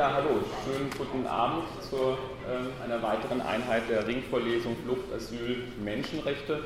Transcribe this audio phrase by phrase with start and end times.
[0.00, 6.60] Ja, hallo, schönen guten Abend zu äh, einer weiteren Einheit der Ringvorlesung Flucht, Asyl, Menschenrechte.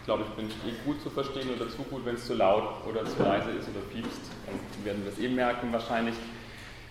[0.00, 2.64] Ich glaube, ich bin eh gut zu verstehen oder zu gut, wenn es zu laut
[2.88, 4.20] oder zu leise ist oder piepst.
[4.44, 6.16] Dann werden wir es eh merken wahrscheinlich.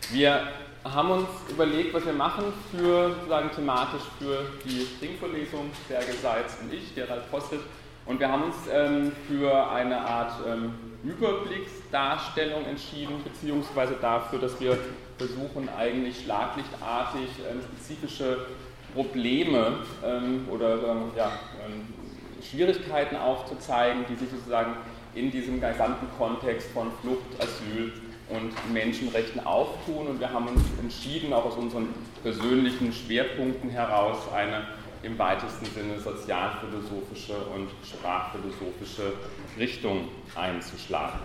[0.09, 0.47] Wir
[0.85, 6.71] haben uns überlegt, was wir machen für, sozusagen thematisch für die Ringvorlesung, Serge Seitz und
[6.71, 7.59] ich, der Ralf Postet.
[8.05, 14.77] Und wir haben uns ähm, für eine Art ähm, Überblicksdarstellung entschieden, beziehungsweise dafür, dass wir
[15.19, 18.47] versuchen, eigentlich schlaglichtartig ähm, spezifische
[18.95, 20.77] Probleme ähm, oder
[21.15, 21.31] ja,
[21.63, 21.93] ähm,
[22.41, 24.77] Schwierigkeiten aufzuzeigen, die sich sozusagen
[25.13, 27.93] in diesem gesamten Kontext von Flucht, Asyl
[28.29, 30.07] und Menschenrechten auftun.
[30.07, 31.89] Und wir haben uns entschieden, auch aus unseren
[32.23, 34.67] persönlichen Schwerpunkten heraus, eine
[35.01, 39.13] im weitesten Sinne sozialphilosophische und sprachphilosophische
[39.57, 41.19] Richtung einzuschlagen.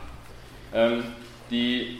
[0.73, 1.05] Ähm,
[1.51, 1.99] die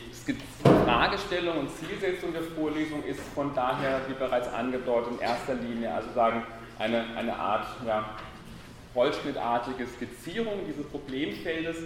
[0.85, 6.09] Fragestellung und Zielsetzung der Vorlesung ist von daher, wie bereits angedeutet, in erster Linie also
[6.15, 6.43] sagen,
[6.79, 8.17] eine, eine Art ja,
[8.95, 11.77] holzschnittartige Skizzierung dieses Problemfeldes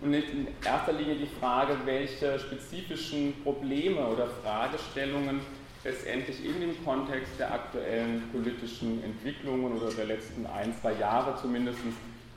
[0.00, 5.40] und nicht in erster Linie die Frage, welche spezifischen Probleme oder Fragestellungen
[5.84, 11.78] letztendlich in dem Kontext der aktuellen politischen Entwicklungen oder der letzten ein, zwei Jahre zumindest,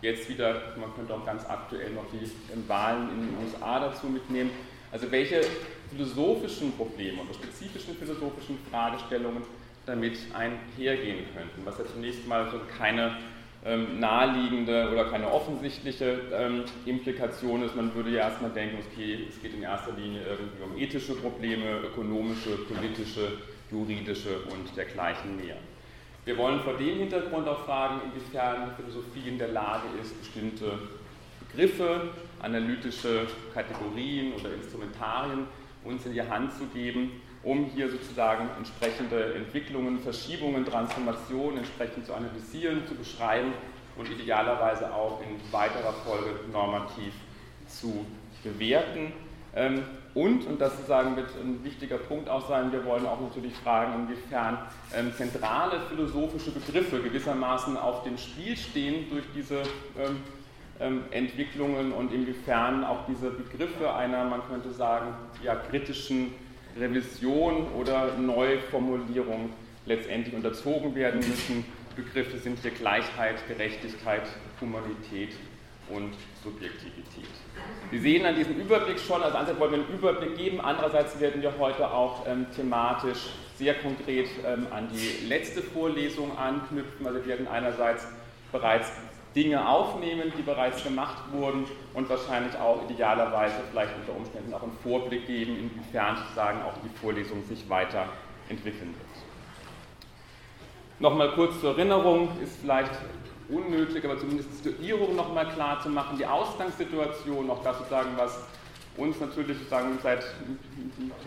[0.02, 2.30] jetzt wieder, man könnte auch ganz aktuell noch die
[2.68, 4.52] Wahlen in den USA dazu mitnehmen,
[4.96, 5.42] also welche
[5.90, 9.44] philosophischen Probleme oder spezifischen philosophischen Fragestellungen
[9.86, 13.18] damit einhergehen könnten, was ja zunächst mal so keine
[13.66, 17.76] ähm, naheliegende oder keine offensichtliche ähm, Implikation ist.
[17.76, 21.80] Man würde ja erstmal denken, okay, es geht in erster Linie irgendwie um ethische Probleme,
[21.80, 25.58] ökonomische, politische, juridische und dergleichen mehr.
[26.24, 30.80] Wir wollen vor dem Hintergrund auch fragen, inwiefern Philosophie in der Lage ist, bestimmte
[31.42, 32.12] Begriffe,
[32.46, 35.48] analytische Kategorien oder Instrumentarien
[35.84, 42.14] uns in die Hand zu geben, um hier sozusagen entsprechende Entwicklungen, Verschiebungen, Transformationen entsprechend zu
[42.14, 43.54] analysieren, zu beschreiben
[43.98, 47.14] und idealerweise auch in weiterer Folge normativ
[47.68, 48.06] zu
[48.44, 49.14] bewerten.
[49.56, 53.54] Ähm, und, und das sozusagen wird ein wichtiger Punkt auch sein, wir wollen auch natürlich
[53.54, 54.58] fragen, inwiefern
[54.94, 59.62] ähm, zentrale philosophische Begriffe gewissermaßen auf dem Spiel stehen durch diese
[59.98, 60.22] ähm,
[60.80, 66.34] Entwicklungen und inwiefern auch diese Begriffe einer, man könnte sagen, ja, kritischen
[66.78, 69.52] Revision oder Neuformulierung
[69.86, 71.66] letztendlich unterzogen werden müssen.
[71.96, 74.24] Begriffe sind hier Gleichheit, Gerechtigkeit,
[74.60, 75.30] Humanität
[75.90, 77.30] und Subjektivität.
[77.92, 81.42] Sie sehen an diesem Überblick schon, also einerseits wollen wir einen Überblick geben, andererseits werden
[81.42, 87.06] wir heute auch ähm, thematisch sehr konkret ähm, an die letzte Vorlesung anknüpfen.
[87.06, 88.08] Also wir werden einerseits
[88.52, 88.92] bereits
[89.36, 94.78] Dinge aufnehmen, die bereits gemacht wurden und wahrscheinlich auch idealerweise vielleicht unter Umständen auch einen
[94.82, 99.16] Vorblick geben, inwiefern sozusagen auch die Vorlesung sich weiterentwickeln wird.
[101.00, 102.92] Nochmal kurz zur Erinnerung, ist vielleicht
[103.50, 108.40] unnötig, aber zumindest die Situierung nochmal klar zu machen, die Ausgangssituation, auch das sozusagen, was
[108.96, 110.24] uns natürlich sozusagen seit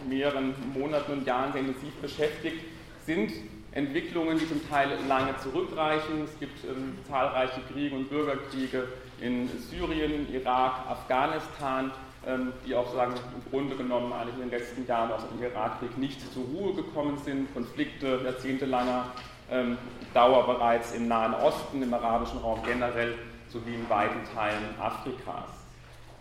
[0.08, 2.64] mehreren Monaten und Jahren sehr intensiv beschäftigt,
[3.04, 3.30] sind
[3.78, 6.24] Entwicklungen, die zum Teil lange zurückreichen.
[6.24, 8.88] Es gibt ähm, zahlreiche Kriege und Bürgerkriege
[9.20, 11.92] in Syrien, Irak, Afghanistan,
[12.26, 15.96] ähm, die auch sagen, im Grunde genommen eigentlich in den letzten Jahren aus dem Irakkrieg
[15.96, 17.54] nicht zur Ruhe gekommen sind.
[17.54, 19.12] Konflikte jahrzehntelanger
[19.50, 19.78] ähm,
[20.12, 23.14] Dauer bereits im Nahen Osten, im arabischen Raum generell
[23.48, 25.50] sowie in weiten Teilen Afrikas.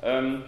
[0.03, 0.44] Ähm,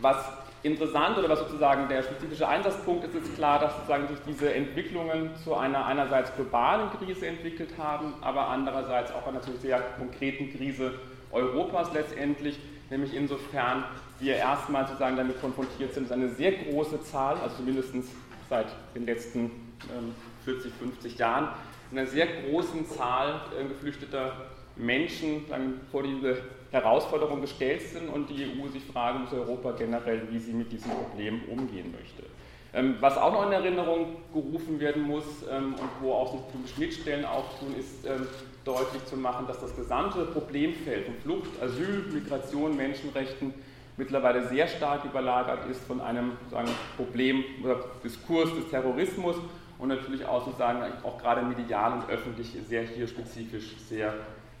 [0.00, 0.16] was
[0.62, 5.30] interessant oder was sozusagen der spezifische Einsatzpunkt ist, ist klar, dass sozusagen sich diese Entwicklungen
[5.42, 10.94] zu einer einerseits globalen Krise entwickelt haben, aber andererseits auch einer sehr konkreten Krise
[11.32, 12.58] Europas letztendlich,
[12.90, 13.84] nämlich insofern
[14.20, 17.94] wir erstmal sozusagen damit konfrontiert sind, dass eine sehr große Zahl, also zumindest
[18.48, 19.50] seit den letzten
[20.44, 21.48] 40, ähm, 50 Jahren,
[21.90, 24.46] einer sehr großen Zahl äh, geflüchteter
[24.76, 25.44] Menschen
[25.90, 26.38] vor diese
[26.72, 30.90] Herausforderungen gestellt sind und die EU sich fragen muss, Europa generell, wie sie mit diesem
[30.90, 32.24] Problem umgehen möchte.
[32.74, 37.26] Ähm, was auch noch in Erinnerung gerufen werden muss ähm, und wo auch sich Schnittstellen
[37.26, 38.26] auftun, ist ähm,
[38.64, 43.52] deutlich zu machen, dass das gesamte Problemfeld von Flucht, Asyl, Migration, Menschenrechten
[43.98, 49.36] mittlerweile sehr stark überlagert ist von einem sagen, Problem oder Diskurs des Terrorismus
[49.78, 54.14] und natürlich auch sozusagen auch gerade medial und öffentlich sehr hier spezifisch sehr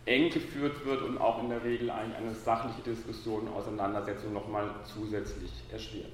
[0.04, 5.50] eng geführt wird und auch in der Regel eigentlich eine sachliche Diskussion, Auseinandersetzung nochmal zusätzlich
[5.70, 6.12] erschwert.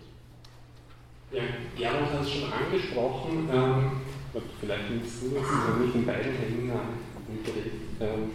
[1.31, 1.43] Ja,
[1.77, 3.91] Gerald hat es schon angesprochen, ähm,
[4.61, 6.73] vielleicht nimmst du das, also nicht in beiden Händen
[8.01, 8.31] ähm,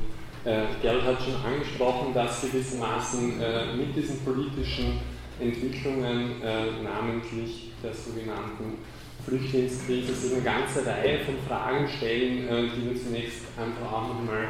[0.45, 4.99] äh, Gerald hat schon angesprochen, dass gewissermaßen äh, mit diesen politischen
[5.39, 8.77] Entwicklungen, äh, namentlich der sogenannten
[9.25, 14.49] Flüchtlingskrise, sich eine ganze Reihe von Fragen stellen, äh, die wir zunächst einfach auch nochmal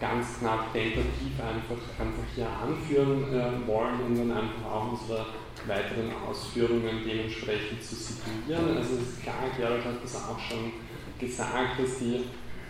[0.00, 5.26] ganz knapp tentativ einfach, einfach hier anführen äh, wollen, um dann einfach auch unsere
[5.66, 8.76] weiteren Ausführungen dementsprechend zu situieren.
[8.76, 10.72] Also es ist klar, Gerald hat das auch schon
[11.18, 12.20] gesagt, dass die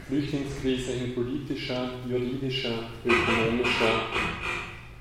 [0.06, 4.06] Flüchtlingskrise in politischer, juridischer, ökonomischer,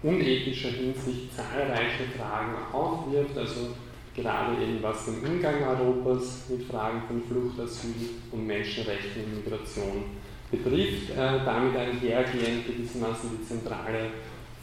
[0.04, 3.70] unethischer Hinsicht zahlreiche Fragen aufwirft, also
[4.14, 7.94] gerade eben was den Umgang Europas mit Fragen von Flucht, Asyl
[8.32, 10.04] und Menschenrechten und Migration
[10.52, 14.12] betrifft, äh, damit einhergehend gewissermaßen die zentrale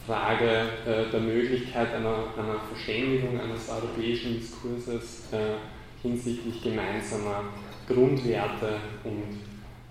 [0.06, 5.56] Frage äh, der Möglichkeit einer, einer, Verständigung eines europäischen Diskurses äh,
[6.02, 7.44] hinsichtlich gemeinsamer
[7.88, 9.40] Grundwerte und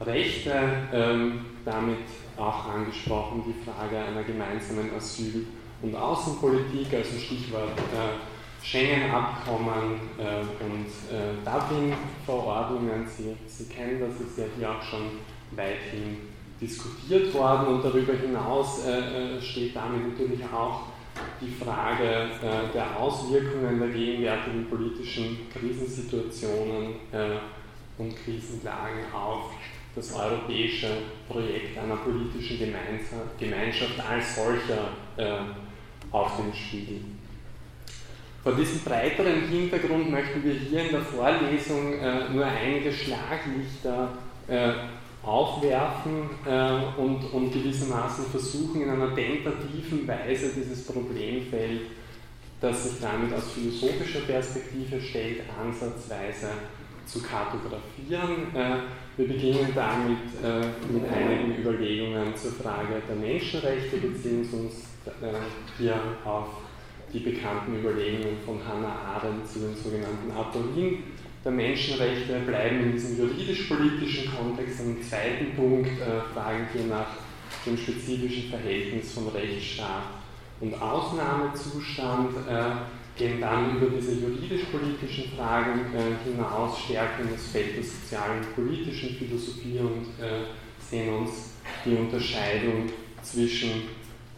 [0.05, 0.53] Rechte,
[0.91, 2.05] ähm, damit
[2.37, 5.45] auch angesprochen die Frage einer gemeinsamen Asyl-
[5.81, 13.05] und Außenpolitik, also Stichwort äh, Schengen-Abkommen äh, und äh, Dublin-Verordnungen.
[13.05, 15.19] Sie, Sie kennen das, ist ja hier auch schon
[15.55, 16.17] weithin
[16.63, 20.83] diskutiert worden und darüber hinaus äh, äh, steht damit natürlich auch
[21.41, 26.95] die Frage äh, der Auswirkungen der gegenwärtigen politischen Krisensituationen
[27.97, 29.51] und Krisenlagen auf
[29.95, 30.87] das europäische
[31.27, 32.57] Projekt einer politischen
[33.37, 34.89] Gemeinschaft als solcher
[36.11, 37.01] auf den Spiegel.
[38.41, 41.91] Vor diesem breiteren Hintergrund möchten wir hier in der Vorlesung
[42.33, 44.17] nur einige Schlaglichter
[45.23, 51.81] aufwerfen äh, und, und gewissermaßen versuchen, in einer tentativen Weise dieses Problemfeld,
[52.59, 56.49] das sich damit aus philosophischer Perspektive stellt, ansatzweise
[57.05, 58.53] zu kartografieren.
[58.55, 58.83] Äh,
[59.15, 65.33] wir beginnen damit äh, mit einigen Überlegungen zur Frage der Menschenrechte, beziehen uns äh,
[65.77, 65.95] hier
[66.25, 66.47] auf
[67.13, 71.03] die bekannten Überlegungen von Hannah Arendt zu den sogenannten Aporien
[71.43, 74.79] der Menschenrechte bleiben in diesem juridisch-politischen Kontext.
[74.79, 77.07] Im zweiten Punkt äh, fragen wir nach
[77.65, 80.03] dem spezifischen Verhältnis von Rechtsstaat
[80.59, 87.83] und Ausnahmezustand, äh, gehen dann über diese juridisch-politischen Fragen äh, hinaus, stärken das Feld der
[87.83, 90.45] sozialen und politischen Philosophie und äh,
[90.79, 91.51] sehen uns
[91.85, 92.89] die Unterscheidung
[93.21, 93.83] zwischen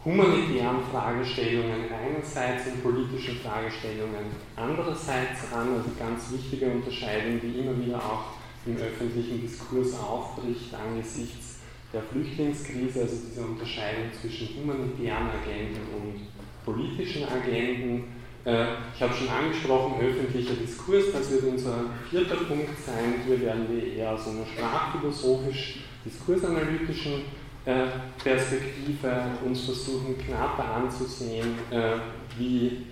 [0.06, 7.98] humanitären Fragestellungen einerseits und politischen Fragestellungen andererseits an, also ganz wichtige Unterscheidung, die immer wieder
[7.98, 8.26] auch
[8.64, 11.58] im öffentlichen Diskurs aufbricht angesichts
[11.92, 16.20] der Flüchtlingskrise, also diese Unterscheidung zwischen humanitären Agenten und
[16.64, 18.04] politischen Agenten.
[18.44, 23.14] Äh, ich habe schon angesprochen, öffentlicher Diskurs, das wird unser vierter Punkt sein.
[23.26, 27.24] Hier werden wir eher aus einer sprachphilosophisch-diskursanalytischen
[27.66, 31.96] Perspektive uns versuchen knapper anzusehen, äh,
[32.38, 32.86] wie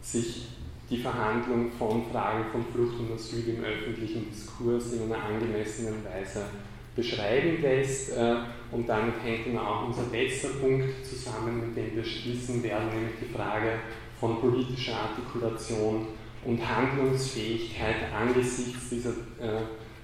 [0.00, 0.46] sich
[0.88, 6.44] die Verhandlung von Fragen von Flucht und Asyl im öffentlichen Diskurs in einer angemessenen Weise
[6.94, 8.16] beschreiben lässt.
[8.16, 8.36] Äh,
[8.70, 13.14] und damit hängt dann auch unser letzter Punkt zusammen, mit dem wir schließen werden, nämlich
[13.20, 13.80] die Frage
[14.20, 16.06] von politischer Artikulation
[16.44, 19.12] und Handlungsfähigkeit angesichts dieser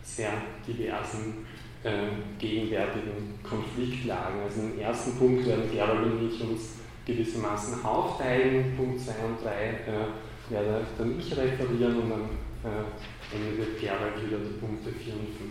[0.02, 0.32] sehr
[0.66, 1.46] diversen
[1.84, 4.40] äh, gegenwärtigen Konfliktlagen.
[4.42, 8.74] Also im ersten Punkt werden Gerald und ich uns gewissermaßen aufteilen.
[8.76, 12.28] Punkt 2 und 3 äh, werde dann ich referieren und dann
[12.64, 15.50] äh, Ende wird Gerald wieder die Punkte 4 und 5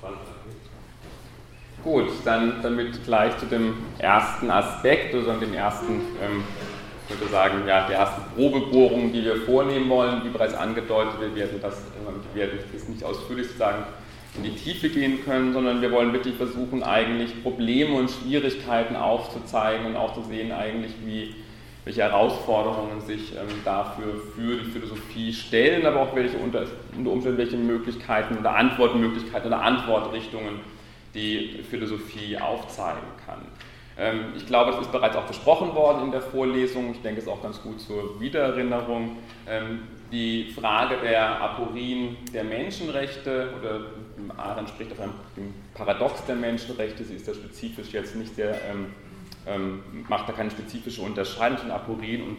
[0.00, 0.54] vortragen.
[1.82, 6.44] Gut, dann damit gleich zu dem ersten Aspekt, also dem ersten, ähm,
[7.08, 10.24] ich würde sagen, ja, der ersten Probebohrung, die wir vornehmen wollen.
[10.24, 11.82] Wie bereits angedeutet, wir werden das,
[12.32, 13.84] wir werden das nicht ausführlich sagen,
[14.36, 19.86] in die Tiefe gehen können, sondern wir wollen wirklich versuchen, eigentlich Probleme und Schwierigkeiten aufzuzeigen
[19.86, 21.34] und auch zu sehen, eigentlich, wie,
[21.84, 26.64] welche Herausforderungen sich ähm, dafür für die Philosophie stellen, aber auch welche unter,
[26.96, 30.60] unter Umständen welche Möglichkeiten oder Antwortmöglichkeiten oder Antwortrichtungen
[31.14, 33.42] die Philosophie aufzeigen kann.
[33.96, 36.90] Ähm, ich glaube, es ist bereits auch besprochen worden in der Vorlesung.
[36.90, 39.16] Ich denke, es ist auch ganz gut zur Wiedererinnerung.
[39.48, 43.86] Ähm, die Frage der Aporien der Menschenrechte oder
[44.36, 45.14] Arendt spricht auf einem
[45.74, 48.86] Paradox der Menschenrechte, sie ist da spezifisch jetzt nicht sehr, ähm,
[49.46, 52.38] ähm, macht da keine spezifische Unterscheidung zwischen Aporien und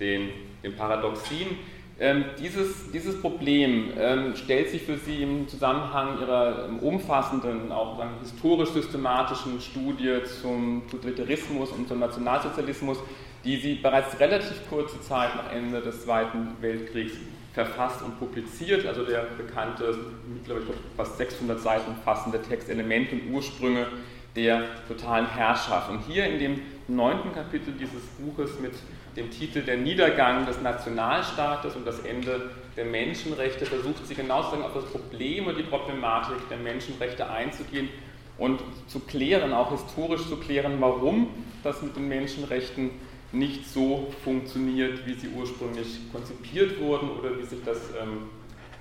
[0.00, 0.30] den,
[0.62, 1.56] den Paradoxien.
[2.00, 8.02] Ähm, dieses, dieses Problem ähm, stellt sich für Sie im Zusammenhang Ihrer ähm, umfassenden, auch
[8.20, 12.98] historisch-systematischen Studie zum Totalitarismus und zum Nationalsozialismus,
[13.44, 17.12] die Sie bereits relativ kurze Zeit nach Ende des Zweiten Weltkriegs
[17.52, 19.94] verfasst und publiziert, also der bekannte,
[20.32, 20.66] mittlerweile
[20.96, 23.86] fast 600 Seiten fassende Text Elemente und Ursprünge
[24.34, 25.90] der totalen Herrschaft.
[25.90, 28.72] Und hier in dem neunten Kapitel dieses Buches mit
[29.16, 34.72] dem Titel Der Niedergang des Nationalstaates und das Ende der Menschenrechte versucht sie genau auf
[34.74, 37.90] das Problem und die Problematik der Menschenrechte einzugehen
[38.38, 41.28] und zu klären, auch historisch zu klären, warum
[41.62, 42.90] das mit den Menschenrechten
[43.32, 48.28] nicht so funktioniert, wie sie ursprünglich konzipiert wurden oder wie sich das ähm,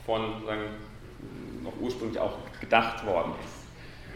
[0.05, 0.63] von sagen,
[1.63, 3.61] noch ursprünglich auch gedacht worden ist.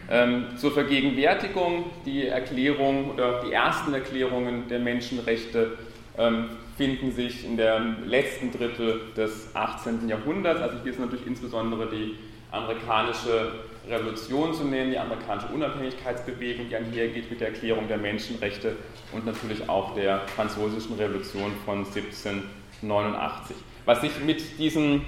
[0.08, 5.78] Ähm, zur Vergegenwärtigung die Erklärung oder die ersten Erklärungen der Menschenrechte
[6.16, 10.08] ähm, finden sich in der letzten Drittel des 18.
[10.08, 10.60] Jahrhunderts.
[10.60, 12.16] Also hier ist natürlich insbesondere die
[12.52, 13.52] amerikanische
[13.88, 18.76] Revolution zu nennen, die amerikanische Unabhängigkeitsbewegung, die einhergeht mit der Erklärung der Menschenrechte
[19.12, 23.56] und natürlich auch der französischen Revolution von 1789.
[23.84, 25.02] Was sich mit diesen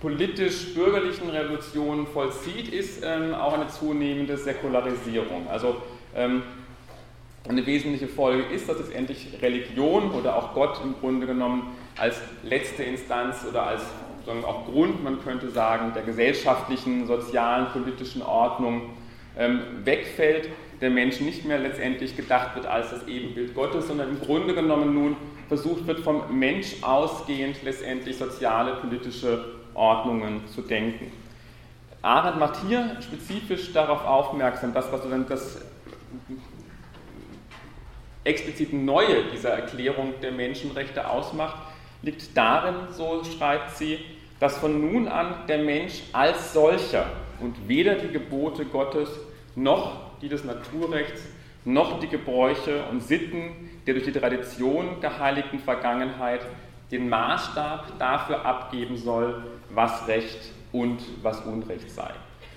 [0.00, 5.48] politisch-bürgerlichen Revolutionen vollzieht, ist ähm, auch eine zunehmende Säkularisierung.
[5.48, 5.76] Also
[6.14, 6.42] ähm,
[7.48, 12.82] eine wesentliche Folge ist, dass letztendlich Religion oder auch Gott im Grunde genommen als letzte
[12.82, 13.82] Instanz oder als
[14.44, 18.90] auch Grund, man könnte sagen, der gesellschaftlichen, sozialen, politischen Ordnung
[19.36, 20.48] ähm, wegfällt,
[20.80, 24.94] der Mensch nicht mehr letztendlich gedacht wird als das Ebenbild Gottes, sondern im Grunde genommen
[24.94, 25.16] nun
[25.48, 29.44] versucht wird, vom Mensch ausgehend letztendlich soziale, politische
[29.74, 31.10] Ordnungen zu denken.
[32.02, 35.60] Arendt macht hier spezifisch darauf aufmerksam, dass was dann das
[38.24, 41.56] explizit Neue dieser Erklärung der Menschenrechte ausmacht,
[42.02, 43.98] liegt darin, so schreibt sie,
[44.40, 47.06] dass von nun an der Mensch als solcher
[47.40, 49.08] und weder die Gebote Gottes
[49.54, 51.22] noch die des Naturrechts
[51.64, 56.40] noch die Gebräuche und Sitten der durch die Tradition geheiligten Vergangenheit
[56.90, 62.10] den Maßstab dafür abgeben soll, was Recht und was Unrecht sei.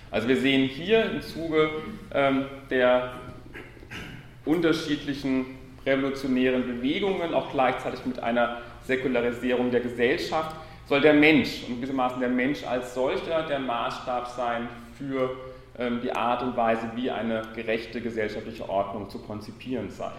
[0.09, 1.69] Also wir sehen hier im Zuge
[2.13, 3.13] ähm, der
[4.45, 5.45] unterschiedlichen
[5.85, 8.57] revolutionären Bewegungen, auch gleichzeitig mit einer
[8.91, 10.53] Säkularisierung der Gesellschaft,
[10.85, 14.67] soll der Mensch und gewissermaßen der Mensch als solcher der Maßstab sein
[14.97, 15.31] für
[15.79, 20.11] ähm, die Art und Weise, wie eine gerechte gesellschaftliche Ordnung zu konzipieren sei.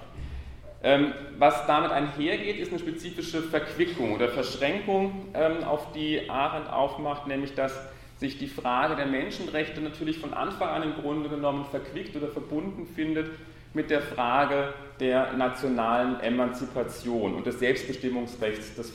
[0.83, 7.27] Ähm, was damit einhergeht, ist eine spezifische Verquickung oder Verschränkung, ähm, auf die Arendt aufmacht,
[7.27, 7.79] nämlich dass
[8.17, 12.87] sich die Frage der Menschenrechte natürlich von Anfang an im Grunde genommen verquickt oder verbunden
[12.87, 13.27] findet
[13.75, 18.93] mit der Frage der nationalen Emanzipation und des Selbstbestimmungsrechts des,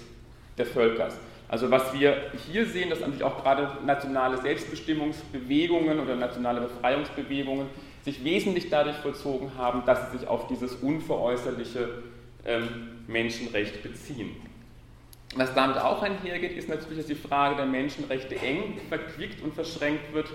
[0.58, 1.18] der Völkers.
[1.50, 7.68] Also was wir hier sehen, dass natürlich auch gerade nationale Selbstbestimmungsbewegungen oder nationale Befreiungsbewegungen
[8.04, 12.04] sich wesentlich dadurch vollzogen haben, dass sie sich auf dieses unveräußerliche
[12.46, 14.36] ähm, Menschenrecht beziehen.
[15.36, 20.14] Was damit auch einhergeht, ist natürlich, dass die Frage der Menschenrechte eng verquickt und verschränkt
[20.14, 20.28] wird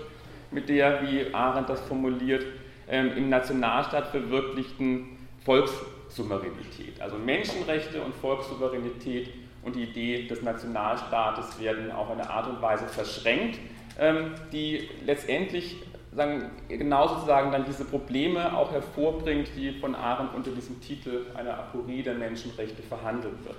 [0.51, 2.45] mit der, wie Arendt das formuliert,
[2.89, 7.01] ähm, im Nationalstaat verwirklichten Volkssouveränität.
[7.01, 9.29] Also Menschenrechte und Volkssouveränität
[9.63, 13.59] und die Idee des Nationalstaates werden auf eine Art und Weise verschränkt,
[13.99, 15.77] ähm, die letztendlich
[16.15, 21.57] sagen, genau sozusagen dann diese Probleme auch hervorbringt, die von Arendt unter diesem Titel einer
[21.57, 23.57] Aporie der Menschenrechte verhandelt wird.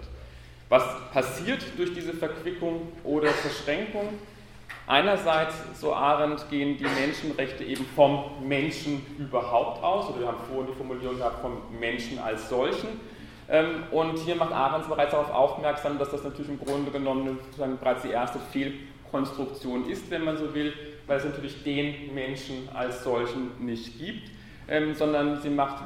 [0.68, 4.08] Was passiert durch diese Verquickung oder Verschränkung?
[4.86, 10.66] Einerseits, so Arendt, gehen die Menschenrechte eben vom Menschen überhaupt aus, oder wir haben vorhin
[10.72, 13.00] die Formulierung gehabt, vom Menschen als solchen.
[13.48, 17.38] Ähm, und hier macht Arendt bereits darauf aufmerksam, dass das natürlich im Grunde genommen
[17.80, 20.74] bereits die erste Fehlkonstruktion ist, wenn man so will,
[21.06, 24.30] weil es natürlich den Menschen als solchen nicht gibt,
[24.68, 25.84] ähm, sondern sie macht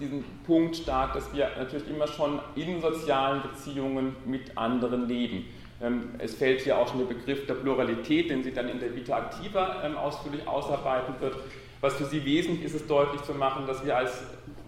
[0.00, 5.46] diesen Punkt stark, dass wir natürlich immer schon in sozialen Beziehungen mit anderen leben.
[5.82, 8.94] Ähm, es fällt hier auch schon der Begriff der Pluralität, den sie dann in der
[8.94, 11.36] Vita Activa ähm, ausführlich ausarbeiten wird.
[11.80, 14.22] Was für sie wesentlich ist, ist deutlich zu machen, dass wir als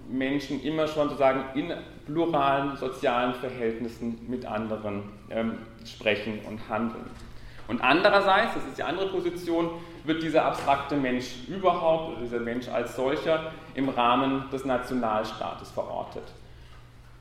[0.09, 1.73] Menschen immer schon sozusagen in
[2.07, 7.05] pluralen sozialen Verhältnissen mit anderen ähm, sprechen und handeln.
[7.69, 9.71] Und andererseits, das ist die andere Position,
[10.05, 16.25] wird dieser abstrakte Mensch überhaupt dieser Mensch als solcher im Rahmen des Nationalstaates verortet.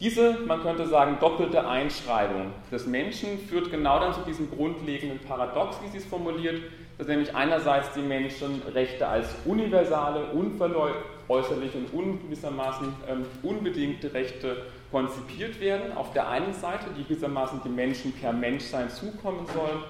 [0.02, 5.78] Diese, man könnte sagen, doppelte Einschreibung des Menschen führt genau dann zu diesem grundlegenden Paradox,
[5.84, 6.60] wie sie es formuliert,
[6.98, 15.96] dass nämlich einerseits die Menschenrechte als universale, unveräußerliche und ungewissermaßen ähm, unbedingte Rechte konzipiert werden,
[15.96, 19.84] auf der einen Seite, die gewissermaßen dem Menschen per Menschsein zukommen sollen,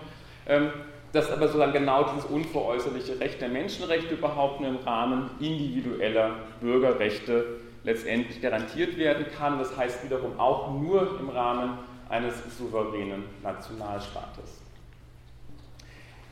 [0.45, 0.71] ähm,
[1.13, 7.45] dass aber sozusagen genau dieses unveräußerliche Recht der Menschenrechte überhaupt nur im Rahmen individueller Bürgerrechte
[7.83, 9.59] letztendlich garantiert werden kann.
[9.59, 11.77] Das heißt wiederum auch nur im Rahmen
[12.09, 14.61] eines souveränen Nationalstaates.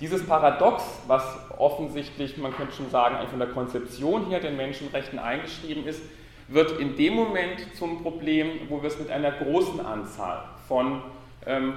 [0.02, 1.24] Dieses Paradox, was
[1.58, 6.02] offensichtlich, man könnte schon sagen, von der Konzeption her den Menschenrechten eingeschrieben ist,
[6.48, 11.02] wird in dem Moment zum Problem, wo wir es mit einer großen Anzahl von
[11.46, 11.74] ähm,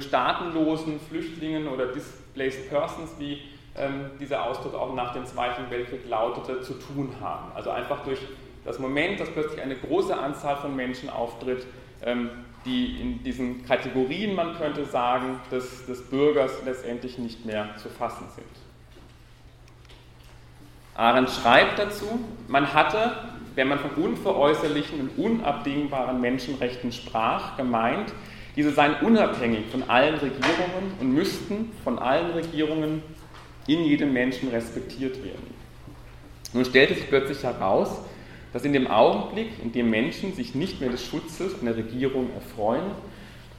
[0.00, 3.42] staatenlosen Flüchtlingen oder Displaced Persons, wie
[3.76, 7.52] ähm, dieser Ausdruck auch nach dem Zweiten Weltkrieg lautete, zu tun haben.
[7.54, 8.20] Also einfach durch
[8.64, 11.66] das Moment, dass plötzlich eine große Anzahl von Menschen auftritt,
[12.04, 12.30] ähm,
[12.64, 18.26] die in diesen Kategorien, man könnte sagen, des, des Bürgers letztendlich nicht mehr zu fassen
[18.34, 18.46] sind.
[20.94, 22.06] Arendt schreibt dazu,
[22.48, 23.12] man hatte,
[23.54, 28.12] wenn man von unveräußerlichen und unabdingbaren Menschenrechten sprach, gemeint,
[28.56, 33.02] diese seien unabhängig von allen Regierungen und müssten von allen Regierungen
[33.68, 35.54] in jedem Menschen respektiert werden.
[36.52, 38.00] Nun stellte sich plötzlich heraus,
[38.52, 42.90] dass in dem Augenblick, in dem Menschen sich nicht mehr des Schutzes einer Regierung erfreuen,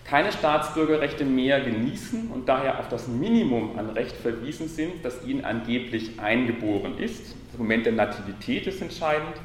[0.03, 5.45] keine Staatsbürgerrechte mehr genießen und daher auf das Minimum an Recht verwiesen sind, das ihnen
[5.45, 7.35] angeblich eingeboren ist.
[7.53, 9.35] Der Moment der Nativität ist entscheidend.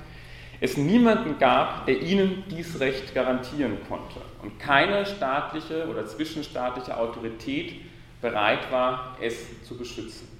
[0.62, 7.74] Es niemanden gab, der ihnen dies Recht garantieren konnte und keine staatliche oder zwischenstaatliche Autorität
[8.22, 10.33] bereit war, es zu beschützen.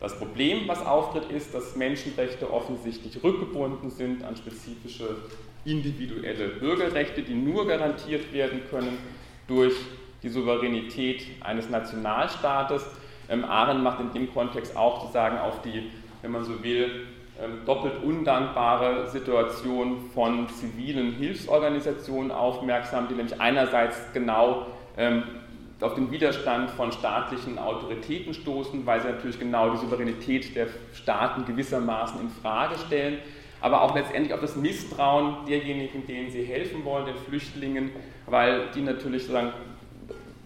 [0.00, 5.16] Das Problem, was auftritt, ist, dass Menschenrechte offensichtlich rückgebunden sind an spezifische
[5.64, 8.98] individuelle Bürgerrechte, die nur garantiert werden können
[9.48, 9.74] durch
[10.22, 12.86] die Souveränität eines Nationalstaates.
[13.28, 15.90] Ähm, Arendt macht in dem Kontext auch zu sagen auf die,
[16.22, 17.06] wenn man so will,
[17.42, 25.22] ähm, doppelt undankbare Situation von zivilen Hilfsorganisationen aufmerksam, die nämlich einerseits genau ähm,
[25.80, 31.44] auf den Widerstand von staatlichen Autoritäten stoßen, weil sie natürlich genau die Souveränität der Staaten
[31.44, 33.18] gewissermaßen in Frage stellen,
[33.60, 37.90] aber auch letztendlich auf das Misstrauen derjenigen, denen sie helfen wollen, den Flüchtlingen,
[38.26, 39.52] weil die natürlich sozusagen,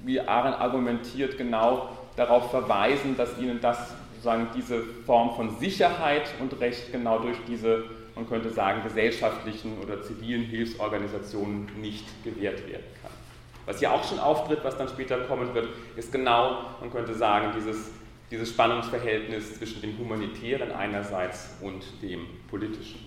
[0.05, 6.61] wie Arendt argumentiert, genau darauf verweisen, dass ihnen das sozusagen diese Form von Sicherheit und
[6.61, 7.85] Recht genau durch diese,
[8.15, 13.22] man könnte sagen, gesellschaftlichen oder zivilen Hilfsorganisationen nicht gewährt werden kann.
[13.67, 17.53] Was hier auch schon auftritt, was dann später kommen wird, ist genau, man könnte sagen,
[17.57, 17.91] dieses,
[18.31, 23.07] dieses Spannungsverhältnis zwischen dem Humanitären einerseits und dem Politischen.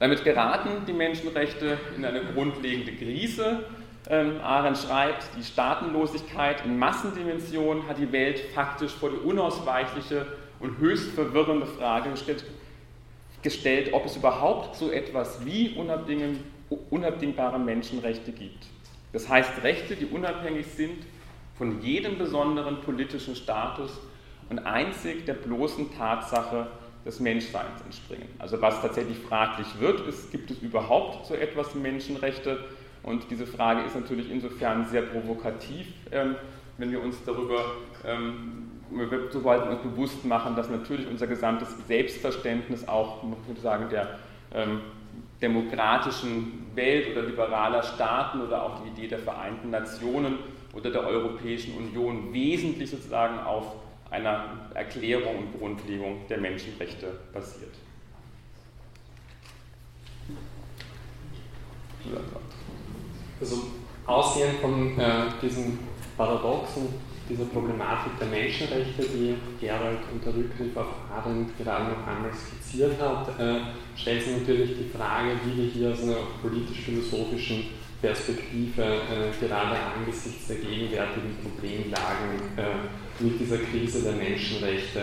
[0.00, 3.64] Damit geraten die Menschenrechte in eine grundlegende Krise.
[4.10, 10.26] Ähm, Arendt schreibt, die Staatenlosigkeit in Massendimension hat die Welt faktisch vor die unausweichliche
[10.58, 12.44] und höchst verwirrende Frage gestellt,
[13.42, 16.53] gestellt ob es überhaupt so etwas wie unabdingbar
[16.90, 18.66] unabdingbare Menschenrechte gibt.
[19.12, 21.04] Das heißt Rechte, die unabhängig sind
[21.56, 24.00] von jedem besonderen politischen Status
[24.50, 26.66] und einzig der bloßen Tatsache
[27.04, 28.28] des Menschseins entspringen.
[28.38, 32.64] Also was tatsächlich fraglich wird, ist, gibt es überhaupt so etwas wie Menschenrechte?
[33.02, 36.36] Und diese Frage ist natürlich insofern sehr provokativ, ähm,
[36.78, 37.62] wenn wir uns darüber,
[38.04, 38.70] ähm,
[39.30, 44.18] sobald wir uns bewusst machen, dass natürlich unser gesamtes Selbstverständnis auch, man könnte sagen, der
[44.52, 44.80] ähm,
[45.40, 50.38] demokratischen Welt oder liberaler Staaten oder auch die Idee der Vereinten Nationen
[50.74, 53.76] oder der Europäischen Union wesentlich sozusagen auf
[54.10, 57.74] einer Erklärung und Grundlegung der Menschenrechte basiert.
[63.40, 63.62] Also
[64.06, 65.78] ausgehend von äh, diesem
[66.16, 66.88] Paradoxen
[67.28, 72.63] dieser Problematik der Menschenrechte, die Gerald unter Rückgriff auf Arendt gerade noch einmal skizziert
[73.00, 73.60] hat, äh,
[73.96, 77.66] stellt sich natürlich die Frage, wie wir hier aus einer politisch-philosophischen
[78.00, 85.00] Perspektive äh, gerade angesichts der gegenwärtigen Problemlagen äh, mit dieser Krise der Menschenrechte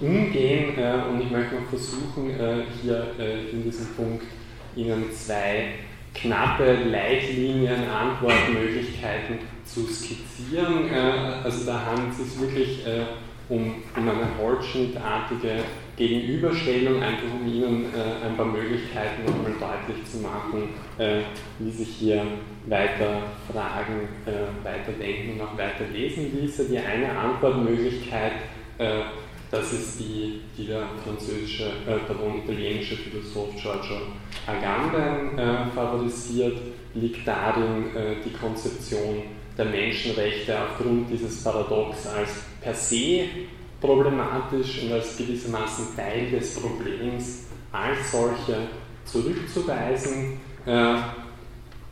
[0.00, 0.74] umgehen.
[1.10, 2.30] Und ich möchte noch versuchen,
[2.82, 3.06] hier
[3.50, 4.22] in diesem Punkt
[4.76, 5.70] Ihnen zwei
[6.14, 10.90] knappe Leitlinien, Antwortmöglichkeiten zu skizzieren.
[11.42, 12.84] Also da handelt es sich wirklich
[13.48, 15.64] um eine holzschnittartige
[15.98, 20.70] Gegenüberstellung, einfach um Ihnen äh, ein paar Möglichkeiten nochmal deutlich zu machen,
[21.58, 22.22] wie sich hier
[22.66, 24.08] weiter fragen,
[24.62, 26.68] weiter denken und auch weiter lesen ließe.
[26.68, 28.32] Die eine Antwortmöglichkeit,
[29.50, 33.96] das ist die, die der französische, äh, pardon, italienische Philosoph Giorgio
[34.46, 36.58] Agamben äh, favorisiert,
[36.94, 39.22] liegt darin äh, die Konzeption
[39.56, 43.24] der Menschenrechte aufgrund dieses Paradox als per se
[43.80, 48.68] problematisch und als gewissermaßen Teil des Problems als solche
[49.04, 50.40] zurückzuweisen.
[50.66, 50.96] Äh,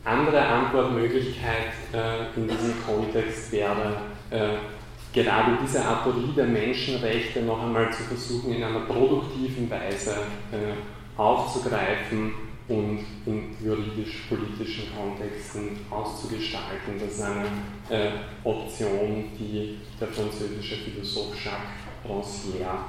[0.03, 4.57] andere Antwortmöglichkeit äh, in diesem Kontext wäre, äh,
[5.13, 10.11] gerade diese Aporie der Menschenrechte noch einmal zu versuchen, in einer produktiven Weise
[10.51, 12.33] äh, aufzugreifen
[12.67, 16.99] und in juridisch-politischen Kontexten auszugestalten.
[16.99, 17.45] Das ist eine
[17.89, 18.11] äh,
[18.43, 22.79] Option, die der französische Philosoph Jacques Rancière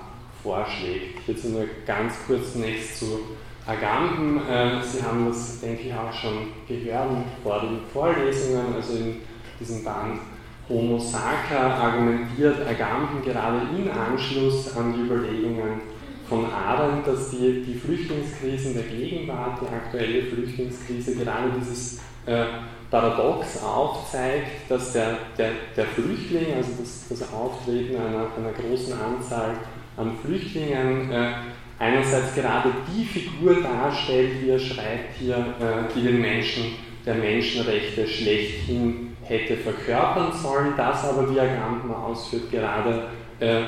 [0.42, 1.26] vorschlägt.
[1.26, 3.20] Jetzt nur ganz kurz zunächst zu
[3.66, 4.40] Agamben.
[4.48, 9.16] Äh, Sie haben das, denke ich, auch schon gehört vor den Vorlesungen, also in
[9.60, 10.20] diesem Band
[10.68, 15.80] Homo Sacer argumentiert Agamben gerade in Anschluss an die Überlegungen
[16.28, 22.44] von Arendt, dass die, die Flüchtlingskrisen der Gegenwart, die aktuelle Flüchtlingskrise, gerade dieses äh,
[22.90, 29.54] Paradox aufzeigt, dass der, der, der Flüchtling, also das, das Auftreten einer, einer großen Anzahl
[29.96, 31.32] an Flüchtlingen, äh,
[31.78, 36.64] einerseits gerade die Figur darstellt, wie er schreibt hier, äh, die den Menschen
[37.04, 43.04] der Menschenrechte schlechthin hätte verkörpern sollen, das aber, wie Agamben ausführt, gerade
[43.40, 43.62] äh,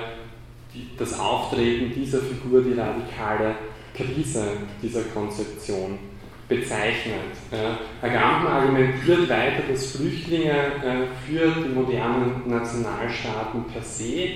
[0.74, 3.54] die, das Auftreten dieser Figur die radikale
[3.94, 5.98] Krise dieser Konzeption
[6.48, 7.32] bezeichnet.
[7.52, 14.28] Äh, Agamben argumentiert weiter, dass Flüchtlinge äh, für die modernen Nationalstaaten per se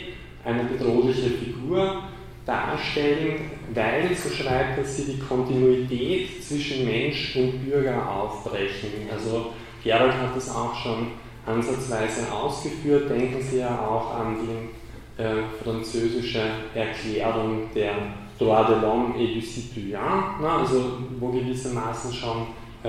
[0.45, 2.03] eine bedrohliche Figur
[2.47, 8.91] darstellen, weil, so schreibt er, sie die Kontinuität zwischen Mensch und Bürger aufbrechen.
[9.11, 11.09] Also Gerald hat das auch schon
[11.47, 13.11] ansatzweise ausgeführt.
[13.11, 14.84] Denken Sie ja auch an die
[15.19, 16.41] äh, französische
[16.75, 17.95] Erklärung der
[18.39, 22.49] Droit de l'homme et du citoyen, ne, also wo gewissermaßen schon
[22.83, 22.89] äh,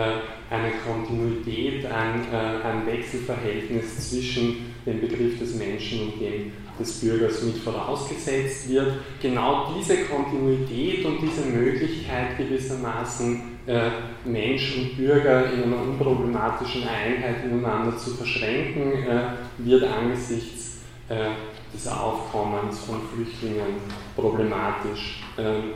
[0.49, 7.41] eine Kontinuität, ein, äh, ein Wechselverhältnis zwischen dem Begriff des Menschen und dem des Bürgers
[7.43, 8.93] mit vorausgesetzt wird.
[9.21, 13.89] Genau diese Kontinuität und diese Möglichkeit gewissermaßen äh,
[14.25, 19.23] Mensch und Bürger in einer unproblematischen Einheit ineinander zu verschränken, äh,
[19.59, 21.29] wird angesichts äh,
[21.75, 23.77] des Aufkommens von Flüchtlingen
[24.15, 25.23] problematisch.
[25.37, 25.73] Ähm,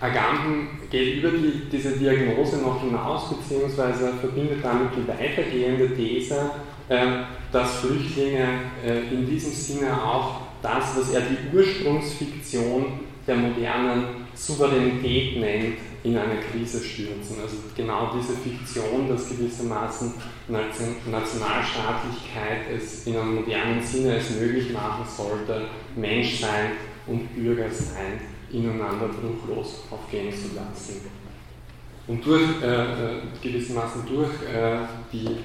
[0.00, 6.50] Agamben geht über die, diese Diagnose noch hinaus, beziehungsweise verbindet damit die weitergehende These,
[6.88, 7.06] äh,
[7.52, 8.46] dass Flüchtlinge
[8.84, 16.16] äh, in diesem Sinne auch das, was er die Ursprungsfiktion der modernen Souveränität nennt, in
[16.16, 17.36] eine Krise stürzen.
[17.42, 20.14] Also genau diese Fiktion, dass gewissermaßen
[20.48, 26.72] Nationalstaatlichkeit es in einem modernen Sinne es möglich machen sollte, Menschsein
[27.06, 28.18] und Bürgersein
[28.50, 31.02] ineinander bruchlos aufgehen zu lassen.
[32.06, 34.78] Und durch, äh, äh gewissermaßen durch äh,
[35.12, 35.36] die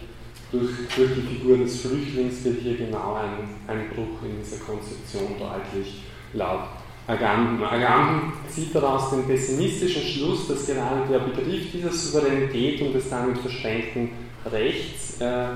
[0.51, 5.33] durch, durch die Figur des Flüchtlings wird hier genau ein, ein Bruch in dieser Konzeption
[5.37, 6.69] deutlich laut
[7.07, 7.63] Agamben.
[7.63, 13.37] Agamben zieht daraus den pessimistischen Schluss, dass gerade der Begriff dieser Souveränität und des damit
[13.37, 14.09] verschränkten
[14.45, 15.47] Rechts, äh,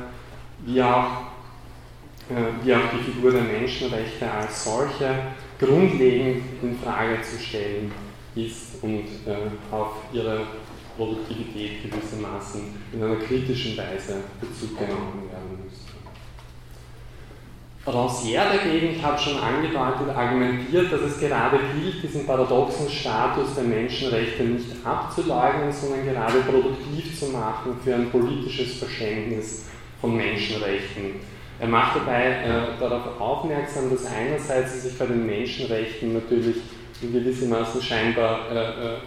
[0.66, 1.06] wie, auch,
[2.30, 5.16] äh, wie auch die Figur der Menschenrechte als solche,
[5.60, 7.92] grundlegend in Frage zu stellen
[8.36, 10.42] ist und äh, auf ihre
[10.96, 12.62] Produktivität gewissermaßen
[12.94, 15.49] in einer kritischen Weise Bezug genommen werden.
[17.90, 23.64] Rancière dagegen, ich habe schon angedeutet, argumentiert, dass es gerade gilt, diesen paradoxen Status der
[23.64, 29.66] Menschenrechte nicht abzuleugnen, sondern gerade produktiv zu machen für ein politisches Verständnis
[30.00, 31.16] von Menschenrechten.
[31.60, 36.58] Er macht dabei äh, darauf aufmerksam, dass einerseits sich bei den Menschenrechten natürlich
[37.02, 38.98] in gewissermaßen scheinbar äh, äh,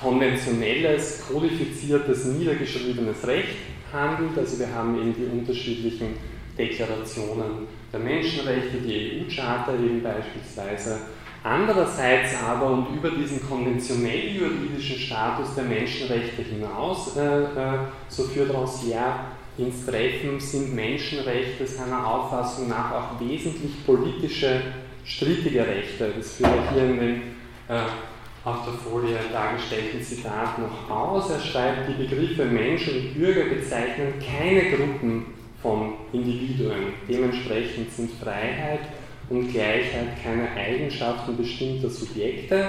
[0.00, 3.56] konventionelles, kodifiziertes, niedergeschriebenes Recht
[3.92, 4.38] handelt.
[4.38, 6.16] Also wir haben eben die unterschiedlichen
[6.58, 10.98] Deklarationen der Menschenrechte, die EU-Charta eben beispielsweise.
[11.44, 18.50] Andererseits aber und über diesen konventionell juridischen Status der Menschenrechte hinaus, äh, äh, so führt
[18.50, 19.14] Rancière
[19.56, 24.60] ins Treffen, sind Menschenrechte seiner Auffassung nach auch wesentlich politische,
[25.04, 26.12] strittige Rechte.
[26.16, 27.14] Das führt er hier in dem
[27.68, 27.82] äh,
[28.44, 31.30] auf der Folie dargestellten Zitat noch aus.
[31.30, 36.94] Er schreibt, die Begriffe Mensch und Bürger bezeichnen keine Gruppen von Individuen.
[37.08, 38.80] Dementsprechend sind Freiheit
[39.28, 42.68] und Gleichheit keine Eigenschaften bestimmter Subjekte.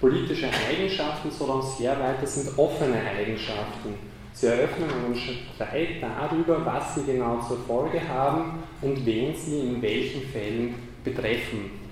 [0.00, 3.94] Politische Eigenschaften, so sehr weiter, sind offene Eigenschaften.
[4.32, 9.80] Sie eröffnen einen Streit darüber, was sie genau zur Folge haben und wen sie in
[9.80, 11.85] welchen Fällen betreffen.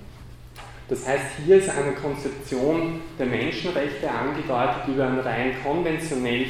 [0.87, 6.45] Das heißt, hier ist eine Konzeption der Menschenrechte angedeutet, über ein rein konventionell,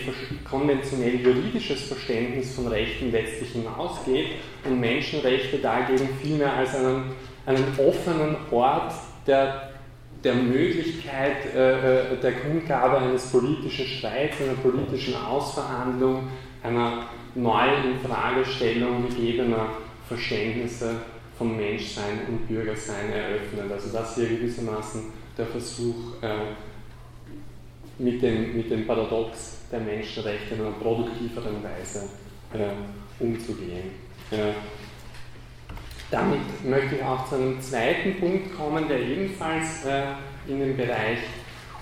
[0.50, 4.28] konventionell juridisches Verständnis von Rechten letztlich hinausgeht
[4.66, 7.14] und Menschenrechte dagegen vielmehr als einen,
[7.46, 8.94] einen offenen Ort
[9.26, 9.70] der,
[10.22, 16.28] der Möglichkeit äh, äh der Kundgabe eines politischen Streits, einer politischen Ausverhandlung,
[16.62, 19.68] einer neuen Infragestellung gegebener
[20.10, 20.96] Verständnisse
[21.38, 23.72] vom Menschsein und Bürgersein eröffnet.
[23.72, 25.04] Also das hier gewissermaßen
[25.38, 26.54] der Versuch, äh,
[27.98, 32.10] mit, dem, mit dem Paradox der Menschenrechte in einer produktiveren Weise
[32.54, 33.92] äh, umzugehen.
[34.32, 34.54] Äh,
[36.12, 39.86] damit möchte ich auch zu einem zweiten Punkt kommen, der ebenfalls
[40.48, 41.18] in den Bereich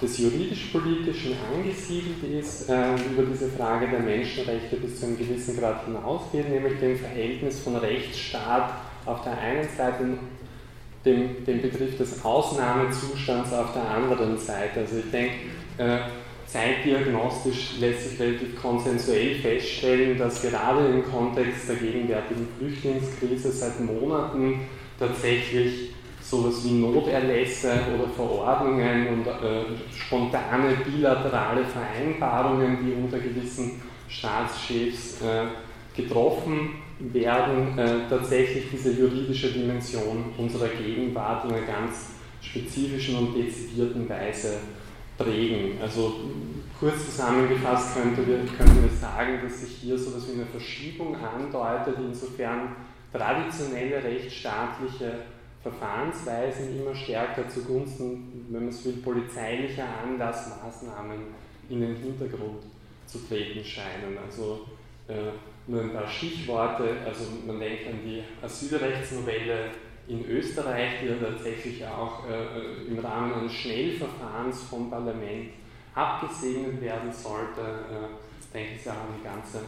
[0.01, 5.85] des juridisch-politischen angesiedelt ist, äh, über diese Frage der Menschenrechte bis zu einem gewissen Grad
[5.85, 8.73] hinausgeht, nämlich dem Verhältnis von Rechtsstaat
[9.05, 10.17] auf der einen Seite
[11.05, 14.81] dem, dem Begriff des Ausnahmezustands auf der anderen Seite.
[14.81, 15.35] Also ich denke,
[15.77, 15.99] äh,
[16.47, 24.61] zeitdiagnostisch lässt sich relativ konsensuell feststellen, dass gerade im Kontext der gegenwärtigen Flüchtlingskrise seit Monaten
[24.99, 35.21] tatsächlich sowas wie Noterlässe oder Verordnungen und äh, spontane bilaterale Vereinbarungen, die unter gewissen Staatschefs
[35.21, 35.47] äh,
[35.95, 44.07] getroffen werden, äh, tatsächlich diese juridische Dimension unserer Gegenwart in einer ganz spezifischen und dezidierten
[44.07, 44.59] Weise
[45.17, 45.79] prägen.
[45.81, 46.15] Also
[46.79, 51.15] kurz zusammengefasst könnte wir, könnten wir sagen, dass sich hier so etwas wie eine Verschiebung
[51.15, 52.75] andeutet, insofern
[53.11, 55.19] traditionelle rechtsstaatliche
[55.61, 61.19] Verfahrensweisen immer stärker zugunsten, wenn man es will, polizeilicher Anlassmaßnahmen
[61.69, 62.63] in den Hintergrund
[63.05, 64.17] zu treten scheinen.
[64.25, 64.65] Also
[65.67, 69.71] nur ein paar Stichworte, also man denkt an die Asylrechtsnovelle
[70.07, 75.49] in Österreich, die ja tatsächlich auch äh, im Rahmen eines Schnellverfahrens vom Parlament
[75.95, 77.61] abgesegnet werden sollte.
[77.61, 79.59] Äh, denke ich auch an die ganze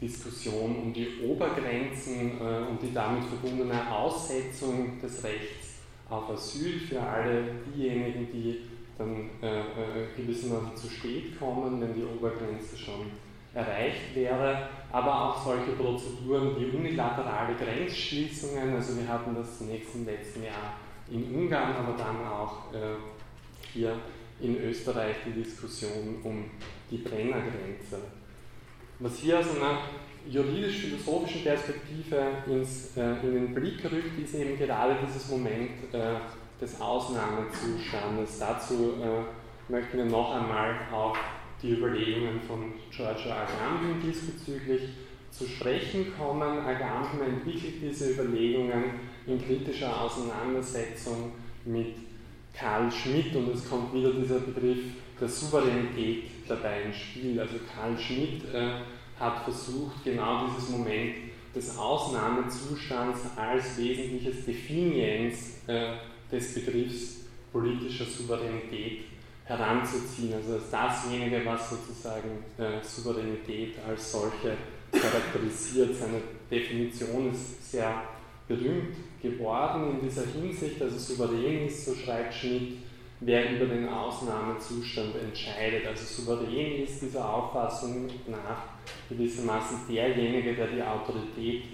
[0.00, 7.00] Diskussion um die Obergrenzen äh, und die damit verbundene Aussetzung des Rechts auf Asyl für
[7.00, 8.60] alle diejenigen, die
[8.96, 9.62] dann äh, äh,
[10.16, 13.10] gewissermaßen zu spät kommen, wenn die Obergrenze schon
[13.54, 18.74] erreicht wäre, aber auch solche Prozeduren wie unilaterale Grenzschließungen.
[18.74, 20.74] Also wir hatten das zunächst im letzten Jahr
[21.10, 22.96] in Ungarn, aber dann auch äh,
[23.72, 23.94] hier
[24.40, 26.44] in Österreich die Diskussion um
[26.90, 27.98] die Brennergrenze.
[29.00, 29.78] Was hier aus einer
[30.28, 36.16] juridisch-philosophischen Perspektive ins, äh, in den Blick rückt, ist eben gerade dieses Moment äh,
[36.60, 38.38] des Ausnahmezustandes.
[38.38, 41.16] Dazu äh, möchten wir noch einmal auf
[41.62, 44.82] die Überlegungen von Giorgio Agamben diesbezüglich
[45.30, 46.58] zu sprechen kommen.
[46.58, 48.84] Agamben entwickelt diese Überlegungen
[49.26, 51.32] in kritischer Auseinandersetzung
[51.64, 51.94] mit
[52.54, 54.78] Karl Schmidt und es kommt wieder dieser Begriff
[55.20, 57.38] der Souveränität dabei ins Spiel.
[57.38, 58.80] Also Karl Schmidt äh,
[59.18, 61.14] hat versucht, genau dieses Moment
[61.54, 65.94] des Ausnahmezustands als wesentliches Definiens äh,
[66.30, 69.04] des Begriffs politischer Souveränität
[69.48, 74.56] heranzuziehen, also als dasjenige, was sozusagen äh, Souveränität als solche
[74.92, 75.96] charakterisiert.
[75.96, 78.02] Seine Definition ist sehr
[78.46, 82.78] berühmt geworden in dieser Hinsicht, also souverän ist, so schreibt Schmidt,
[83.20, 85.86] wer über den Ausnahmezustand entscheidet.
[85.86, 88.62] Also souverän ist dieser Auffassung nach
[89.08, 91.64] gewissermaßen derjenige, der die Autorität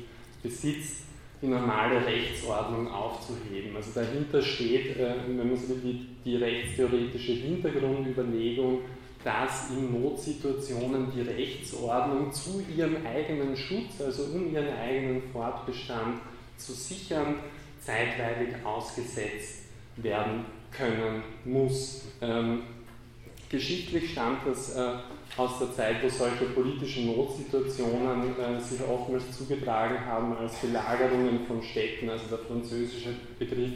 [0.42, 1.02] besitzt,
[1.44, 3.76] die normale Rechtsordnung aufzuheben.
[3.76, 8.80] Also dahinter steht, äh, wenn man so will, die rechtstheoretische Hintergrundüberlegung,
[9.22, 16.20] dass in Notsituationen die Rechtsordnung zu ihrem eigenen Schutz, also um ihren eigenen Fortbestand
[16.56, 17.36] zu sichern,
[17.80, 19.64] zeitweilig ausgesetzt
[19.96, 22.06] werden können muss.
[22.22, 22.62] Ähm,
[23.50, 24.94] geschichtlich stammt das äh,
[25.36, 31.62] aus der Zeit, wo solche politischen Notsituationen äh, sich oftmals zugetragen haben als Belagerungen von
[31.62, 32.08] Städten.
[32.08, 33.72] Also der französische Begriff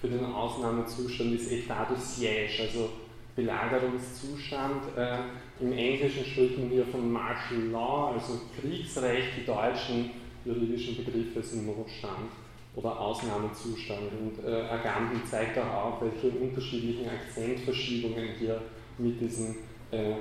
[0.00, 2.90] für den Ausnahmezustand ist État de siège, also
[3.36, 4.96] Belagerungszustand.
[4.96, 5.18] Äh,
[5.60, 9.28] Im Englischen spricht man hier von Martial Law, also Kriegsrecht.
[9.38, 10.10] Die deutschen
[10.44, 12.30] juridischen Begriffe sind Notstand
[12.74, 14.10] oder Ausnahmezustand.
[14.20, 18.60] Und äh, Agamben zeigt auch auf, welche unterschiedlichen Akzentverschiebungen hier
[18.98, 19.56] mit diesen
[19.92, 20.14] äh,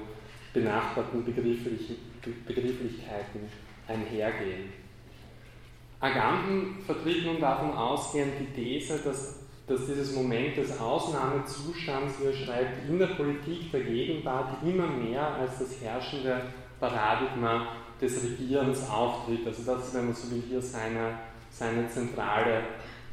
[0.60, 1.98] benachbarten Begrifflich
[2.46, 3.42] Begrifflichkeiten
[3.88, 4.70] einhergehen.
[6.00, 12.34] Agamben vertritt nun davon ausgehend die These, dass, dass dieses Moment des Ausnahmezustands, wie er
[12.34, 16.42] schreibt, in der Politik der Gegenwart immer mehr als das herrschende
[16.80, 17.68] Paradigma
[18.02, 19.48] des Regierens auftritt.
[19.48, 21.18] Also das ist, wenn man so will, hier seine,
[21.50, 22.62] seine zentrale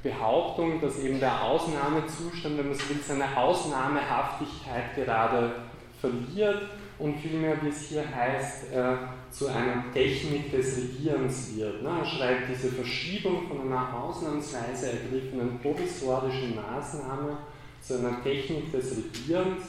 [0.02, 5.54] Behauptung, dass eben der Ausnahmezustand, wenn man so will, seine Ausnahmehaftigkeit gerade
[6.00, 6.60] verliert
[6.98, 8.96] und vielmehr, wie es hier heißt, äh,
[9.30, 11.82] zu einer Technik des Regierens wird.
[11.82, 11.88] Ne?
[11.88, 17.38] Er schreibt diese Verschiebung von einer ausnahmsweise ergriffenen provisorischen Maßnahme
[17.80, 19.62] zu einer Technik des Regierens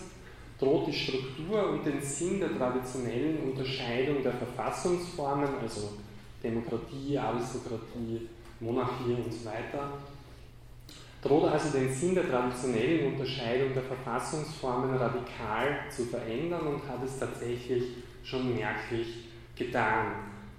[0.57, 5.89] droht die Struktur und den Sinn der traditionellen Unterscheidung der Verfassungsformen, also
[6.41, 9.89] Demokratie, Aristokratie, Monarchie und so weiter,
[11.25, 17.17] droht also den Sinn der traditionellen Unterscheidung der Verfassungsformen radikal zu verändern und hat es
[17.17, 17.83] tatsächlich
[18.23, 19.07] schon merklich
[19.55, 20.07] getan.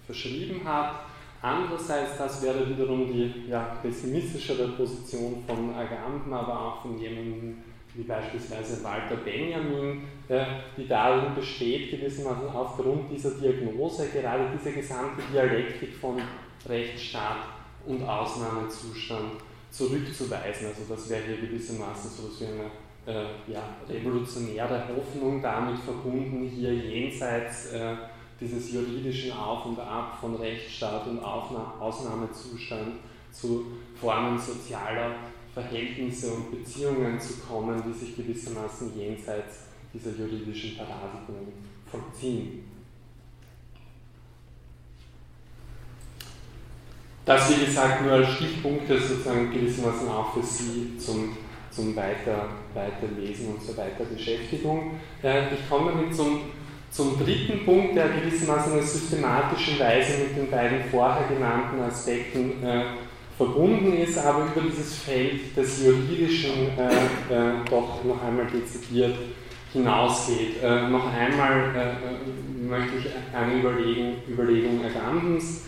[0.05, 1.01] verschrieben hat.
[1.43, 7.59] Andererseits, das wäre wiederum die ja, pessimistischere Position von Agamben, aber auch von jemandem
[7.97, 10.45] wie beispielsweise Walter Benjamin, äh,
[10.77, 16.21] die darin besteht, gewissermaßen aufgrund dieser Diagnose gerade diese gesamte Dialektik von
[16.69, 17.39] Rechtsstaat
[17.87, 20.69] und Ausnahmezustand zurückzuweisen.
[20.69, 22.71] Also das wäre hier gewissermaßen so wie eine
[23.07, 27.95] äh, ja, revolutionäre Hoffnung damit verbunden, hier jenseits äh,
[28.41, 32.97] dieses juridischen Auf und Ab von Rechtsstaat und Aufna Ausnahmezustand
[33.31, 33.67] zu
[33.99, 35.15] Formen sozialer
[35.57, 39.61] Verhältnisse und Beziehungen zu kommen, die sich gewissermaßen jenseits
[39.95, 41.51] dieser juridischen Paradigmen
[41.91, 42.65] vollziehen.
[47.25, 51.35] Das, wie gesagt, nur als Stichpunkte sozusagen gewissermaßen auch für Sie zum,
[51.71, 55.01] zum Weiter, Weiterlesen und zur Weiterbeschäftigung.
[55.23, 56.41] Ich komme damit zum,
[56.91, 62.63] zum dritten Punkt, der gewissermaßen in einer systematischen Weise mit den beiden vorher genannten Aspekten
[62.63, 62.85] äh,
[63.37, 69.17] verbunden ist, aber über dieses Feld des Juridischen äh, äh, doch noch einmal dezidiert
[69.73, 70.63] hinausgeht.
[70.63, 75.65] Äh, noch einmal äh, möchte ich eine Überlegung, Überlegung Agandens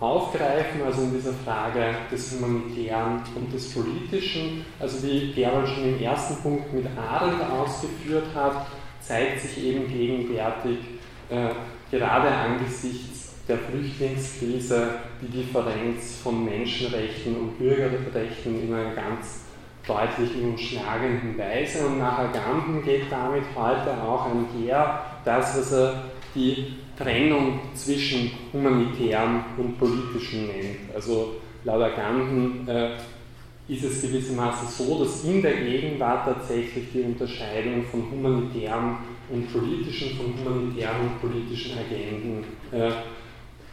[0.00, 4.64] aufgreifen, also in dieser Frage des Humanitären und des Politischen.
[4.80, 8.66] Also wie Gerald schon im ersten Punkt mit Arendt ausgeführt hat,
[9.00, 10.78] zeigt sich eben gegenwärtig
[11.30, 11.50] äh,
[11.90, 19.40] gerade angesichts der Flüchtlingskrise die Differenz von Menschenrechten und Bürgerrechten in einer ganz
[19.86, 21.86] deutlichen und schlagenden Weise.
[21.86, 29.44] Und nach Agamben geht damit heute auch einher das, was er die Trennung zwischen humanitären
[29.56, 30.94] und politischen nennt.
[30.94, 32.90] Also laut Agamben äh,
[33.68, 38.96] ist es gewissermaßen so, dass in der Gegenwart tatsächlich die Unterscheidung von humanitären
[39.30, 42.90] und politischen, von humanitären und politischen Agenden äh,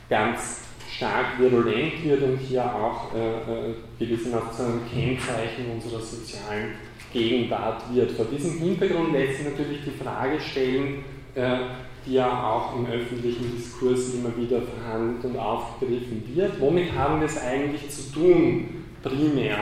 [0.10, 6.74] ganz stark virulent wird und hier auch äh, äh gewissermaßen zu einem Kennzeichen unserer sozialen
[7.14, 8.12] Gegenwart wird.
[8.12, 11.04] Vor diesem Hintergrund lässt sich natürlich die Frage stellen,
[11.36, 11.58] äh,
[12.06, 16.60] die ja auch im öffentlichen Diskurs immer wieder verhandelt und aufgegriffen wird.
[16.60, 19.58] Womit haben wir es eigentlich zu tun, primär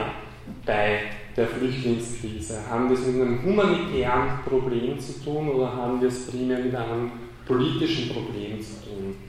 [0.64, 1.00] bei
[1.36, 2.60] der Flüchtlingskrise?
[2.68, 6.74] Haben wir es mit einem humanitären Problem zu tun oder haben wir es primär mit
[6.74, 7.10] einem
[7.46, 9.27] politischen Problem zu tun?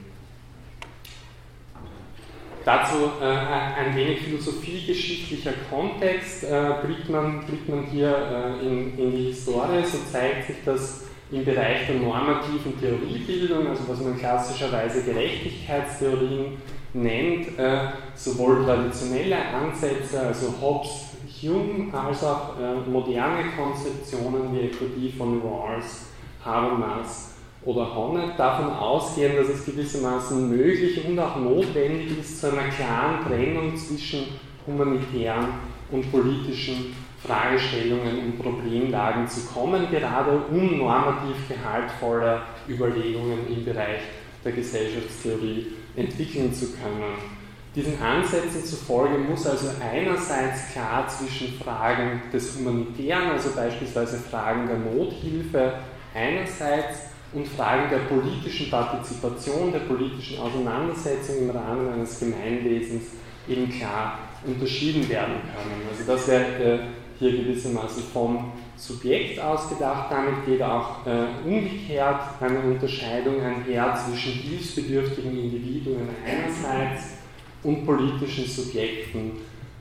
[2.64, 6.44] Dazu äh, ein wenig philosophiegeschichtlicher Kontext.
[6.44, 8.14] Äh, blickt, man, blickt man hier
[8.60, 13.88] äh, in, in die Historie, so zeigt sich, dass im Bereich der normativen Theoriebildung, also
[13.88, 16.58] was man klassischerweise Gerechtigkeitstheorien
[16.92, 24.84] nennt, äh, sowohl traditionelle Ansätze, also Hobbes, Hume, als auch äh, moderne Konzeptionen wie etwa
[24.96, 26.06] die von Rawls,
[26.44, 27.29] Habermas
[27.64, 33.26] oder Honneth davon ausgehen, dass es gewissermaßen möglich und auch notwendig ist, zu einer klaren
[33.26, 34.24] Trennung zwischen
[34.66, 35.48] humanitären
[35.90, 44.00] und politischen Fragestellungen und Problemlagen zu kommen, gerade um normativ gehaltvolle Überlegungen im Bereich
[44.42, 47.40] der Gesellschaftstheorie entwickeln zu können.
[47.74, 54.78] Diesen Ansätzen zufolge muss also einerseits klar zwischen Fragen des Humanitären, also beispielsweise Fragen der
[54.78, 55.74] Nothilfe
[56.14, 63.12] einerseits und Fragen der politischen Partizipation, der politischen Auseinandersetzung im Rahmen eines Gemeinwesens
[63.48, 65.82] eben klar unterschieden werden können.
[65.90, 66.78] Also das wäre äh,
[67.18, 70.10] hier gewissermaßen vom Subjekt ausgedacht.
[70.10, 77.18] Damit geht auch äh, umgekehrt eine Unterscheidung einher zwischen hilfsbedürftigen Individuen einerseits
[77.62, 79.32] und politischen Subjekten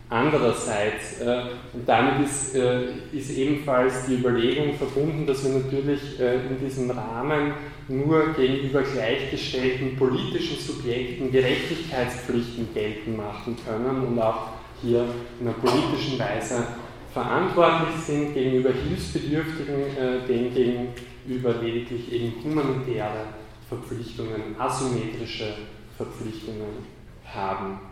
[0.10, 1.22] andererseits.
[1.22, 1.42] Äh,
[1.74, 6.90] und damit ist, äh, ist ebenfalls die Überlegung verbunden, dass wir natürlich äh, in diesem
[6.92, 7.54] Rahmen
[7.88, 14.50] nur gegenüber gleichgestellten politischen Subjekten Gerechtigkeitspflichten geltend machen können und auch
[14.82, 15.06] hier
[15.40, 16.68] in einer politischen Weise
[17.12, 23.26] verantwortlich sind gegenüber Hilfsbedürftigen, denen gegenüber lediglich eben humanitäre
[23.68, 25.56] Verpflichtungen, asymmetrische
[25.98, 26.86] Verpflichtungen
[27.26, 27.89] haben.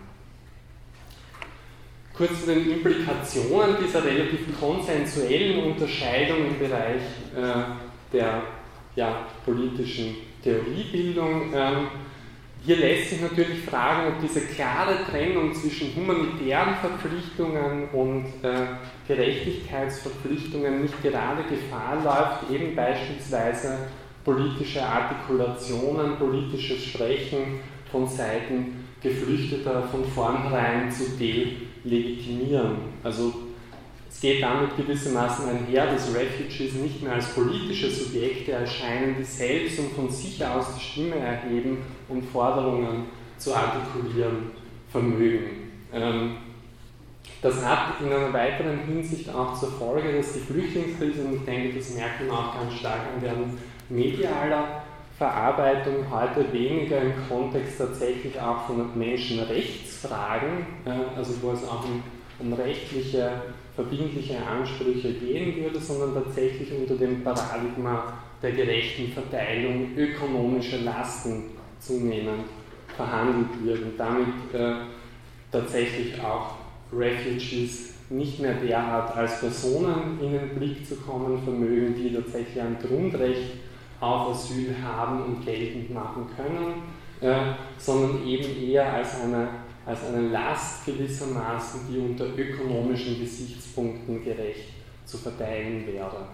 [2.18, 7.04] Kurz zu den Implikationen dieser relativ konsensuellen Unterscheidung im Bereich
[7.36, 8.42] äh, der
[8.96, 11.54] ja, politischen Theoriebildung.
[11.54, 11.88] Ähm,
[12.66, 18.66] hier lässt sich natürlich fragen, ob diese klare Trennung zwischen humanitären Verpflichtungen und äh,
[19.08, 23.78] Gerechtigkeitsverpflichtungen nicht gerade Gefahr läuft, eben beispielsweise
[24.26, 27.60] politische Artikulationen, politisches Sprechen
[27.92, 31.18] von Seiten Geflüchteter von vornherein zu
[31.90, 32.78] delegitimieren.
[33.04, 33.34] Also
[34.10, 39.80] es geht damit gewissermaßen einher, dass Refugees nicht mehr als politische Subjekte erscheinen, die selbst
[39.80, 41.78] und von sich aus die Stimme erheben
[42.10, 43.06] und Forderungen
[43.38, 44.52] zu artikulieren
[44.90, 45.70] vermögen.
[45.94, 46.38] Ähm,
[47.42, 51.78] das hat in einer weiteren Hinsicht auch zur Folge, dass die Flüchtlingskrise, und ich denke,
[51.78, 53.58] das merkt man auch ganz stark an deren
[53.90, 54.84] medialer
[55.18, 60.68] Verarbeitung heute weniger im Kontext tatsächlich auch von Menschenrechtsfragen,
[61.16, 62.04] also wo es auch um,
[62.38, 63.42] um rechtliche,
[63.76, 68.14] verbindliche Ansprüche gehen würde, sondern tatsächlich unter dem Paradigma
[68.44, 71.46] der gerechten Verteilung ökonomischer Lasten
[71.80, 72.46] zunehmend
[72.96, 74.74] verhandelt wird und damit äh,
[75.52, 76.58] tatsächlich auch
[76.94, 82.78] Refugees nicht mehr derart als Personen in den Blick zu kommen vermögen, die tatsächlich ein
[82.80, 83.67] Grundrecht
[84.00, 86.84] auf Asyl haben und geltend machen können,
[87.22, 89.48] äh, sondern eben eher als eine,
[89.86, 94.70] als eine Last gewissermaßen, die unter ökonomischen Gesichtspunkten gerecht
[95.06, 96.28] zu verteilen wäre.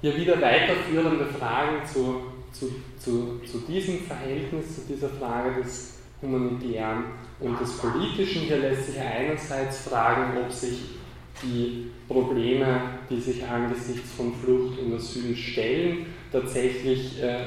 [0.00, 2.22] Hier wieder weiterführende Fragen zu,
[2.52, 7.04] zu, zu, zu diesem Verhältnis, zu dieser Frage des Humanitären
[7.40, 8.42] und des Politischen.
[8.42, 10.97] Hier lässt sich einerseits fragen, ob sich
[11.42, 17.38] die Probleme, die sich angesichts von Flucht und Asyl stellen, tatsächlich äh,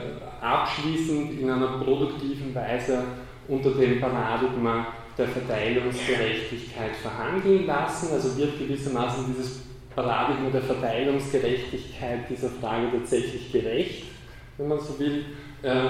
[0.42, 3.04] abschließend in einer produktiven Weise
[3.48, 4.88] unter dem Paradigma
[5.18, 8.14] der Verteilungsgerechtigkeit verhandeln lassen.
[8.14, 9.62] Also wird gewissermaßen dieses
[9.96, 14.06] Paradigma der Verteilungsgerechtigkeit dieser Frage tatsächlich gerecht,
[14.58, 15.26] wenn man so will,
[15.64, 15.90] äh,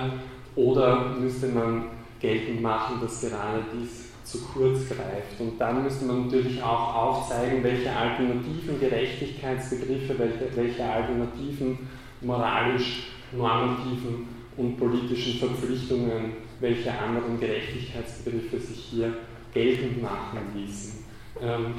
[0.56, 1.86] oder müsste man
[2.20, 5.40] geltend machen, dass gerade dies zu kurz greift.
[5.40, 11.78] Und dann müsste man natürlich auch aufzeigen, welche alternativen Gerechtigkeitsbegriffe, welche, welche alternativen
[12.22, 19.14] moralisch normativen und politischen Verpflichtungen, welche anderen Gerechtigkeitsbegriffe sich hier
[19.54, 21.04] geltend machen ließen.
[21.42, 21.76] Ähm,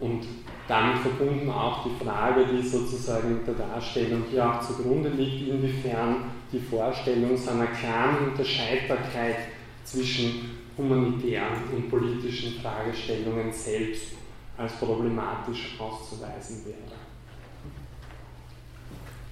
[0.00, 0.24] und
[0.66, 6.16] damit verbunden auch die Frage, die sozusagen in der Darstellung hier auch zugrunde liegt, inwiefern
[6.52, 9.36] die Vorstellung so einer klaren Unterscheidbarkeit
[9.84, 14.12] zwischen humanitären und politischen Fragestellungen selbst
[14.56, 16.94] als problematisch auszuweisen wäre.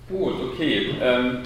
[0.09, 0.95] Gut, okay.
[1.01, 1.43] Ähm,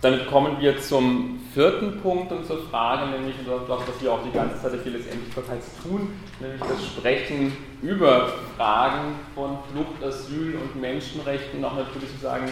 [0.00, 4.30] damit kommen wir zum vierten Punkt und zur Frage, nämlich das, was wir auch die
[4.30, 7.52] ganze Zeit hier letztendlich bereits tun, nämlich das Sprechen
[7.82, 12.48] über Fragen von Flucht, Asyl und Menschenrechten, auch natürlich sozusagen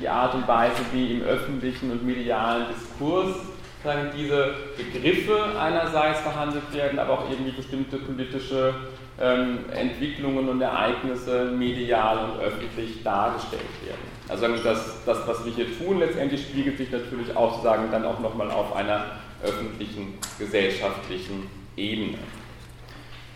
[0.00, 3.36] die Art und Weise, wie im öffentlichen und medialen Diskurs
[3.82, 8.74] sagen, diese Begriffe einerseits verhandelt werden, aber auch irgendwie bestimmte politische
[9.20, 14.00] ähm, Entwicklungen und Ereignisse medial und öffentlich dargestellt werden.
[14.28, 18.20] Also das, das, was wir hier tun, letztendlich spiegelt sich natürlich auch sozusagen dann auch
[18.20, 19.04] nochmal auf einer
[19.42, 22.18] öffentlichen, gesellschaftlichen Ebene.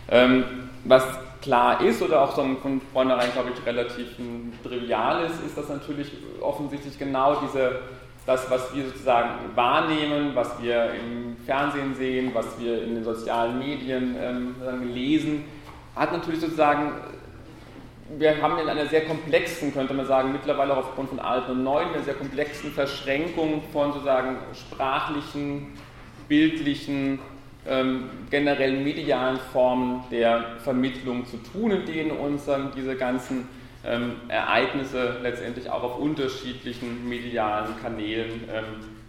[0.09, 0.43] Ähm,
[0.85, 1.03] was
[1.41, 4.07] klar ist oder auch so von vornherein, glaube ich, relativ
[4.63, 7.79] trivial ist, ist, dass natürlich offensichtlich genau diese
[8.27, 13.57] das, was wir sozusagen wahrnehmen, was wir im Fernsehen sehen, was wir in den sozialen
[13.57, 15.45] Medien ähm, lesen,
[15.95, 16.91] hat natürlich sozusagen,
[18.17, 21.63] wir haben in einer sehr komplexen, könnte man sagen, mittlerweile auch aufgrund von alten und
[21.63, 25.67] neuen, einer sehr komplexen Verschränkung von sozusagen sprachlichen,
[26.27, 27.19] bildlichen,
[27.65, 33.47] ähm, generell medialen Formen der Vermittlung zu tun, in denen uns dann diese ganzen
[33.87, 38.65] ähm, Ereignisse letztendlich auch auf unterschiedlichen medialen Kanälen ähm,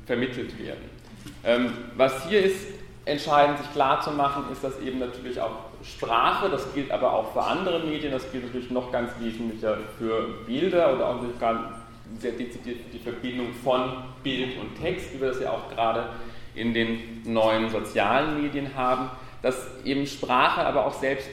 [0.07, 0.99] vermittelt werden.
[1.45, 2.67] Ähm, was hier ist
[3.05, 7.33] entscheidend, sich klar zu machen, ist das eben natürlich auch Sprache, das gilt aber auch
[7.33, 11.81] für andere Medien, das gilt natürlich noch ganz wesentlicher für Bilder oder auch sogar
[12.19, 16.09] sehr dezidiert die Verbindung von Bild und Text, wie wir das ja auch gerade
[16.55, 19.11] in den neuen sozialen Medien haben,
[19.43, 21.29] dass eben Sprache, aber auch selbst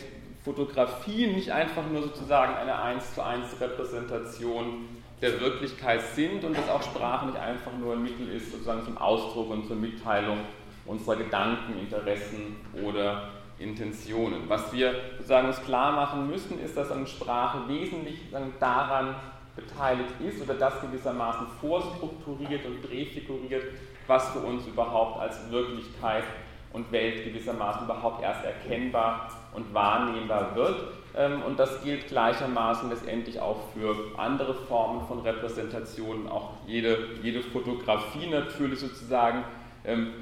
[0.45, 4.87] Fotografie nicht einfach nur sozusagen eine 1 zu 1 Repräsentation
[5.19, 8.95] der Wirklichkeit sind und dass auch Sprache nicht einfach nur ein Mittel ist sozusagen zum
[8.99, 10.37] Ausdruck und zur Mitteilung
[10.85, 14.47] unserer Gedanken, Interessen oder Intentionen.
[14.47, 18.19] Was wir sozusagen uns klar machen müssen, ist, dass eine Sprache wesentlich
[18.59, 19.15] daran
[19.55, 23.63] beteiligt ist oder das gewissermaßen vorstrukturiert und präfiguriert,
[24.05, 26.25] was für uns überhaupt als Wirklichkeit
[26.71, 30.75] und Welt gewissermaßen überhaupt erst erkennbar und wahrnehmbar wird.
[31.15, 36.27] Ähm, und das gilt gleichermaßen letztendlich auch für andere Formen von Repräsentationen.
[36.27, 39.43] Auch jede, jede Fotografie natürlich sozusagen
[39.85, 40.13] ähm,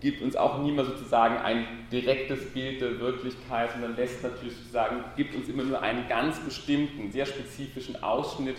[0.00, 5.34] gibt uns auch niemand sozusagen ein direktes Bild der Wirklichkeit, sondern lässt natürlich sozusagen, gibt
[5.34, 8.56] uns immer nur einen ganz bestimmten, sehr spezifischen Ausschnitt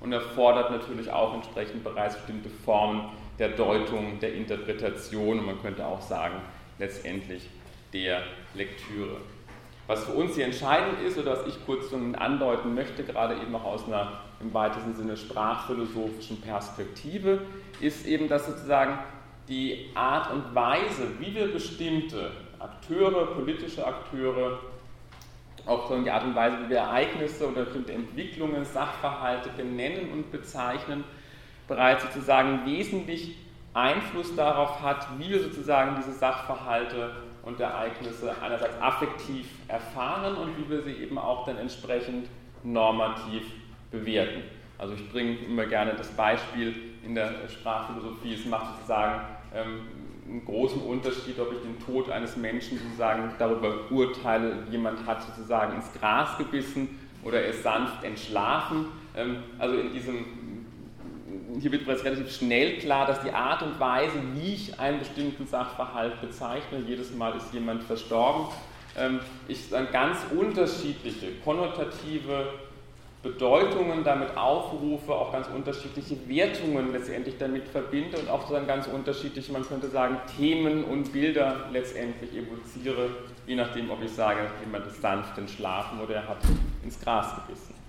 [0.00, 5.86] und erfordert natürlich auch entsprechend bereits bestimmte Formen der Deutung, der Interpretation und man könnte
[5.86, 6.36] auch sagen,
[6.78, 7.48] letztendlich
[7.92, 8.22] der
[8.54, 9.16] Lektüre.
[9.92, 13.64] Was für uns hier entscheidend ist oder was ich kurz andeuten möchte, gerade eben auch
[13.64, 17.42] aus einer im weitesten Sinne sprachphilosophischen Perspektive,
[17.78, 18.98] ist eben, dass sozusagen
[19.48, 24.60] die Art und Weise, wie wir bestimmte Akteure, politische Akteure,
[25.66, 31.04] auch die Art und Weise, wie wir Ereignisse oder bestimmte Entwicklungen, Sachverhalte benennen und bezeichnen,
[31.68, 33.36] bereits sozusagen wesentlich
[33.74, 37.10] Einfluss darauf hat, wie wir sozusagen diese Sachverhalte
[37.44, 42.28] und Ereignisse einerseits affektiv erfahren und wie wir sie eben auch dann entsprechend
[42.62, 43.42] normativ
[43.90, 44.42] bewerten.
[44.78, 46.74] Also ich bringe immer gerne das Beispiel
[47.04, 49.20] in der Sprachphilosophie, es macht sozusagen
[49.54, 49.80] ähm,
[50.28, 55.74] einen großen Unterschied, ob ich den Tod eines Menschen sozusagen darüber urteile, jemand hat sozusagen
[55.74, 58.86] ins Gras gebissen oder er ist sanft entschlafen.
[59.16, 60.24] Ähm, also in diesem,
[61.60, 65.46] hier wird bereits relativ schnell klar, dass die Art und Weise, wie ich einen bestimmten
[65.46, 68.46] Sachverhalt bezeichne, jedes Mal ist jemand verstorben,
[68.96, 72.46] ähm, ich dann ganz unterschiedliche konnotative
[73.22, 79.52] Bedeutungen damit aufrufe, auch ganz unterschiedliche Wertungen letztendlich damit verbinde und auch dann ganz unterschiedliche,
[79.52, 83.10] man könnte sagen, Themen und Bilder letztendlich evoziere,
[83.46, 86.38] je nachdem, ob ich sage, jemand ist sanft entschlafen oder er hat
[86.82, 87.81] ins Gras gebissen.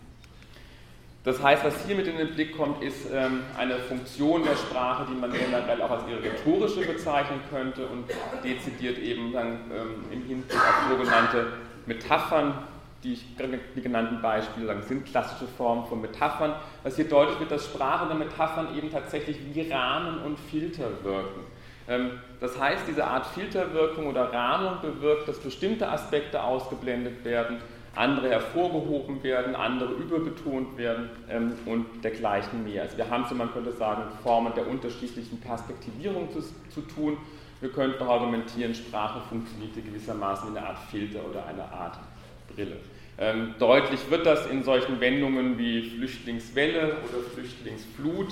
[1.23, 5.05] Das heißt, was hier mit in den Blick kommt, ist ähm, eine Funktion der Sprache,
[5.09, 8.05] die man generell auch als ihre rhetorische bezeichnen könnte und
[8.43, 11.53] dezidiert eben dann ähm, im Hinblick auf sogenannte
[11.85, 12.53] Metaphern
[13.03, 13.19] die,
[13.75, 16.55] die genannten Beispiele sagen, sind klassische Formen von Metaphern.
[16.83, 21.41] Was hier deutlich wird, dass Sprache und Metaphern eben tatsächlich wie Rahmen und Filter wirken.
[21.87, 27.57] Ähm, das heißt, diese Art Filterwirkung oder Rahmung bewirkt, dass bestimmte Aspekte ausgeblendet werden,
[27.95, 32.83] andere hervorgehoben werden, andere überbetont werden ähm, und dergleichen mehr.
[32.83, 36.41] Also wir haben so, man könnte sagen, Formen der unterschiedlichen Perspektivierung zu,
[36.73, 37.17] zu tun.
[37.61, 41.99] Wir könnten auch argumentieren, Sprache funktioniert gewissermaßen wie eine Art Filter oder eine Art
[42.53, 42.77] Brille.
[43.17, 48.29] Ähm, deutlich wird das in solchen Wendungen wie Flüchtlingswelle oder Flüchtlingsflut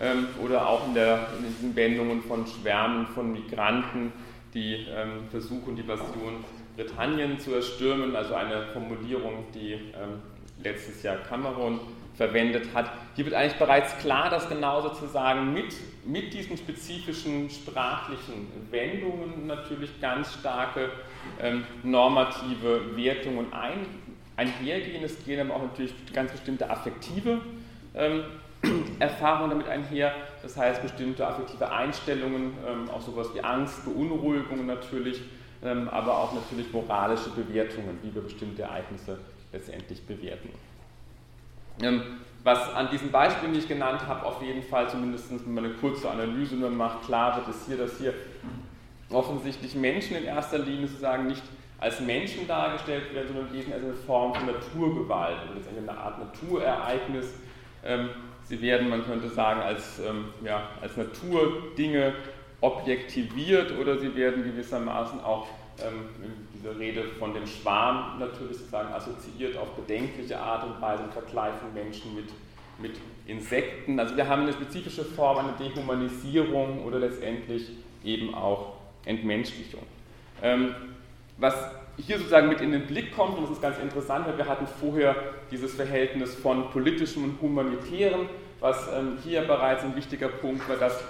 [0.00, 4.12] ähm, oder auch in, der, in, diesen Wendungen von Schwärmen von Migranten,
[4.52, 6.44] die ähm, versuchen, die Version
[6.76, 10.20] Britannien zu erstürmen, also eine Formulierung, die ähm,
[10.62, 11.80] letztes Jahr Cameron
[12.16, 12.90] verwendet hat.
[13.16, 20.00] Hier wird eigentlich bereits klar, dass genau sozusagen mit, mit diesen spezifischen sprachlichen Wendungen natürlich
[20.00, 20.90] ganz starke
[21.40, 23.86] ähm, normative Wertungen ein,
[24.36, 25.02] einhergehen.
[25.02, 27.40] Es gehen aber auch natürlich ganz bestimmte affektive
[27.94, 28.24] ähm,
[29.00, 30.14] Erfahrungen damit einher.
[30.42, 35.20] Das heißt, bestimmte affektive Einstellungen, ähm, auch sowas wie Angst, Beunruhigung natürlich,
[35.64, 39.18] aber auch natürlich moralische Bewertungen, wie wir bestimmte Ereignisse
[39.52, 40.50] letztendlich bewerten.
[41.82, 42.02] Ähm,
[42.42, 45.74] was an diesen Beispielen, die ich genannt habe, auf jeden Fall zumindest, wenn man eine
[45.74, 48.12] kurze Analyse nur macht, klar wird, ist hier, dass hier
[49.10, 51.42] offensichtlich Menschen in erster Linie sozusagen nicht
[51.78, 57.34] als Menschen dargestellt werden, sondern wesentlich als eine Form von Naturgewalt oder eine Art Naturereignis.
[57.84, 58.10] Ähm,
[58.44, 62.14] sie werden, man könnte sagen, als, ähm, ja, als Naturdinge
[62.64, 65.46] objektiviert oder sie werden gewissermaßen auch
[65.80, 71.02] ähm, in dieser Rede von dem Schwarm natürlich sozusagen assoziiert auf bedenkliche Art und Weise
[71.02, 72.30] im Vergleich von Menschen mit,
[72.78, 74.00] mit Insekten.
[74.00, 77.68] Also wir haben eine spezifische Form, eine Dehumanisierung oder letztendlich
[78.02, 79.82] eben auch Entmenschlichung.
[80.42, 80.74] Ähm,
[81.36, 81.54] was
[81.98, 84.66] hier sozusagen mit in den Blick kommt, und das ist ganz interessant, weil wir hatten
[84.66, 85.14] vorher
[85.50, 88.28] dieses Verhältnis von politischem und humanitären,
[88.60, 91.04] was ähm, hier bereits ein wichtiger Punkt war, dass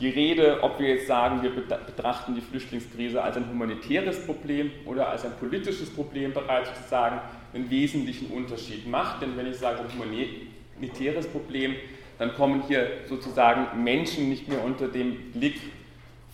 [0.00, 5.08] die Rede, ob wir jetzt sagen, wir betrachten die Flüchtlingskrise als ein humanitäres Problem oder
[5.08, 7.20] als ein politisches Problem bereits sozusagen
[7.52, 9.22] einen wesentlichen Unterschied macht.
[9.22, 11.74] Denn wenn ich sage humanitäres Problem,
[12.18, 15.60] dann kommen hier sozusagen Menschen nicht mehr unter dem Blick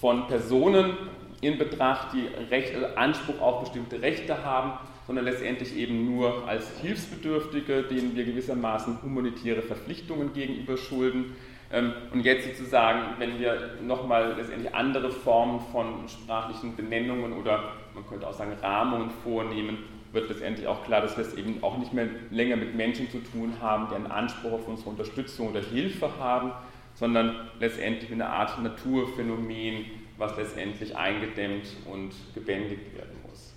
[0.01, 0.97] von Personen
[1.41, 4.73] in Betracht, die Recht, also Anspruch auf bestimmte Rechte haben,
[5.07, 11.37] sondern letztendlich eben nur als Hilfsbedürftige, denen wir gewissermaßen humanitäre Verpflichtungen gegenüber schulden.
[11.75, 18.07] Ähm, und jetzt sozusagen, wenn wir nochmal letztendlich andere Formen von sprachlichen Benennungen oder man
[18.07, 19.79] könnte auch sagen Rahmungen vornehmen,
[20.13, 23.19] wird letztendlich auch klar, dass wir es eben auch nicht mehr länger mit Menschen zu
[23.19, 26.53] tun haben, die einen Anspruch auf unsere Unterstützung oder Hilfe haben,
[26.95, 33.53] sondern letztendlich eine Art Naturphänomen, was letztendlich eingedämmt und gebändigt werden muss.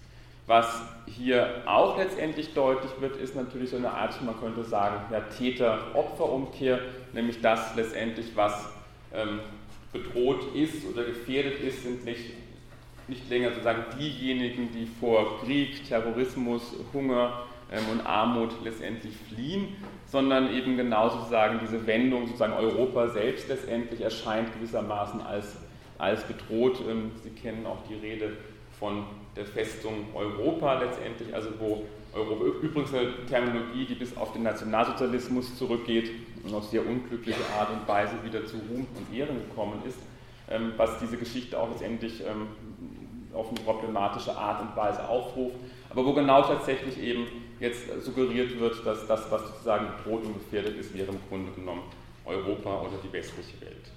[0.48, 5.20] Was hier auch letztendlich deutlich wird, ist natürlich so eine Art, man könnte sagen, ja,
[5.20, 6.80] Täter-Opfer-Umkehr,
[7.14, 8.70] nämlich das letztendlich, was
[9.14, 9.40] ähm,
[9.94, 12.32] bedroht ist oder gefährdet ist, sind nicht
[13.08, 20.54] nicht länger sozusagen diejenigen, die vor Krieg, Terrorismus, Hunger ähm, und Armut letztendlich fliehen, sondern
[20.54, 25.58] eben genau sozusagen diese Wendung, sozusagen Europa selbst letztendlich erscheint gewissermaßen als,
[25.98, 26.82] als bedroht.
[26.88, 28.38] Ähm, Sie kennen auch die Rede
[28.80, 29.06] von
[29.36, 35.58] der Festung Europa letztendlich, also wo Europa, übrigens eine Terminologie, die bis auf den Nationalsozialismus
[35.58, 36.12] zurückgeht
[36.44, 39.98] und auf sehr unglückliche Art und Weise wieder zu Ruhm und Ehren gekommen ist,
[40.50, 42.24] ähm, was diese Geschichte auch letztendlich
[43.34, 45.56] auf eine problematische Art und Weise aufruft,
[45.90, 47.28] aber wo genau tatsächlich eben
[47.60, 51.84] jetzt suggeriert wird, dass das, was sozusagen bedroht und gefährdet ist, wäre im Grunde genommen
[52.26, 53.92] Europa oder die westliche Welt.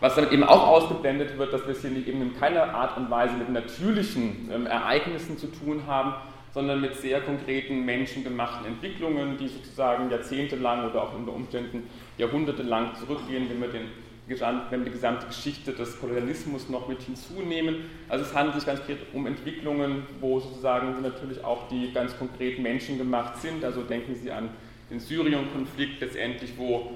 [0.00, 3.10] Was damit eben auch ausgeblendet wird, dass wir es hier eben in keiner Art und
[3.10, 6.14] Weise mit natürlichen ähm, Ereignissen zu tun haben,
[6.54, 13.48] sondern mit sehr konkreten menschengemachten Entwicklungen, die sozusagen jahrzehntelang oder auch unter Umständen jahrhundertelang zurückgehen,
[13.50, 13.86] wenn wir den
[14.28, 17.86] wenn wir die gesamte Geschichte des Kolonialismus noch mit hinzunehmen.
[18.10, 22.58] Also es handelt sich ganz konkret um Entwicklungen, wo sozusagen natürlich auch die ganz konkret
[22.58, 23.64] menschengemacht sind.
[23.64, 24.50] Also denken Sie an
[24.90, 26.92] den Syrien-Konflikt letztendlich, wo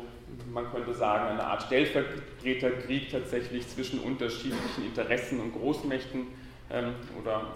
[0.53, 6.27] man könnte sagen, eine Art Stellvertreterkrieg tatsächlich zwischen unterschiedlichen Interessen und Großmächten
[6.71, 7.53] ähm, oder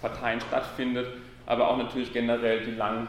[0.00, 1.08] Parteien stattfindet,
[1.46, 3.08] aber auch natürlich generell die langen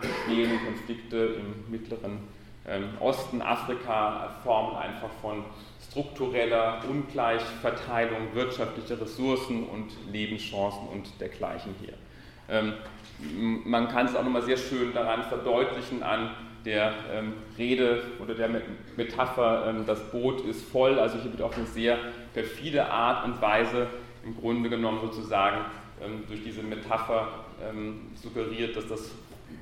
[0.65, 2.19] Konflikte im Mittleren
[2.67, 5.45] ähm, Osten, Afrika formen einfach von
[5.89, 11.93] struktureller Ungleichverteilung wirtschaftlicher Ressourcen und Lebenschancen und dergleichen hier.
[12.49, 12.73] Ähm,
[13.65, 16.31] man kann es auch nochmal sehr schön daran verdeutlichen an
[16.65, 18.49] der ähm, Rede oder der
[18.95, 20.99] Metapher, das Boot ist voll.
[20.99, 21.97] Also hier wird auf eine sehr
[22.33, 23.87] perfide Art und Weise
[24.23, 25.65] im Grunde genommen sozusagen
[26.27, 27.45] durch diese Metapher
[28.21, 29.11] suggeriert, dass das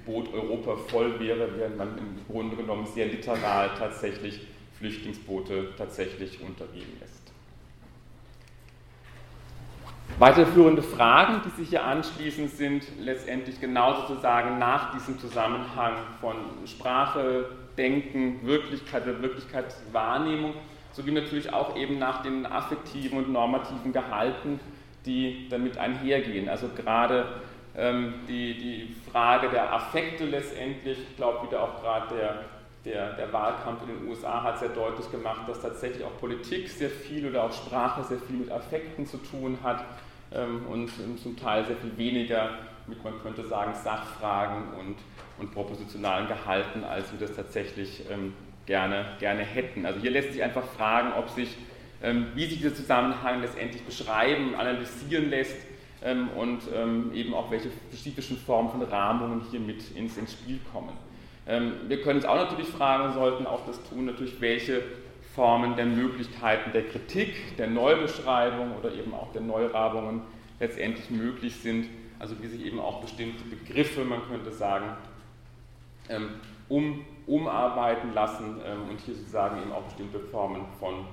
[0.05, 4.41] Boot Europa voll wäre, während man im Grunde genommen sehr literal tatsächlich
[4.77, 7.14] Flüchtlingsboote tatsächlich untergehen lässt.
[10.17, 16.35] Weiterführende Fragen, die sich hier anschließen, sind letztendlich genau sozusagen nach diesem Zusammenhang von
[16.65, 20.53] Sprache, Denken, Wirklichkeit oder Wirklichkeitswahrnehmung,
[20.93, 24.61] sowie natürlich auch eben nach den affektiven und normativen Gehalten,
[25.05, 26.47] die damit einhergehen.
[26.47, 27.25] Also gerade
[27.77, 32.39] ähm, die, die Frage der Affekte letztendlich, ich glaube wieder auch gerade der,
[32.85, 36.89] der, der Wahlkampf in den USA hat sehr deutlich gemacht, dass tatsächlich auch Politik sehr
[36.89, 39.83] viel oder auch Sprache sehr viel mit Affekten zu tun hat
[40.31, 42.49] ähm, und zum Teil sehr viel weniger
[42.87, 44.95] mit, man könnte sagen, Sachfragen und,
[45.39, 48.33] und propositionalen Gehalten, als wir das tatsächlich ähm,
[48.67, 49.85] gerne, gerne hätten.
[49.85, 51.55] Also hier lässt sich einfach fragen, ob sich,
[52.35, 55.55] wie sich dieser Zusammenhang letztendlich beschreiben, analysieren lässt
[56.03, 60.59] ähm, und ähm, eben auch welche spezifischen Formen von Rahmungen hier mit ins, ins Spiel
[60.71, 60.93] kommen.
[61.47, 64.83] Ähm, wir können uns auch natürlich fragen, sollten auch das tun, natürlich welche
[65.35, 70.21] Formen der Möglichkeiten der Kritik, der Neubeschreibung oder eben auch der Neurabungen
[70.59, 71.89] letztendlich möglich sind,
[72.19, 74.85] also wie sich eben auch bestimmte Begriffe, man könnte sagen,
[76.69, 81.05] um, umarbeiten lassen und hier sozusagen eben auch bestimmte Formen von,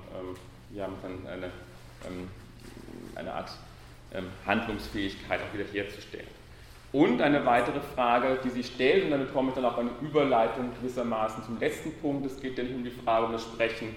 [0.79, 1.51] haben dann eine,
[3.15, 3.51] eine Art
[4.13, 6.27] ähm, Handlungsfähigkeit auch wieder herzustellen.
[6.93, 10.69] Und eine weitere Frage, die sich stellt, und damit komme ich dann auch eine Überleitung
[10.79, 13.95] gewissermaßen zum letzten Punkt, es geht nicht um die Frage um das Sprechen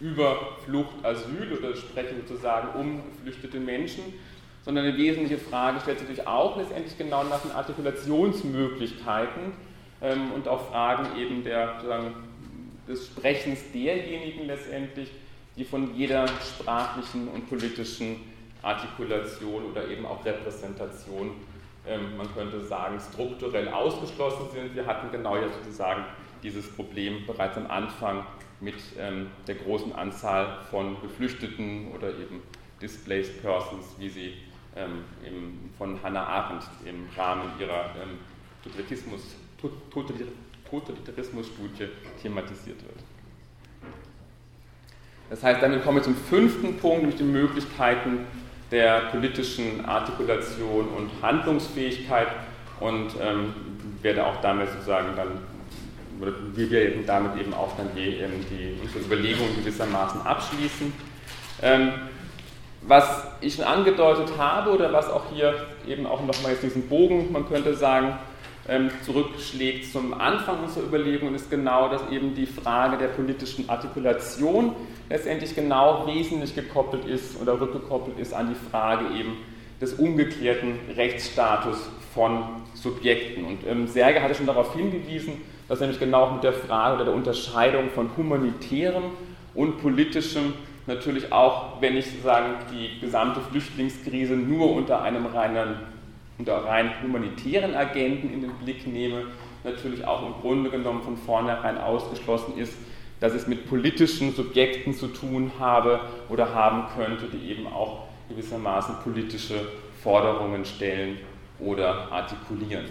[0.00, 4.04] über Flucht, Asyl oder das Sprechen sozusagen um geflüchtete Menschen,
[4.62, 9.52] sondern eine wesentliche Frage stellt sich natürlich auch letztendlich genau nach den Artikulationsmöglichkeiten
[10.02, 11.80] ähm, und auch Fragen eben der,
[12.86, 15.10] des Sprechens derjenigen letztendlich,
[15.56, 18.16] die von jeder sprachlichen und politischen
[18.60, 21.30] Artikulation oder eben auch Repräsentation,
[22.16, 24.74] man könnte sagen, strukturell ausgeschlossen sind.
[24.74, 26.04] Wir hatten genau ja sozusagen
[26.42, 28.24] dieses Problem bereits am Anfang
[28.60, 32.42] mit ähm, der großen Anzahl von Geflüchteten oder eben
[32.80, 34.34] Displaced Persons, wie sie
[34.76, 35.04] ähm,
[35.78, 38.18] von Hannah Arendt im Rahmen ihrer ähm,
[38.62, 39.36] Totalitarismus,
[40.70, 41.88] Totalitarismus-Studie
[42.20, 43.02] thematisiert wird.
[45.30, 48.26] Das heißt, damit kommen wir zum fünften Punkt, nämlich die Möglichkeiten
[48.70, 52.28] der politischen Artikulation und Handlungsfähigkeit
[52.80, 53.54] und ähm,
[54.02, 55.38] werde auch damit sozusagen dann,
[56.54, 60.92] wir werden damit eben auch dann die, ähm, die unsere Überlegungen gewissermaßen abschließen.
[61.62, 61.92] Ähm,
[62.82, 65.54] was ich schon angedeutet habe oder was auch hier
[65.86, 68.16] eben auch nochmal jetzt diesen Bogen, man könnte sagen,
[69.04, 74.74] zurückschlägt zum Anfang unserer Überlegungen, ist genau, dass eben die Frage der politischen Artikulation
[75.08, 79.36] letztendlich genau wesentlich gekoppelt ist oder rückgekoppelt ist an die Frage eben
[79.80, 82.44] des umgekehrten Rechtsstatus von
[82.74, 83.44] Subjekten.
[83.44, 87.14] Und ähm, Serge hatte schon darauf hingewiesen, dass nämlich genau mit der Frage oder der
[87.14, 89.04] Unterscheidung von humanitärem
[89.54, 90.54] und politischem
[90.86, 95.76] natürlich auch, wenn ich sozusagen die gesamte Flüchtlingskrise nur unter einem reinen,
[96.38, 99.26] unter rein humanitären Agenten in den Blick nehme,
[99.64, 102.76] natürlich auch im Grunde genommen von vornherein ausgeschlossen ist,
[103.20, 108.96] dass es mit politischen Subjekten zu tun habe oder haben könnte, die eben auch gewissermaßen
[109.02, 109.66] politische
[110.02, 111.18] Forderungen stellen
[111.58, 112.84] oder artikulieren.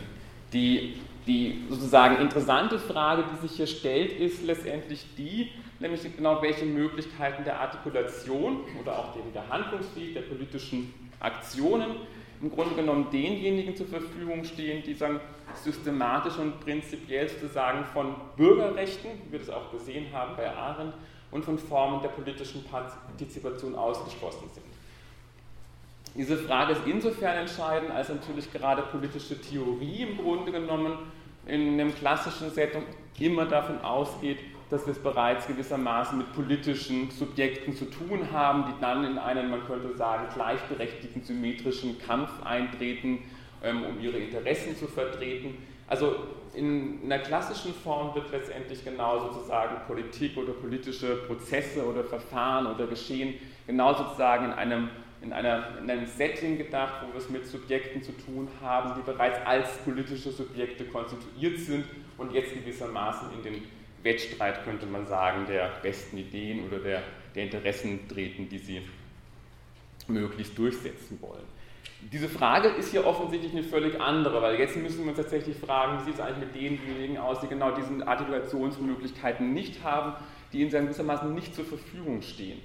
[0.51, 0.95] Die,
[1.27, 7.43] die sozusagen interessante Frage, die sich hier stellt, ist letztendlich die, nämlich genau welche Möglichkeiten
[7.43, 11.91] der Artikulation oder auch der Handlungsfähigkeit der politischen Aktionen
[12.41, 15.19] im Grunde genommen denjenigen zur Verfügung stehen, die sagen,
[15.63, 20.93] systematisch und prinzipiell sozusagen von Bürgerrechten, wie wir das auch gesehen haben bei Arendt,
[21.31, 24.65] und von Formen der politischen Partizipation ausgeschlossen sind.
[26.15, 30.97] Diese Frage ist insofern entscheidend, als natürlich gerade politische Theorie im Grunde genommen
[31.45, 32.83] in einem klassischen Setting
[33.19, 34.39] immer davon ausgeht,
[34.69, 39.49] dass wir es bereits gewissermaßen mit politischen Subjekten zu tun haben, die dann in einen,
[39.49, 43.19] man könnte sagen, gleichberechtigten, symmetrischen Kampf eintreten,
[43.63, 45.57] ähm, um ihre Interessen zu vertreten.
[45.87, 46.15] Also
[46.55, 52.87] in einer klassischen Form wird letztendlich genau sozusagen Politik oder politische Prozesse oder Verfahren oder
[52.87, 53.35] Geschehen
[53.67, 54.89] genau sozusagen in einem
[55.21, 59.11] in, einer, in einem Setting gedacht, wo wir es mit Subjekten zu tun haben, die
[59.11, 61.85] bereits als politische Subjekte konstituiert sind
[62.17, 63.63] und jetzt gewissermaßen in den
[64.05, 67.03] Wettstreit, könnte man sagen, der besten Ideen oder der,
[67.35, 68.81] der Interessen treten, die sie
[70.07, 71.43] möglichst durchsetzen wollen.
[72.11, 75.99] Diese Frage ist hier offensichtlich eine völlig andere, weil jetzt müssen wir uns tatsächlich fragen,
[75.99, 80.13] wie sieht es eigentlich mit denjenigen aus, die genau diese Artikulationsmöglichkeiten nicht haben,
[80.53, 82.61] die ihnen gewissermaßen nicht zur Verfügung stehen.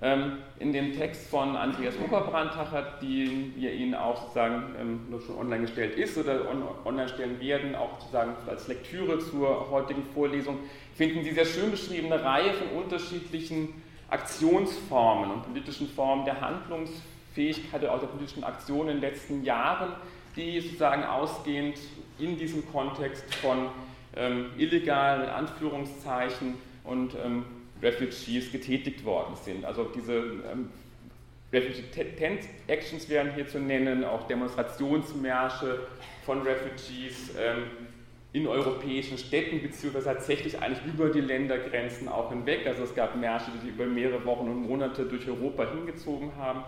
[0.00, 5.62] Ähm, in dem Text von Andreas Oberbrandtacher, den wir Ihnen auch sozusagen ähm, schon online
[5.62, 6.42] gestellt ist oder
[6.84, 10.58] online stellen werden, auch sozusagen als Lektüre zur heutigen Vorlesung,
[10.94, 17.82] finden Sie sehr schön beschrieben eine Reihe von unterschiedlichen Aktionsformen und politischen Formen der Handlungsfähigkeit
[17.82, 19.94] oder auch der politischen Aktion in den letzten Jahren,
[20.36, 21.76] die sozusagen ausgehend
[22.20, 23.68] in diesem Kontext von
[24.16, 27.44] ähm, illegalen Anführungszeichen und ähm,
[27.82, 29.64] Refugees getätigt worden sind.
[29.64, 30.70] Also diese ähm,
[31.52, 31.82] Refugee
[32.16, 35.80] Tent Actions wären hier zu nennen, auch Demonstrationsmärsche
[36.24, 37.64] von Refugees ähm,
[38.32, 42.66] in europäischen Städten, beziehungsweise tatsächlich eigentlich über die Ländergrenzen auch hinweg.
[42.66, 46.64] Also es gab Märsche, die über mehrere Wochen und Monate durch Europa hingezogen haben.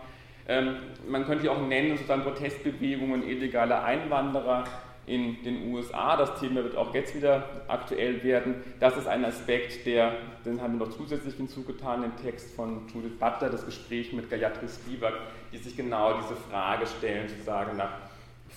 [0.48, 4.64] Ähm, man könnte auch nennen, sozusagen Protestbewegungen illegaler Einwanderer,
[5.10, 6.16] in den USA.
[6.16, 8.62] Das Thema wird auch jetzt wieder aktuell werden.
[8.78, 10.12] Das ist ein Aspekt, der,
[10.44, 14.68] den haben wir noch zusätzlich hinzugetan, den Text von Judith Butler, das Gespräch mit Gayatri
[14.68, 15.14] Spivak,
[15.52, 17.90] die sich genau diese Frage stellen, sozusagen nach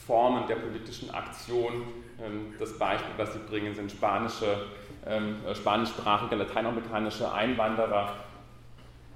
[0.06, 1.84] Formen der politischen Aktion.
[2.24, 4.68] Ähm, das Beispiel, was sie bringen, sind spanische,
[5.08, 8.16] ähm, spanischsprachige lateinamerikanische Einwanderer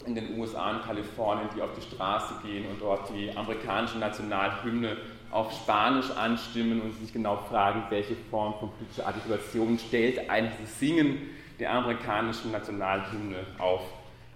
[0.07, 4.97] in den USA und Kalifornien, die auf die Straße gehen und dort die amerikanische Nationalhymne
[5.31, 10.79] auf Spanisch anstimmen und sich genau fragen, welche Form von politischer Artikulation stellt eigentlich das
[10.79, 13.81] Singen der amerikanischen Nationalhymne auf,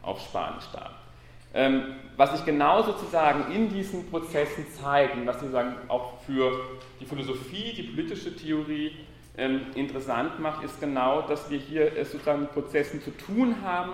[0.01, 0.95] auf Spanisch dar.
[1.53, 6.51] Ähm, was sich genau sozusagen in diesen Prozessen zeigt und was sozusagen auch für
[6.99, 8.95] die Philosophie, die politische Theorie
[9.37, 13.93] ähm, interessant macht, ist genau, dass wir hier es sozusagen mit Prozessen zu tun haben,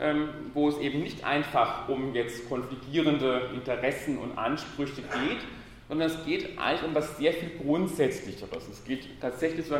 [0.00, 5.40] ähm, wo es eben nicht einfach um jetzt konfligierende Interessen und Ansprüche geht,
[5.88, 8.68] sondern es geht eigentlich um was sehr viel Grundsätzlicheres.
[8.68, 9.76] Es geht tatsächlich so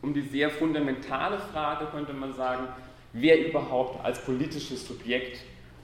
[0.00, 2.68] um die sehr fundamentale Frage, könnte man sagen,
[3.12, 5.40] wer überhaupt als politisches Subjekt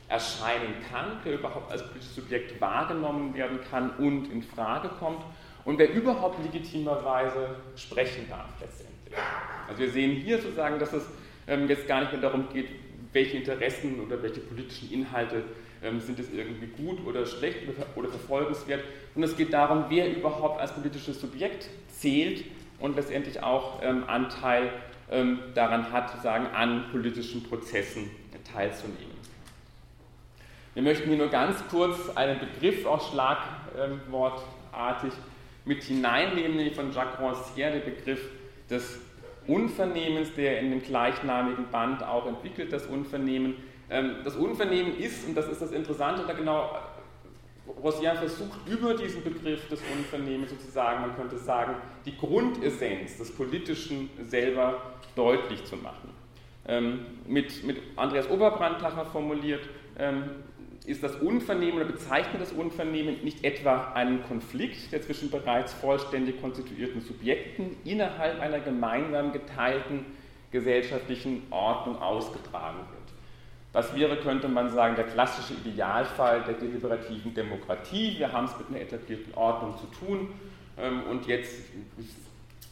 [0.08, 5.22] erscheinen kann, wer überhaupt als politisches Subjekt wahrgenommen werden kann und in Frage kommt
[5.64, 9.14] und wer überhaupt legitimerweise sprechen darf letztendlich.
[9.66, 11.04] Also wir sehen hier sozusagen, dass es
[11.46, 12.68] ähm, jetzt gar nicht mehr darum geht,
[13.14, 15.44] welche Interessen oder welche politischen Inhalte
[15.82, 17.60] ähm, sind es irgendwie gut oder schlecht
[17.96, 18.84] oder verfolgenswert.
[19.14, 22.44] Und es geht darum, wer überhaupt als politisches Subjekt zählt
[22.78, 24.70] und letztendlich auch ähm, Anteil
[25.10, 28.10] ähm, daran hat, sozusagen an politischen Prozessen
[28.52, 29.14] teilzunehmen.
[30.74, 35.12] Wir möchten hier nur ganz kurz einen Begriff auch schlagwortartig
[35.64, 38.20] mit hineinnehmen, nämlich von Jacques Rancière, der Begriff
[38.68, 38.98] des
[39.46, 43.56] Unvernehmens, der in dem gleichnamigen Band auch entwickelt, das Unvernehmen.
[43.90, 46.70] Ähm, das Unvernehmen ist, und das ist das Interessante, da genau
[47.82, 51.74] Rosier versucht über diesen Begriff des Unvernehmens sozusagen, man könnte sagen,
[52.04, 56.10] die Grundessenz des Politischen selber deutlich zu machen.
[56.66, 59.68] Ähm, mit, mit Andreas Oberbrandlacher formuliert,
[59.98, 60.30] ähm,
[60.84, 66.40] ist das Unvernehmen oder bezeichnet das Unvernehmen nicht etwa einen Konflikt, der zwischen bereits vollständig
[66.40, 70.04] konstituierten Subjekten innerhalb einer gemeinsam geteilten
[70.50, 73.04] gesellschaftlichen Ordnung ausgetragen wird.
[73.72, 78.14] Das wäre, könnte man sagen, der klassische Idealfall der deliberativen Demokratie.
[78.18, 80.28] Wir haben es mit einer etablierten Ordnung zu tun
[80.78, 81.56] ähm, und jetzt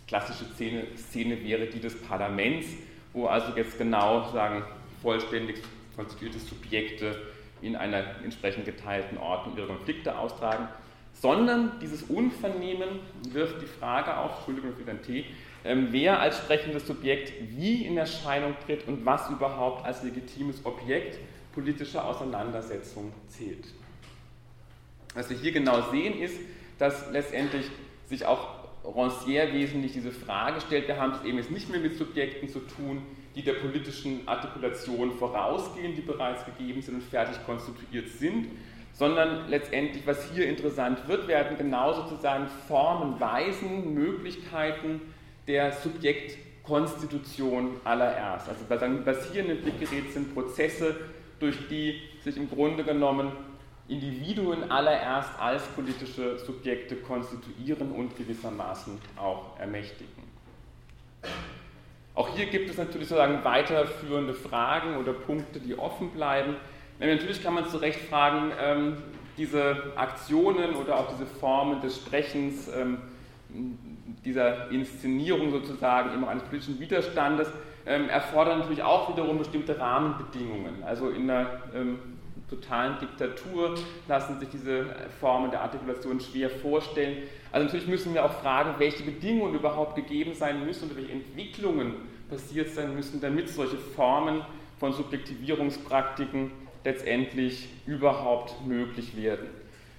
[0.07, 2.69] klassische Szene, Szene wäre die des Parlaments,
[3.15, 4.63] wo also jetzt genau sagen
[5.01, 5.57] vollständig
[5.97, 7.17] konstituierte Subjekte
[7.63, 10.69] in einer entsprechend geteilten Ordnung ihre Konflikte austragen,
[11.15, 13.01] sondern dieses Unvernehmen
[13.31, 15.25] wirft die Frage auf, Entschuldigung für den T,
[15.65, 21.19] ähm, wer als sprechendes Subjekt wie in Erscheinung tritt und was überhaupt als legitimes Objekt
[21.55, 23.67] politischer Auseinandersetzung zählt.
[25.15, 26.37] Was wir hier genau sehen ist,
[26.79, 27.67] dass letztendlich
[28.07, 31.97] sich auch Rancière wesentlich diese Frage stellt, wir haben es eben jetzt nicht mehr mit
[31.97, 33.03] Subjekten zu tun,
[33.35, 38.49] die der politischen Artikulation vorausgehen, die bereits gegeben sind und fertig konstituiert sind,
[38.93, 45.01] sondern letztendlich, was hier interessant wird, werden genau sozusagen Formen, Weisen, Möglichkeiten
[45.47, 48.49] der Subjektkonstitution allererst.
[48.49, 50.97] Also was hier in den Blick gerät, sind Prozesse,
[51.41, 53.33] durch die sich im Grunde genommen
[53.89, 60.23] Individuen allererst als politische Subjekte konstituieren und gewissermaßen auch ermächtigen.
[62.15, 66.57] Auch hier gibt es natürlich sozusagen weiterführende Fragen oder Punkte, die offen bleiben.
[66.99, 68.97] Natürlich kann man zu Recht fragen, ähm,
[69.39, 72.99] diese Aktionen oder auch diese Formen des Sprechens, ähm,
[74.25, 77.49] dieser Inszenierung sozusagen eben eines politischen Widerstandes,
[77.87, 80.85] ähm, erfordern natürlich auch wiederum bestimmte Rahmenbedingungen.
[80.85, 81.47] Also in einer
[82.49, 83.75] totalen Diktatur
[84.09, 84.85] lassen sich diese
[85.19, 87.23] Formen der Artikulation schwer vorstellen.
[87.53, 91.95] Also natürlich müssen wir auch fragen, welche Bedingungen überhaupt gegeben sein müssen und welche Entwicklungen
[92.31, 94.41] passiert sein müssen, damit solche Formen
[94.81, 96.51] von Subjektivierungspraktiken
[96.83, 99.49] letztendlich überhaupt möglich werden.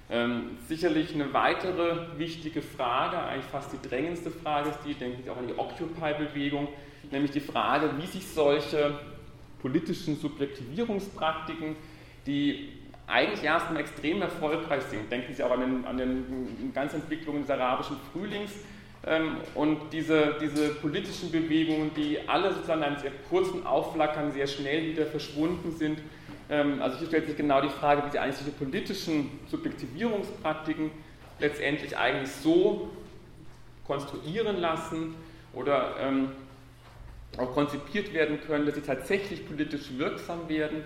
[0.10, 5.30] Ähm, sicherlich eine weitere wichtige Frage, eigentlich fast die drängendste Frage ist die, denke ich
[5.30, 6.68] auch an die Occupy-Bewegung,
[7.12, 9.00] nämlich die Frage, wie sich solche
[9.62, 11.76] politischen Subjektivierungspraktiken
[12.26, 12.70] die
[13.08, 15.12] eigentlich erstmal extrem erfolgreich sind.
[15.12, 18.52] Denken Sie auch an den, an den ganzen Entwicklungen des arabischen Frühlings
[19.06, 24.84] ähm, und diese, diese politischen Bewegungen, die alle sozusagen einen sehr kurzen Aufflackern sehr schnell
[24.86, 26.00] wieder verschwunden sind.
[26.50, 30.92] Ähm, also hier stellt sich genau die Frage, wie Sie eigentlich solche politischen Subjektivierungspraktiken
[31.40, 32.90] letztendlich eigentlich so
[33.86, 35.16] konstruieren lassen
[35.54, 36.30] oder ähm,
[37.38, 40.84] auch konzipiert werden können, dass sie tatsächlich politisch wirksam werden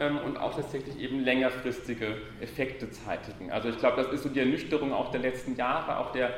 [0.00, 3.50] und auch tatsächlich eben längerfristige Effekte zeitigen.
[3.50, 6.32] Also ich glaube, das ist so die Ernüchterung auch der letzten Jahre, auch der,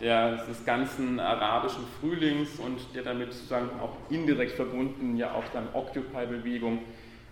[0.00, 5.68] der, des ganzen arabischen Frühlings und der damit sozusagen auch indirekt verbunden ja auch dann
[5.74, 6.80] Occupy-Bewegung,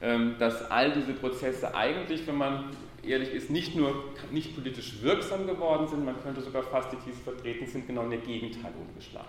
[0.03, 2.65] ähm, dass all diese Prozesse eigentlich, wenn man
[3.03, 7.23] ehrlich ist, nicht nur nicht politisch wirksam geworden sind, man könnte sogar fast die These
[7.23, 9.29] vertreten, sind genau in der Gegenteil umgeschlagen.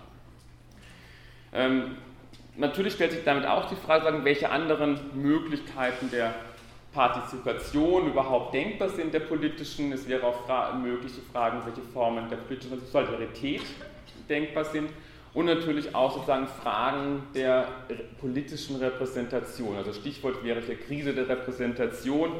[2.56, 6.34] Natürlich stellt sich damit auch die Frage, welche anderen Möglichkeiten der
[6.92, 9.92] Partizipation überhaupt denkbar sind der politischen.
[9.92, 13.62] Es wäre auch fra möglich zu fragen, welche Formen der politischen Solidarität
[14.28, 14.90] denkbar sind.
[15.34, 17.66] Und natürlich auch sozusagen Fragen der
[18.20, 19.76] politischen Repräsentation.
[19.76, 22.30] Also Stichwort wäre der Krise der Repräsentation.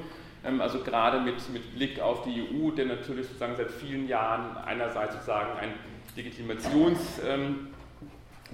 [0.45, 4.57] Ähm, also gerade mit, mit Blick auf die EU, der natürlich sozusagen seit vielen Jahren
[4.59, 5.73] einerseits sozusagen ein
[6.17, 7.74] Legitimations- ähm,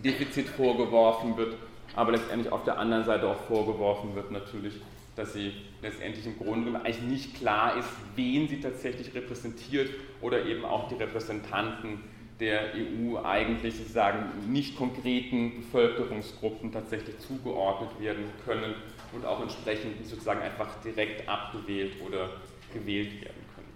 [0.03, 1.57] Defizit vorgeworfen wird,
[1.97, 4.75] aber letztendlich auf der anderen Seite auch vorgeworfen wird natürlich,
[5.17, 9.91] dass sie letztendlich im Grunde genommen eigentlich nicht klar ist, wen sie tatsächlich repräsentiert
[10.21, 12.03] oder eben auch die Repräsentanten
[12.41, 18.75] der EU eigentlich sozusagen nicht konkreten Bevölkerungsgruppen tatsächlich zugeordnet werden können
[19.13, 22.31] und auch entsprechend sozusagen einfach direkt abgewählt oder
[22.73, 23.69] gewählt werden können.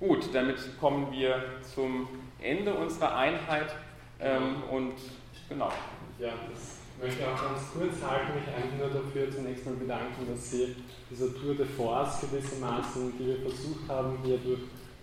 [0.00, 2.08] Gut, damit kommen wir zum
[2.42, 3.74] Ende unserer Einheit.
[4.20, 4.94] Ähm, und
[5.48, 5.70] genau.
[6.18, 10.50] Ja, das möchte auch ganz kurz halten, mich einfach nur dafür zunächst mal bedanken, dass
[10.50, 10.76] Sie
[11.10, 14.60] dieser Tour de Force gewissermaßen, die wir versucht haben, hier durch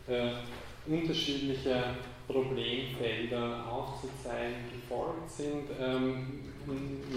[0.07, 0.32] äh,
[0.88, 1.95] unterschiedliche
[2.28, 5.68] Problemfelder aufzuzeigen, gefolgt sind.
[5.80, 6.39] Ähm,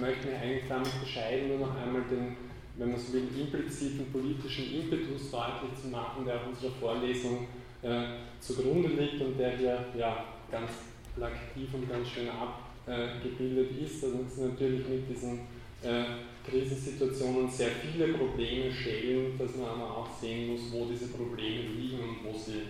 [0.01, 2.37] möchte mir eigentlich damit bescheiden nur noch einmal den,
[2.77, 7.47] wenn man so will, impliziten politischen Impetus deutlich zu machen, der unserer Vorlesung
[7.83, 8.05] äh,
[8.41, 10.71] zugrunde liegt und der hier ja, ganz
[11.17, 14.05] plakativ und ganz schön abgebildet ist.
[14.05, 15.41] Also es natürlich mit diesen
[15.83, 16.05] äh,
[16.49, 22.01] Krisensituationen sehr viele Probleme stellen, dass man aber auch sehen muss, wo diese Probleme liegen
[22.01, 22.63] und wo sie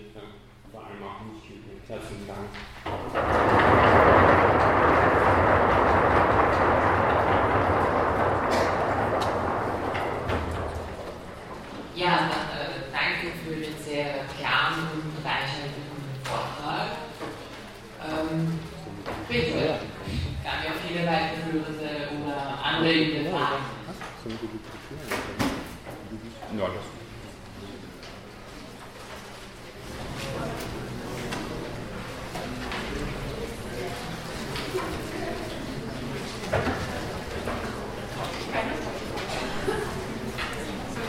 [0.70, 1.80] vor allem auch nicht liegen.
[1.86, 3.54] Herzlichen Dank.
[11.96, 16.88] Ja, äh, danke für den sehr klaren und reichhaltigen Vortrag.
[18.02, 18.58] Ähm,
[19.28, 19.78] bitte,
[20.42, 23.64] gab ja viele weiterführende oder anregende Fragen.
[26.56, 26.84] Ja, das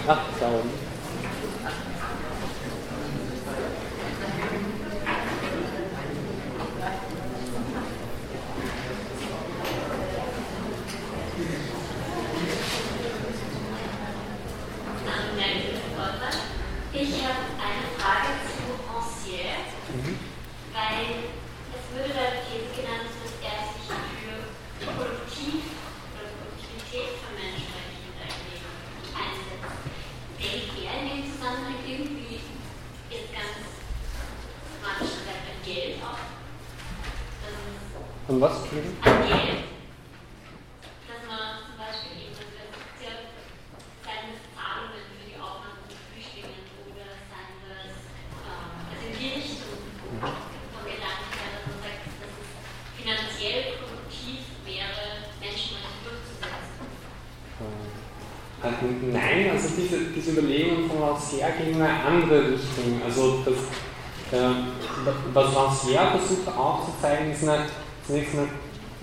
[0.07, 0.69] Ach, darum.
[16.93, 20.15] Ich habe eine Frage zu Rancière, Mhm.
[20.71, 21.27] weil
[21.75, 25.75] es würde da die These genannt, dass er sich für Produktiv
[26.15, 28.63] oder Produktivität von Menschenrechten dagegen
[29.11, 29.91] einsetzt.
[30.39, 32.39] Denkt er in dem Zusammenhang irgendwie
[33.11, 33.59] jetzt ganz
[34.79, 36.23] pragmatisch gesagt an Geld auch?
[37.43, 38.55] Dass es Und was?
[38.63, 39.03] Entschuldigung?
[39.03, 39.59] an Geld.
[41.05, 43.13] Dass man zum Beispiel eben, also es gibt ja
[44.01, 47.97] seien es Zahlungen für die Aufnahme von Flüchtlingen oder seien das,
[48.45, 49.73] ähm, also in die Richtung
[50.11, 52.49] vom Gedanken her, dass man sagt, dass es
[52.97, 56.85] finanziell produktiv wäre, Menschenrechte durchzusetzen.
[57.61, 63.01] Äh, Nein, also diese, diese Überlegungen von Rancière gehen in eine andere Richtung.
[63.05, 64.55] Also das, äh,
[65.33, 67.65] was Rancière versucht aufzuzeigen, ist eine,
[68.05, 68.47] zunächst mal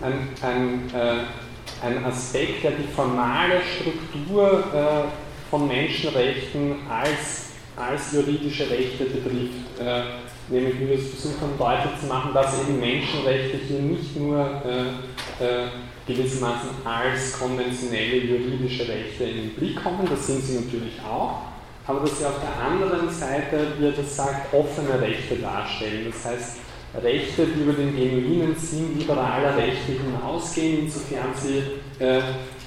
[0.03, 8.69] ein, ein, äh, ein Aspekt, der die formale Struktur äh, von Menschenrechten als, als juridische
[8.69, 9.81] Rechte betrifft.
[9.81, 10.03] Äh,
[10.49, 14.39] nämlich, wie wir es versucht haben deutlich zu machen, dass eben Menschenrechte hier nicht nur
[14.41, 15.69] äh, äh,
[16.07, 21.43] gewissermaßen als konventionelle juridische Rechte in den Blick kommen, das sind sie natürlich auch,
[21.87, 26.13] aber dass sie auf der anderen Seite, wie er das sagt, offene Rechte darstellen.
[26.13, 26.57] Das heißt,
[27.01, 32.21] Rechte, die über den genuinen Sinn liberaler Rechte hinausgehen, insofern sie, äh,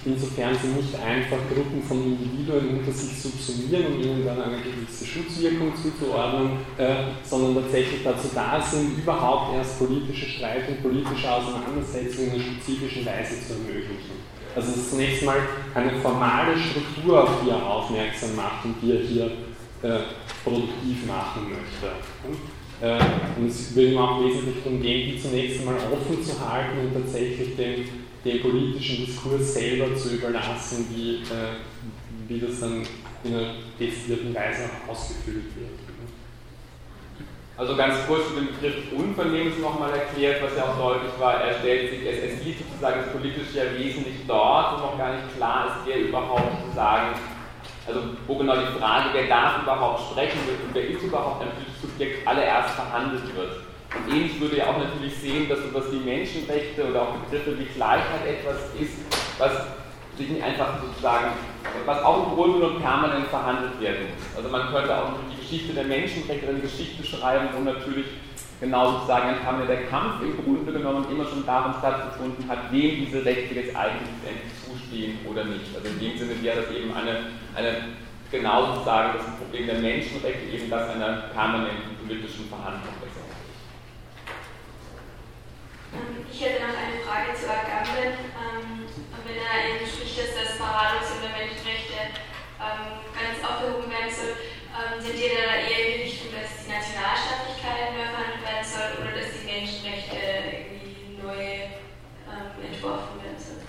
[0.03, 5.05] insofern sie nicht einfach Gruppen von Individuen unter sich subsumieren und ihnen dann eine gewisse
[5.05, 12.33] Schutzwirkung zuzuordnen, äh, sondern tatsächlich dazu da sind, überhaupt erst politische Streit und politische Auseinandersetzungen
[12.33, 14.34] in einer spezifischen Weise zu ermöglichen.
[14.55, 15.37] Also es ist zunächst mal
[15.73, 19.25] eine formale Struktur, auf die er aufmerksam macht und die er hier
[19.81, 19.99] äh,
[20.43, 21.91] produktiv machen möchte.
[22.81, 22.99] Äh,
[23.37, 26.93] und es will ihm auch wesentlich darum gehen, die zunächst einmal offen zu halten und
[26.93, 27.85] tatsächlich den,
[28.23, 31.57] den politischen Diskurs selber zu überlassen, wie, äh,
[32.27, 32.81] wie das dann
[33.25, 35.84] in einer destillierten Weise auch ausgefüllt wird.
[37.57, 41.57] Also ganz kurz zu dem Begriff Unvernehmens nochmal erklärt, was ja auch deutlich war, er
[41.59, 45.37] stellt sich, es, es sieht sozusagen das Politische ja wesentlich dort, wo noch gar nicht
[45.37, 47.15] klar ist, wer überhaupt sozusagen,
[47.87, 51.81] also wo genau die Frage, wer darf überhaupt sprechen und wer ist überhaupt ein politisches
[51.81, 53.51] Subjekt, allererst verhandelt wird.
[53.95, 57.71] Und ähnlich würde er auch natürlich sehen, dass sowas wie Menschenrechte oder auch Begriffe wie
[57.71, 58.99] Gleichheit etwas ist,
[59.37, 59.51] was
[60.17, 61.31] sich nicht einfach sozusagen,
[61.85, 64.35] was auch im Grunde genommen permanent verhandelt werden muss.
[64.35, 68.07] Also man könnte auch die Geschichte der Menschenrechte eine Geschichte schreiben, wo natürlich
[68.59, 73.23] genau sozusagen ein der Kampf im Grunde genommen immer schon darin stattgefunden hat, wem diese
[73.23, 74.09] Rechte jetzt eigentlich
[74.65, 75.69] zustehen oder nicht.
[75.75, 77.93] Also in dem Sinne wäre das eben eine, eine
[78.31, 83.21] genau sozusagen das Problem der Menschenrechte, eben das einer permanenten politischen Verhandlung besser.
[86.31, 88.17] Ich hätte noch eine Frage zu Agamben.
[88.33, 88.83] Ähm,
[89.25, 92.17] wenn er eben spricht, dass das Paradoxon der Menschenrechte
[92.59, 93.94] ähm, ganz aufgehoben ähm,
[95.01, 99.45] sind ihr da eher die Richtung, dass die Nationalstaatlichkeit neu werden soll oder dass die
[99.45, 101.75] Menschenrechte irgendwie neu
[102.61, 103.65] entworfen werden sollen?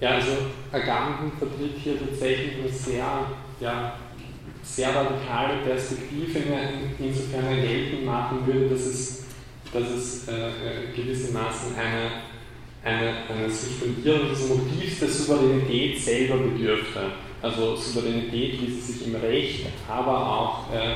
[0.00, 3.98] Ja, also Agamben vertritt hier tatsächlich eine sehr, ja,
[4.62, 6.42] sehr radikale Perspektive,
[6.98, 9.24] insofern er geltend machen würde, dass es,
[9.72, 12.10] dass es äh, gewissermaßen eine,
[12.84, 17.12] eine, eine Suspendierung des Motivs der Souveränität selber bedürfte.
[17.42, 20.94] Also Souveränität, wie sie sich im Recht, aber auch äh,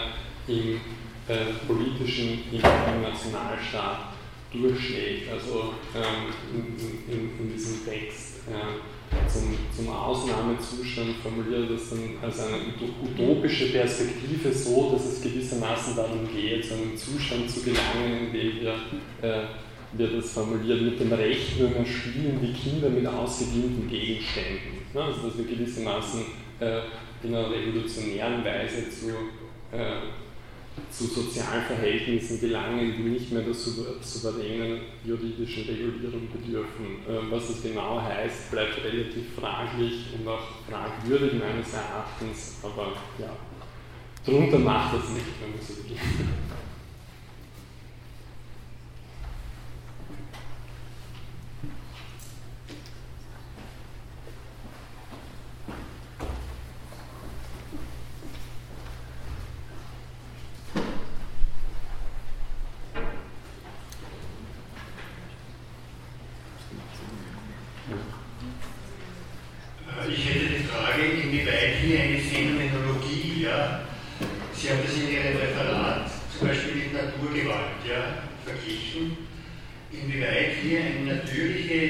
[0.51, 0.81] im
[1.29, 4.15] äh, politischen, im, im, Nationalstaat
[4.53, 5.31] durchschlägt.
[5.31, 12.41] Also ähm, in, in, in, diesem Text äh, zum, zum Ausnahmezustand formuliert das dann als
[12.41, 12.57] eine
[13.05, 18.61] utopische Perspektive so, dass es gewissermaßen darum geht, zu einem Zustand zu gelangen, in dem
[18.61, 18.75] wir
[19.23, 19.45] äh,
[19.93, 24.80] wird es formuliert, mit dem Recht nur mehr spielen wie Kinder mit ausgedienten Gegenständen.
[24.93, 25.03] Ne?
[25.03, 26.21] Also dass wir gewissermaßen
[26.61, 26.81] äh,
[27.23, 29.11] in einer revolutionären Weise zu,
[29.73, 30.01] äh,
[30.91, 36.87] zu sozialen Verhältnissen gelangen, die nicht mehr der souveränen juridischen Regulierung bedürfen.
[37.07, 43.33] Äh, was das genau heißt, bleibt relativ fraglich und auch fragwürdig meines Erachtens, aber ja,
[44.25, 45.97] drunter macht das nicht, wenn man so will.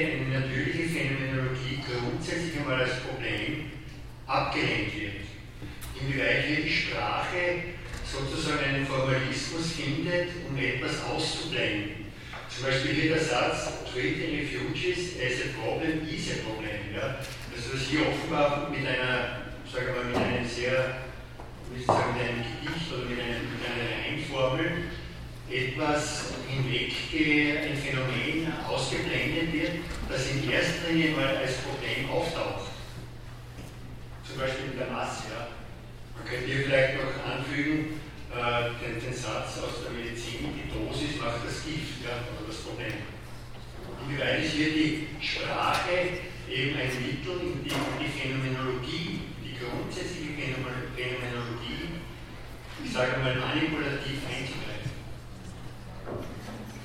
[0.05, 3.71] eine natürliche Phänomenologie grundsätzlich einmal als Problem
[4.27, 5.21] abgelehnt wird.
[5.99, 12.11] Inwieweit hier die Sprache sozusagen einen Formalismus findet, um etwas auszublenden.
[12.49, 16.93] Zum Beispiel hier der Satz, treat any refugees as a problem is a problem.
[16.93, 17.19] Ja?
[17.55, 21.07] Also dass hier offenbar mit einer, sagen wir mal, mit einem sehr,
[21.71, 24.71] wie soll ich sagen, mit einem Gedicht oder mit, einem, mit einer Reimformel
[25.51, 29.71] etwas hinweggehe, ein Phänomen ausgeblendet wird,
[30.09, 32.71] das in erster Linie mal als Problem auftaucht.
[34.25, 35.23] Zum Beispiel in der Masse.
[35.29, 35.47] Ja.
[36.15, 37.99] Man könnte hier vielleicht noch anfügen,
[38.31, 42.63] äh, den, den, Satz aus der Medizin, die Dosis macht das Gift ja, oder das
[42.63, 43.03] Problem.
[44.07, 51.99] Inwieweit ist hier die Sprache eben ein Mittel, in dem die Phänomenologie, die grundsätzliche Phänomenologie,
[52.83, 54.70] ich sage mal manipulativ einzugreifen?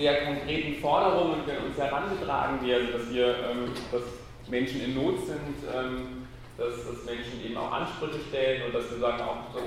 [0.00, 4.02] sehr konkreten Forderungen, die an uns herangetragen werden, dass wir, ähm, dass
[4.48, 6.26] Menschen in Not sind, ähm,
[6.56, 9.60] dass, dass Menschen eben auch Ansprüche stellen und dass wir sagen auch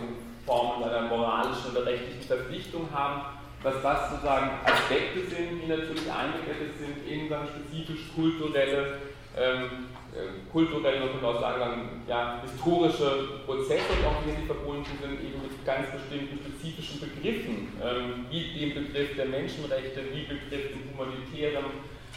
[0.45, 3.21] Formen einer moralischen oder rechtlichen Verpflichtung haben,
[3.63, 8.97] dass das sozusagen Aspekte sind, die natürlich eingebettet sind in dann spezifisch kulturelle
[9.37, 15.41] ähm, äh, kulturell, man auch sagen, ja, historische Prozesse, die auch hier verbunden sind, eben
[15.41, 21.65] mit ganz bestimmten spezifischen Begriffen, ähm, wie dem Begriff der Menschenrechte, wie Begriff dem humanitären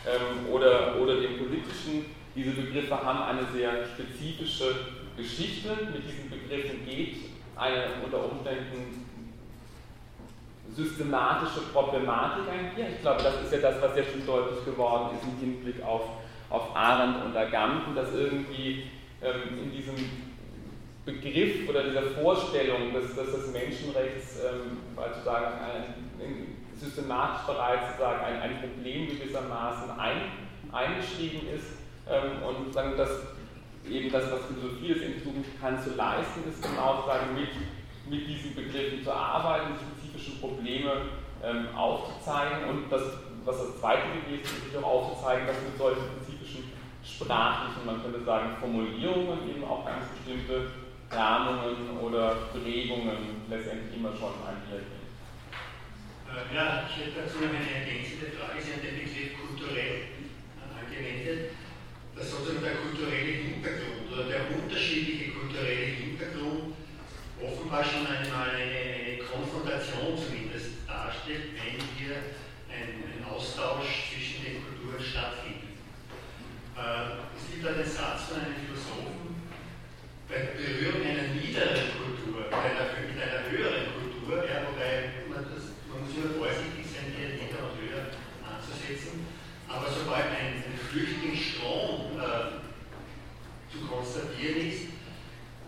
[0.04, 2.12] ähm, oder, oder dem politischen.
[2.34, 4.76] Diese Begriffe haben eine sehr spezifische
[5.16, 5.70] Geschichte.
[5.90, 7.16] Mit diesen Begriffen geht
[7.56, 9.06] eine unter Umständen
[10.74, 12.90] systematische Problematik einher.
[12.94, 16.02] Ich glaube, das ist ja das, was ja schon deutlich geworden ist im Hinblick auf
[16.50, 18.84] auf Arendt und Agamben, dass irgendwie
[19.22, 19.94] ähm, in diesem
[21.04, 28.40] Begriff oder dieser Vorstellung, dass, dass das Menschenrechts ähm, sozusagen ein, systematisch bereits sozusagen ein,
[28.42, 30.20] ein Problem gewissermaßen ein,
[30.72, 31.78] eingeschrieben ist
[32.08, 33.10] ähm, und sagen, dass
[33.88, 37.48] eben das, was Philosophie es in Zukunft kann, zu leisten ist, genau sozusagen mit,
[38.10, 41.06] mit diesen Begriffen zu arbeiten, die spezifischen Probleme
[41.42, 43.02] ähm, aufzuzeigen und das,
[43.44, 46.02] was das zweite gewesen ist, auch aufzuzeigen, dass mit solchen
[47.06, 50.70] sprachlichen, man könnte sagen, Formulierungen eben auch ganz bestimmte
[51.08, 55.06] Planungen oder Prägungen letztendlich immer schon einhergehen.
[56.26, 58.58] Äh, ja, ich hätte dazu noch eine ergänzende Frage.
[58.60, 60.18] Sie haben den Begriff kulturell
[60.74, 61.54] angewendet,
[62.16, 66.74] dass sozusagen der kulturelle Hintergrund oder der unterschiedliche kulturelle Hintergrund
[67.38, 72.34] offenbar schon einmal eine, eine Konfrontation zumindest darstellt, wenn hier
[72.66, 75.45] ein, ein Austausch zwischen den Kulturen stattfindet.
[76.76, 79.32] Äh, es gibt einen Satz von einem Philosophen,
[80.28, 86.04] bei Berührung einer niederen Kultur, einer, mit einer höheren Kultur, ja, wobei man, das, man
[86.04, 88.12] muss immer vorsichtig sein, hier niedere und höher
[88.44, 89.24] anzusetzen,
[89.64, 92.60] aber sobald ein, ein Flüchtlingsstrom äh,
[93.72, 94.92] zu konstatieren ist,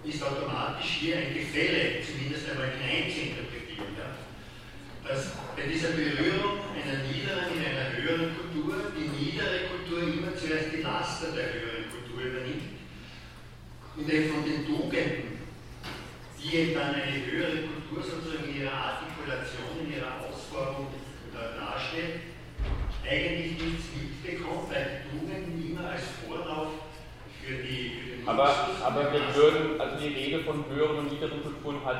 [0.05, 3.47] ist automatisch hier ein Gefälle, zumindest einmal in Einzelnen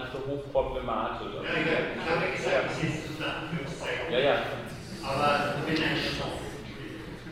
[0.09, 1.29] Ich für hochproblematisch.
[1.37, 4.13] Ja, ja, ich habe gesagt, das ist unter Anführungszeichen.
[4.13, 4.37] Ja, ja.
[5.05, 6.41] Aber wenn ein Strom,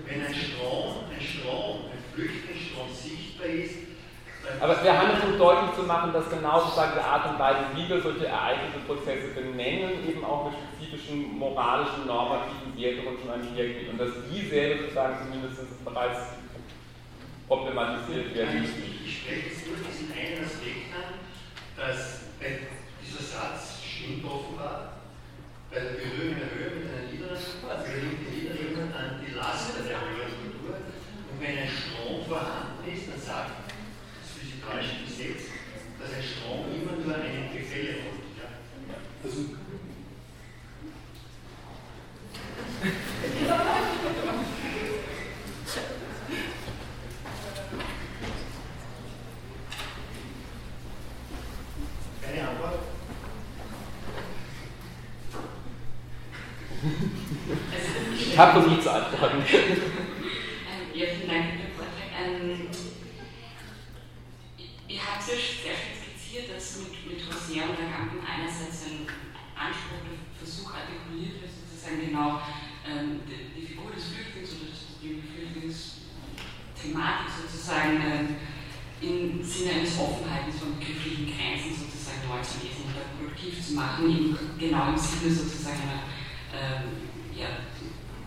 [0.04, 3.86] wenn ein Strom, ein Strom, ein Flüchtlingsstrom sichtbar ist,
[4.60, 7.66] aber wir haben es um deutlich zu machen, dass genau sozusagen die Art und Weise,
[7.74, 13.90] wie wir solche Ereignisse, Prozesse benennen, eben auch mit spezifischen moralischen, normativen Wertungen schon einhergeht
[13.90, 16.38] und dass die selber sozusagen zumindest bereits
[17.48, 18.62] problematisiert werden.
[18.62, 21.18] Ich, ich spreche jetzt nur diesen einen Aspekt an,
[21.74, 25.00] dass dieser Satz stimmt offenbar,
[25.70, 29.72] bei der Berührung der Höhe mit einer niederen übernimmt die niedere immer dann die Last
[29.76, 30.76] der höheren Kultur.
[30.76, 33.72] Und wenn ein Strom vorhanden ist, dann sagt
[34.20, 35.48] das physikalische Gesetz,
[35.98, 38.36] dass ein Strom immer nur eine Gefälle folgt.
[38.38, 38.48] Ja?
[39.24, 39.56] Also,
[52.26, 52.80] Keine Antwort?
[58.36, 59.42] Ich habe noch nie zu antworten.
[60.68, 62.12] Ähm, ja, vielen Dank für den Vortrag.
[62.12, 62.68] Ähm,
[64.60, 69.08] ihr habt ja sehr schön skizziert, dass mit, mit Rosier und Agamben einerseits ein
[69.56, 72.44] Anspruch oder Versuch artikuliert wird, sozusagen genau
[72.84, 78.36] ähm, die, die, Figur des Flüchtlings oder das Problem der Flüchtlingsthematik sozusagen ähm,
[79.00, 84.12] im Sinne eines Offenhaltens von begrifflichen Grenzen sozusagen neu zu lesen und produktiv zu machen,
[84.12, 86.04] eben genau im Sinne sozusagen einer
[86.52, 87.48] ähm, ja,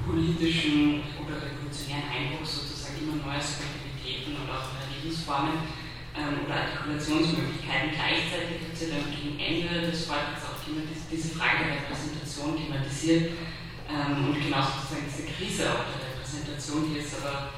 [0.09, 5.69] politischen oder revolutionären Einbruchs sozusagen immer neue Subjektivitäten oder auch Lebensformen
[6.17, 7.93] ähm, oder Artikulationsmöglichkeiten.
[7.93, 13.37] Gleichzeitig hat sie dann gegen Ende des Vortrags auch diese Frage der Repräsentation thematisiert
[13.85, 17.53] ähm, und genau sozusagen diese Krise auch der Repräsentation, die es aber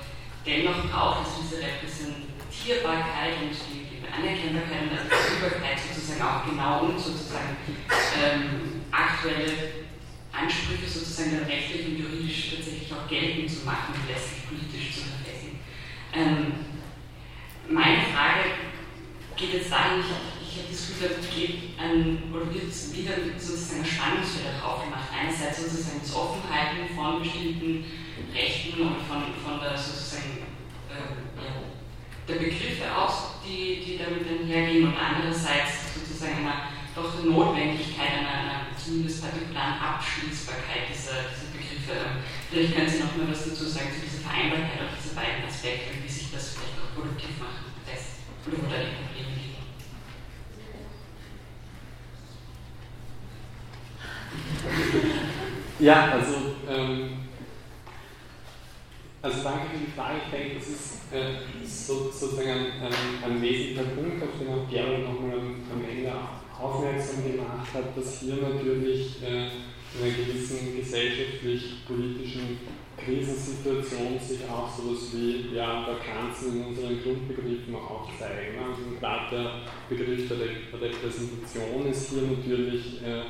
[0.46, 7.00] dennoch braucht, dass diese Repräsentierbarkeit und die, die Anerkennbarkeit und Verfügbarkeit sozusagen auch genau um
[7.00, 7.56] sozusagen
[8.20, 9.91] ähm, aktuelle
[10.32, 15.60] Ansprüche sozusagen rechtlich und juridisch tatsächlich auch geltend zu machen und letztlich politisch zu verfestigen.
[16.14, 16.72] Ähm,
[17.70, 18.72] meine Frage
[19.36, 23.82] geht jetzt dahin, ich, ich habe das Gefühl, es geht an, oder wird wieder sozusagen
[23.82, 25.08] ein Spannungsfeld darauf gemacht.
[25.12, 27.86] Einerseits sozusagen das Offenhalten von bestimmten
[28.34, 30.48] Rechten und von, von der sozusagen
[30.88, 31.72] äh, ja,
[32.28, 38.36] der Begriffe aus, die, die damit einhergehen und andererseits sozusagen einer doch der Notwendigkeit einer,
[38.44, 42.24] einer zumindest partikularen Abschließbarkeit dieser, dieser Begriffe.
[42.50, 45.96] Vielleicht können Sie noch mal was dazu sagen zu dieser Vereinbarkeit auf diese beiden Aspekte
[45.96, 49.62] und wie sich das vielleicht auch produktiv machen lässt oder wo da die Probleme liegen.
[55.82, 57.26] Ja, also, ähm,
[59.20, 60.20] also danke für die Frage.
[60.26, 64.70] Ich denke, das ist äh, so, sozusagen ein, ein, ein, wesentlicher Punkt, auf den auch
[64.70, 66.12] Gero nochmal am, am Ende
[66.62, 69.50] aufmerksam gemacht hat, dass hier natürlich äh,
[69.94, 72.60] in einer gewissen gesellschaftlich-politischen
[72.98, 78.60] Krisensituation sich auch sowas wie ja, Vakanzen in unseren Grundbegriffen aufzeigen.
[78.60, 79.52] Also gerade der
[79.90, 80.38] Begriff der
[80.82, 83.24] Repräsentation ist hier natürlich äh,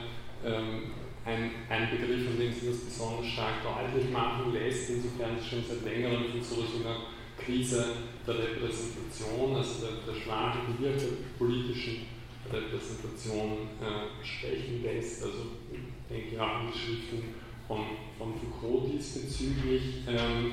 [0.46, 0.92] ähm,
[1.26, 5.64] ein, ein Begriff, an dem sich das besonders stark deutlich machen lässt, insofern es schon
[5.64, 6.98] seit längerem von so einer
[7.38, 7.86] Krise
[8.28, 12.06] der Repräsentation, also der, der schwachen wie politischen
[12.52, 15.24] Repräsentation äh, sprechen lässt.
[15.24, 15.38] Also
[15.72, 15.80] ich
[16.10, 17.24] denke ja an die Schriften
[17.68, 17.80] von,
[18.18, 20.04] von Foucault diesbezüglich.
[20.08, 20.52] Ähm,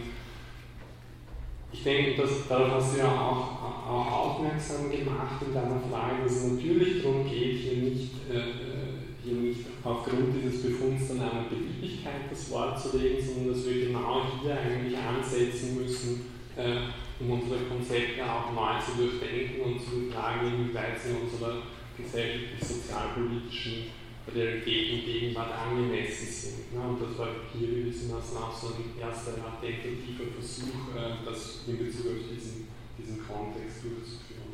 [1.70, 6.32] ich denke, dass, darauf hast du ja auch, auch aufmerksam gemacht in deiner Frage, dass
[6.32, 12.30] es natürlich darum geht, hier nicht, äh, hier nicht aufgrund dieses Befunds dann einer Beliebigkeit
[12.30, 16.26] das Wort zu reden, sondern dass wir genau hier eigentlich ansetzen müssen,
[16.56, 16.88] äh,
[17.20, 21.62] um unsere Konzepte auch neu zu durchdenken und zu fragen, inwieweit sie unserer
[21.98, 23.90] gesellschaftlich-sozialpolitischen
[24.34, 26.74] Realitäten Gegenwart angemessen sind.
[26.74, 26.80] Ne?
[26.80, 32.06] Und das war hier gewissermaßen auch so ein erster tentativer Versuch, äh, das in Bezug
[32.06, 32.68] auf diesen,
[32.98, 34.52] diesen Kontext durchzuführen.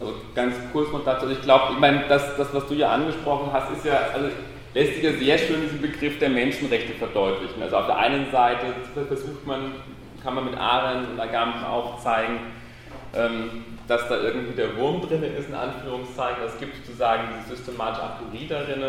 [0.00, 3.52] Also ganz kurz noch dazu, ich glaube, ich meine, das, das, was du ja angesprochen
[3.52, 4.28] hast, ist ja, also
[4.74, 7.62] lässt sich ja sehr schön diesen Begriff der Menschenrechte verdeutlichen.
[7.62, 8.74] Also auf der einen Seite
[9.06, 9.74] versucht man,
[10.22, 12.38] kann man mit Arendt und Agamben aufzeigen,
[13.14, 16.44] ähm, dass da irgendwie der Wurm drin ist, in Anführungszeichen.
[16.46, 18.84] Es gibt sozusagen diese systematische Aporie darin,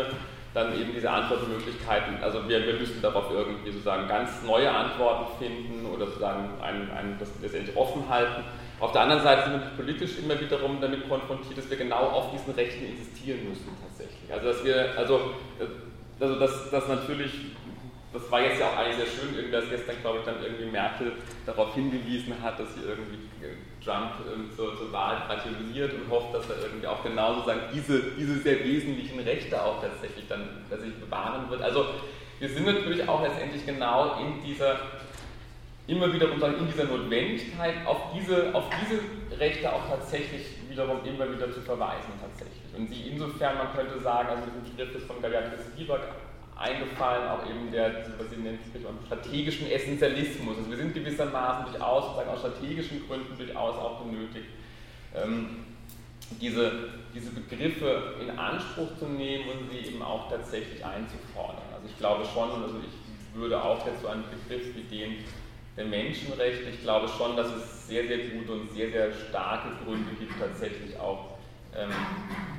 [0.54, 5.86] dann eben diese Antwortmöglichkeiten, also wir, wir müssen darauf irgendwie sozusagen ganz neue Antworten finden
[5.86, 8.44] oder sozusagen ein, ein, das letztendlich offen halten.
[8.78, 12.30] Auf der anderen Seite sind wir politisch immer wiederum damit konfrontiert, dass wir genau auf
[12.32, 14.30] diesen Rechten insistieren müssen tatsächlich.
[14.32, 15.20] Also dass wir, also,
[16.20, 17.32] also dass, dass natürlich
[18.12, 21.12] das war jetzt ja auch eigentlich sehr schön, dass gestern, glaube ich, dann irgendwie Merkel
[21.46, 26.34] darauf hingewiesen hat, dass sie irgendwie äh, Trump ähm, zur, zur, Wahl gratuliert und hofft,
[26.34, 31.00] dass er irgendwie auch genau sozusagen diese, diese sehr wesentlichen Rechte auch tatsächlich dann tatsächlich
[31.00, 31.62] bewahren wird.
[31.62, 31.86] Also
[32.38, 34.78] wir sind natürlich auch letztendlich genau in dieser
[35.86, 41.30] immer wiederum sagen, in dieser Notwendigkeit auf diese, auf diese Rechte auch tatsächlich wiederum immer
[41.32, 42.62] wieder zu verweisen tatsächlich.
[42.76, 45.98] Und sie insofern, man könnte sagen, also mit dem Begriff ist von Galiatis Lieber
[46.56, 48.60] eingefallen, auch eben der, was sie nennt,
[49.06, 50.58] strategischen Essentialismus.
[50.58, 54.48] Also wir sind gewissermaßen durchaus, sozusagen aus strategischen Gründen durchaus auch benötigt,
[55.14, 55.64] ähm,
[56.40, 61.62] diese, diese Begriffe in Anspruch zu nehmen und sie eben auch tatsächlich einzufordern.
[61.74, 65.16] Also ich glaube schon, also ich würde auch jetzt so einen Begriff wie den
[65.76, 70.12] der Menschenrechte, ich glaube schon, dass es sehr, sehr gute und sehr, sehr starke Gründe
[70.18, 71.31] gibt, tatsächlich auch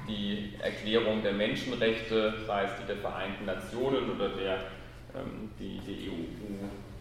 [0.08, 4.58] die Erklärung der Menschenrechte, sei es die der Vereinten Nationen oder der,
[5.16, 6.10] ähm, die, die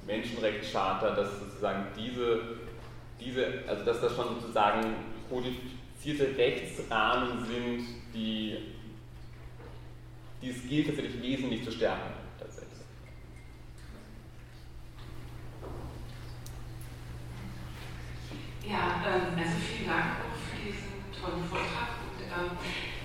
[0.07, 2.59] EU-Menschenrechtscharta, dass sozusagen diese,
[3.19, 4.95] diese, also dass das schon sozusagen
[5.29, 8.59] kodifizierte Rechtsrahmen sind, die,
[10.41, 12.13] die es gilt tatsächlich wesentlich zu stärken.
[12.39, 12.81] Tatsächlich.
[18.69, 20.05] Ja, ähm, also vielen Dank
[20.51, 22.02] für diesen tollen Vortrag.
[22.33, 22.57] Ähm,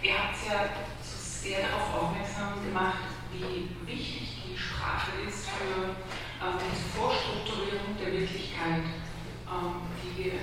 [0.02, 0.70] ihr habt ja
[1.04, 5.92] so sehr darauf aufmerksam gemacht, wie wichtig die Sprache ist für
[6.40, 8.88] ähm, die Vorstrukturierung der Wirklichkeit,
[9.52, 10.34] ähm, die wir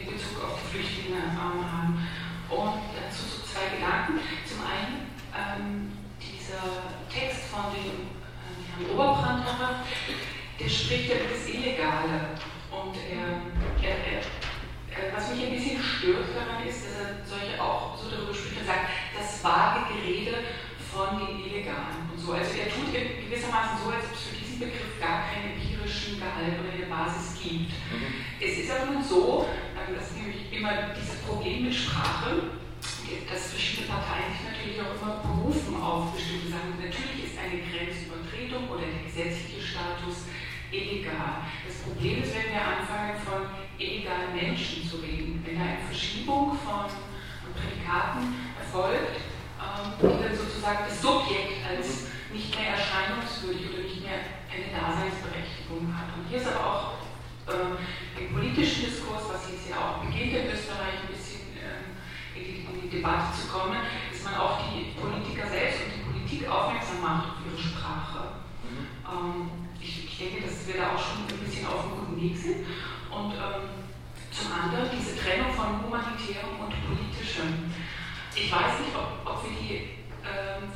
[0.00, 2.08] in Bezug auf die Flüchtlinge haben.
[2.48, 4.20] Und dazu so zwei Gedanken.
[4.44, 5.12] Zum einen
[6.20, 9.84] dieser Text von dem äh, Herrn Oberbrandner,
[10.60, 12.36] der spricht ja über das Illegale.
[12.70, 14.22] Und er, er, er
[15.14, 18.66] was mich ein bisschen stört daran ist, dass er solche auch so darüber spricht und
[18.66, 20.44] sagt, das vage Gerede
[20.92, 22.32] von den Illegalen und so.
[22.32, 26.60] Also er tut gewissermaßen so, als ob es für diesen Begriff gar keinen empirischen Gehalt
[26.60, 27.72] oder eine Basis gibt.
[27.88, 28.20] Mhm.
[28.36, 32.60] Es ist aber nun so, ähm, dass nämlich immer dieses Problem mit Sprache,
[33.28, 36.76] dass verschiedene Parteien sich natürlich auch immer berufen auf bestimmte Sachen.
[36.76, 40.28] Natürlich ist eine Grenzübertretung oder der gesetzliche Status
[40.72, 41.44] illegal.
[41.66, 43.46] Das Problem ist, wenn wir anfangen, von
[43.78, 46.88] illegalen Menschen zu reden, wenn da eine Verschiebung von,
[47.52, 49.20] Prädikaten erfolgt,
[49.60, 55.92] ähm, die dann sozusagen das Subjekt als nicht mehr erscheinungswürdig oder nicht mehr eine Daseinsberechtigung
[55.92, 56.16] hat.
[56.16, 56.84] Und hier ist aber auch
[57.52, 57.76] ähm,
[58.16, 61.92] im politischen Diskurs, was jetzt ja auch beginnt in Österreich ein bisschen ähm,
[62.32, 66.04] in, die, in, die, Debatte zu kommen, dass man auch die Politiker selbst und die
[66.08, 68.40] Politik aufmerksam macht auf ihre Sprache.
[68.64, 69.61] Mhm.
[70.22, 72.62] Denke, dass wir da auch schon ein bisschen auf einem guten Weg sind.
[73.10, 73.82] Und ähm,
[74.30, 77.66] zum anderen diese Trennung von humanitärem und politischem.
[78.30, 80.70] Ich weiß nicht, ob, ob wir die ähm,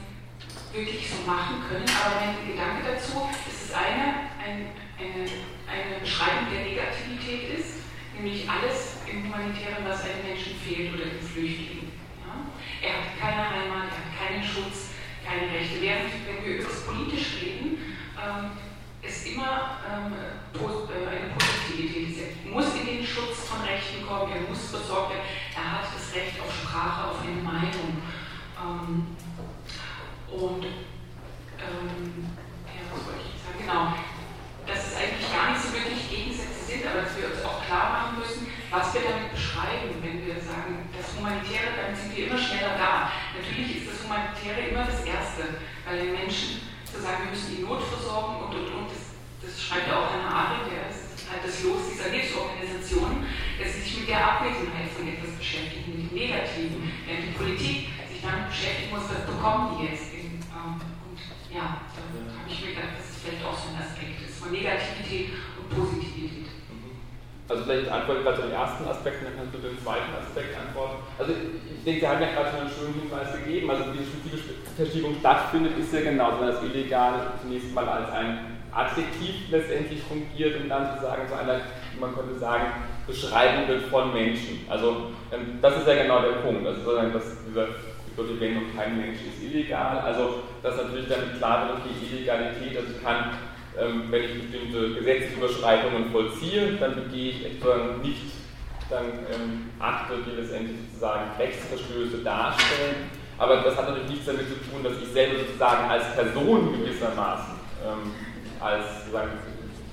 [0.74, 5.30] wirklich so machen können, aber mein Gedanke dazu ist, dass eine, ein, eine,
[5.70, 7.86] eine Beschreibung der Negativität ist,
[8.18, 11.94] nämlich alles im Humanitären, was einem Menschen fehlt oder dem Flüchtling.
[12.26, 12.50] Ja?
[12.82, 14.90] Er hat keine Heimat, er hat keinen Schutz,
[15.22, 15.80] keine Rechte.
[15.80, 17.78] Während, wenn wir über das politisch reden,
[18.18, 18.65] ähm,
[19.08, 22.34] ist immer ähm, äh, eine Positivität.
[22.44, 26.14] Er muss in den Schutz von Rechten kommen, er muss besorgt werden, er hat das
[26.14, 28.02] Recht auf Sprache, auf eine Meinung.
[28.58, 29.16] Ähm,
[30.32, 32.26] und ähm,
[32.66, 33.58] ja, was wollte ich sagen?
[33.62, 33.94] Genau,
[34.66, 37.90] dass es eigentlich gar nicht so wirklich Gegensätze sind, aber dass wir uns auch klar
[37.90, 42.38] machen müssen, was wir damit beschreiben, wenn wir sagen, das Humanitäre, dann sind wir immer
[42.38, 43.14] schneller da.
[43.38, 47.62] Natürlich ist das Humanitäre immer das Erste, weil den Menschen zu sagen, wir müssen die
[47.62, 48.85] Not versorgen und und und.
[49.66, 53.26] Das, das schreibt auch Arendt, ja, das ist halt das Los dieser Hilfsorganisationen,
[53.58, 57.90] dass sie sich mit der Abwesenheit von etwas beschäftigen, mit dem Negativen, während die Politik
[58.06, 60.14] sich damit beschäftigen muss, was bekommen die jetzt.
[60.14, 61.18] In, ähm, und
[61.50, 64.54] ja, da habe ich mir gedacht, das ist vielleicht auch so ein Aspekt ist von
[64.54, 66.46] Negativität und Positivität.
[67.46, 70.50] Also vielleicht antworte ich gerade zu den ersten Aspekt, dann kannst du den zweiten Aspekt
[70.58, 70.98] antworten.
[71.14, 73.70] Also ich denke, Sie haben ja gerade schon einen schönen Hinweis gegeben.
[73.70, 79.50] Also wie die Verschiebung stattfindet, ist ja genau, dass illegal zunächst mal als ein Adjektiv
[79.50, 81.60] letztendlich fungiert und dann sozusagen so einer,
[81.98, 82.64] man könnte sagen,
[83.06, 84.66] Beschreibung wird von Menschen.
[84.68, 86.66] Also ähm, das ist ja genau der Punkt.
[86.66, 87.66] Also sozusagen, dass dieser
[88.18, 89.98] die Wendung kein Mensch ist illegal.
[89.98, 93.32] Also dass natürlich damit klar wird, okay, Illegalität, also ich kann
[93.78, 98.32] ähm, wenn ich bestimmte Gesetzesüberschreitungen vollziehe, dann begehe ich etwa nicht
[98.88, 99.04] dann
[99.34, 103.10] ähm, Akte, die letztendlich sozusagen Rechtsverstöße darstellen.
[103.36, 107.54] Aber das hat natürlich nichts damit zu tun, dass ich selber sozusagen als Person gewissermaßen
[107.84, 108.12] ähm,
[108.66, 109.30] als, sozusagen,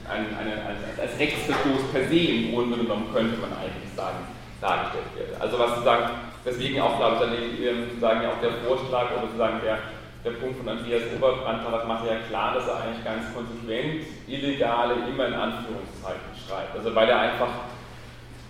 [0.09, 4.17] ein, eine, als, als Rechtsverstoß per se im Grunde genommen könnte man eigentlich sagen,
[4.59, 5.41] dargestellt werde.
[5.41, 6.09] Also was sozusagen,
[6.45, 9.77] deswegen auch, glaube ich, dann sozusagen ja auch der Vorschlag oder sozusagen der,
[10.23, 14.95] der Punkt von Andreas Oberbrand das macht ja klar, dass er eigentlich ganz konsequent Illegale
[15.07, 16.75] immer in Anführungszeichen schreibt.
[16.75, 17.51] Also weil er einfach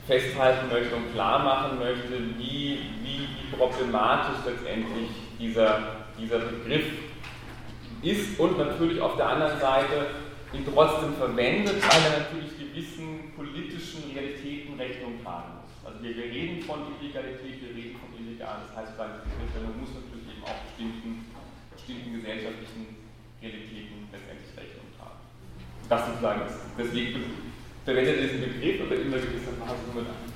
[0.07, 5.09] festhalten möchte und klar machen möchte, wie, wie, wie problematisch letztendlich
[5.39, 5.79] dieser,
[6.19, 6.85] dieser Begriff
[8.03, 10.11] ist und natürlich auf der anderen Seite
[10.53, 15.71] ihn trotzdem verwendet, weil er natürlich gewissen politischen Realitäten Rechnung tragen muss.
[15.87, 20.29] Also wir, wir reden von Illegalität, wir reden von illegal, das heißt, man muss natürlich
[20.29, 21.25] eben auch bestimmten,
[21.73, 23.03] bestimmten gesellschaftlichen
[23.41, 25.19] Realitäten letztendlich Rechnung tragen.
[25.89, 26.59] Das sozusagen ist.
[26.77, 27.23] Deswegen
[27.83, 30.32] verwendet er diesen Begriff, aber immer gewisser Phase mit Anführungszeichen.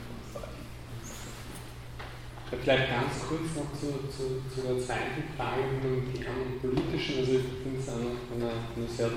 [2.50, 7.20] Vielleicht ganz kurz noch zu, zu, zu der zweiten Frage mit dem politischen.
[7.20, 9.12] Also ich finde es eine, eine, eine sehr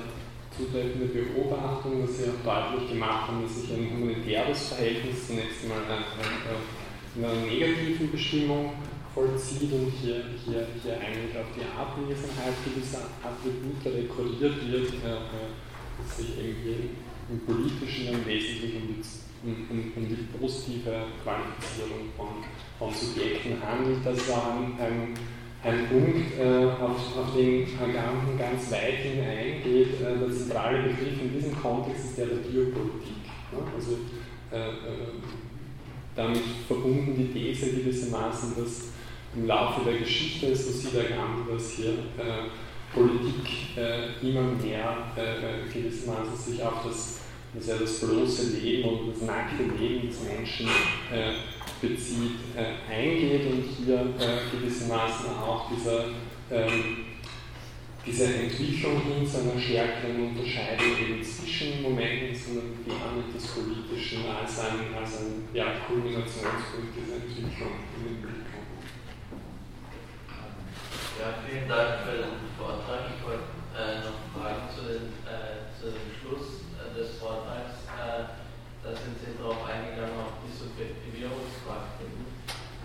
[0.51, 5.87] zutreffende Beobachtung, dass Sie auch deutlich gemacht haben, dass sich ein humanitäres Verhältnis zunächst einmal
[7.15, 8.73] in einer negativen Bestimmung
[9.13, 15.23] vollzieht und hier, hier, hier eigentlich auf die Abwesenheit gewisser Attribute rekurriert wird, äh,
[15.99, 16.99] dass sich eben
[17.29, 22.27] im Politischen im Wesentlichen um die, um, um die positive Qualifizierung von,
[22.77, 24.05] von Subjekten handelt.
[24.05, 25.13] Das auch ein, ein
[25.63, 30.01] ein Punkt, äh, auf, auf, den Agamben ganz weit hineingeht.
[30.01, 33.21] Äh, der zentrale Begriff in diesem Kontext ist der der Biopolitik.
[33.51, 33.59] Ne?
[33.75, 33.97] Also
[34.51, 35.11] äh, äh,
[36.15, 38.89] damit verbunden die These gewissermaßen, dass
[39.35, 42.49] im Laufe der Geschichte, so sieht Agamben das hier, äh,
[42.93, 44.97] Politik äh, immer mehr
[45.73, 47.20] gewissermaßen sich auf das,
[47.53, 50.67] das, das bloße Leben und das nackte Leben des Menschen
[51.81, 56.05] bezieht, äh, eingeht und hier äh, gewissermaßen auch dieser,
[56.51, 57.05] ähm,
[58.05, 64.25] diese Entwicklung hin zu einer stärkeren Unterscheidung eben zwischen Momenten des Humanitären und des Politischen
[64.29, 68.45] als ein, als ein ja, Kulminationspunkt dieser Entwicklung in den Blick.
[71.19, 73.13] Ja, vielen Dank für den Vortrag.
[73.13, 73.45] Ich wollte
[73.77, 76.60] äh, noch fragen zu, den, äh, zu dem Schluss äh,
[76.95, 77.87] des Vortrags.
[77.87, 78.35] Äh,
[78.83, 82.25] da sind Sie darauf eingegangen, auf die Subjektivierungspraktiken.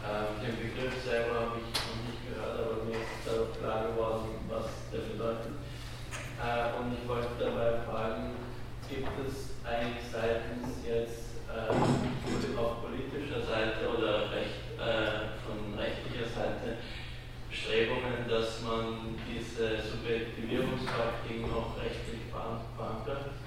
[0.05, 4.45] Ähm, den Begriff selber habe ich noch nicht gehört, aber mir ist dadurch klar geworden,
[4.47, 5.57] was der bedeutet.
[6.37, 8.37] Äh, und ich wollte dabei fragen,
[8.87, 11.73] gibt es eigentlich seitens jetzt äh,
[12.55, 16.79] auf politischer Seite oder recht, äh, von rechtlicher Seite
[17.49, 23.46] Bestrebungen, dass man diese Subjektivierungspraktiken auch rechtlich verankert?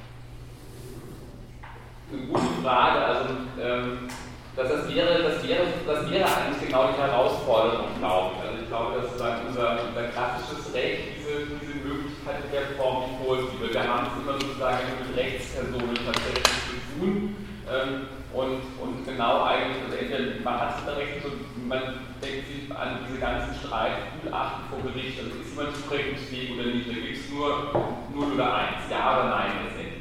[2.12, 3.00] Eine gute Frage.
[3.06, 3.26] Also,
[3.62, 4.10] ähm,
[4.56, 8.40] dass das, wäre, das, wäre, das wäre eigentlich genau die Herausforderung, glaube ich.
[8.44, 13.24] Also ich glaube, dass unser, unser klassisches Recht diese, diese Möglichkeit in der Form nicht
[13.24, 13.56] vorsieht.
[13.56, 17.36] Wir haben es immer sozusagen mit Rechtspersonen tatsächlich zu tun.
[17.72, 21.30] Ähm, und, und genau eigentlich, also entweder man hat es da recht, so,
[21.66, 21.82] man
[22.22, 26.94] denkt sich an diese ganzen Streitgutachten vor Gericht, also ist man zurechnungsfähig oder nicht, da
[26.94, 27.74] gibt es nur
[28.14, 29.99] 0 oder 1, ja oder nein letztendlich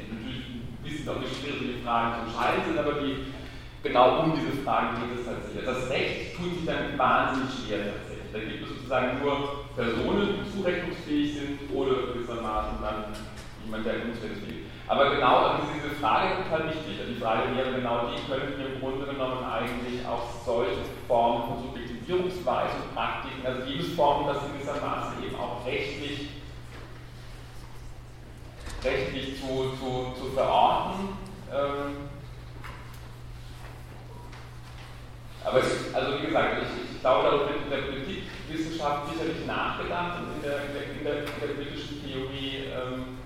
[0.89, 3.33] bisschen auch die Fragen zu entscheiden sind, aber die,
[3.83, 5.65] genau um diese Fragen geht es tatsächlich.
[5.65, 8.29] Das Recht tut sich dann wahnsinnig schwer tatsächlich.
[8.33, 13.13] Da gibt es sozusagen nur Personen, die zurechnungsfähig sind oder gewissermaßen dann
[13.65, 14.69] jemand, der unzurechnungsfähig ist.
[14.89, 16.97] Aber genau also diese Frage ist halt wichtig.
[16.97, 21.61] Die Frage wäre genau die, können wir im Grunde genommen eigentlich auch solche Formen von
[21.69, 26.38] Subjektivierungsweisen, Praktiken, also Lebensformen, das gewissermaßen eben auch rechtlich
[28.83, 31.09] rechtlich zu, zu, zu verorten.
[31.51, 32.09] Ähm,
[35.43, 40.19] aber ich, also wie gesagt, ich, ich glaube, darüber wird in der Politikwissenschaft sicherlich nachgedacht
[40.19, 43.17] und in der, in der, in der, in der politischen Theorie, ähm,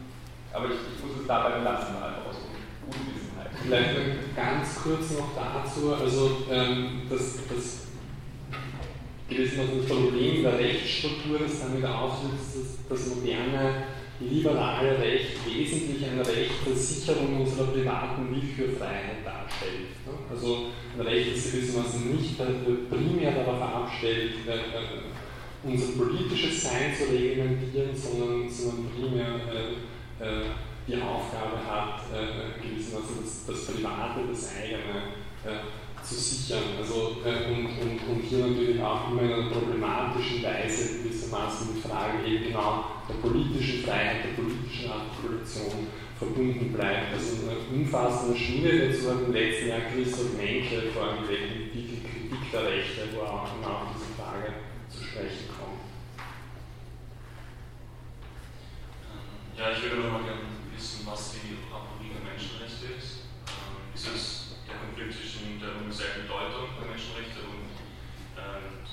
[0.54, 2.38] aber ich, ich, muss es dabei belassen, einfach aus
[2.86, 3.50] Unwissenheit.
[3.62, 7.84] Vielleicht ganz kurz noch dazu, also ähm, das, das
[9.30, 12.56] das Problem der Rechtsstruktur, das damit auslöst,
[12.90, 13.84] dass das moderne
[14.20, 19.98] liberale Recht wesentlich ein Recht der Sicherung unserer privaten Willkürfreiheit darstellt.
[20.30, 22.38] Also ein Recht, das gewissermaßen nicht
[22.90, 29.36] primär darauf abstellt, äh, äh, unser politisches Sein zu reglementieren, sondern, sondern primär
[30.20, 30.44] äh,
[30.86, 32.02] die Aufgabe hat,
[32.62, 35.14] gewissermaßen das, das Private, das eigene
[36.04, 36.64] zu sichern.
[36.78, 41.82] Also, äh, und, und, und hier natürlich auch immer in einer problematischen Weise gewissermaßen die
[41.82, 47.14] Frage eben genau der politischen Freiheit, der politischen Artikulation verbunden bleibt.
[47.14, 51.72] Also in einer umfassenden Studie dazu hat im letzten Jahr Christoph Menke vor allem mit
[51.72, 54.54] Titel Kritik der Rechte, wo er auch genau auf diese Frage
[54.90, 55.84] zu sprechen kommt.
[59.08, 63.28] Ähm, ja, ich würde noch mal gerne wissen, was die Apologie der Menschenrechte ist.
[63.48, 64.33] Ähm, ist es
[65.64, 67.72] der universellen Bedeutung der Menschenrechte und
[68.36, 68.84] ähm,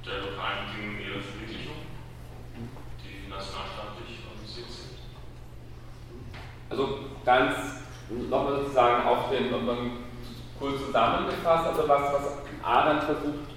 [0.00, 1.84] der lokalen Bedingungen ihrer Verwirklichung,
[3.04, 4.96] die nationalstaatlich organisiert sind?
[6.72, 9.52] Also ganz nochmal sozusagen auf den,
[10.58, 12.26] kurz zusammengefasst, also was, was
[12.62, 13.52] Arendt versucht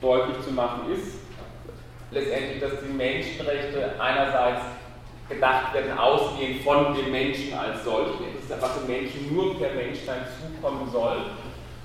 [0.00, 1.18] deutlich zu machen ist,
[2.10, 4.62] letztendlich, dass die Menschenrechte einerseits
[5.28, 10.26] gedacht werden, ausgehend von dem Menschen als solchen, dass was dem Menschen nur per Menschsein
[10.38, 11.16] zukommen soll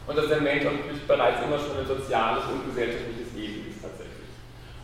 [0.10, 4.34] und dass der Mensch natürlich bereits immer schon ein soziales und gesellschaftliches Wesen ist tatsächlich.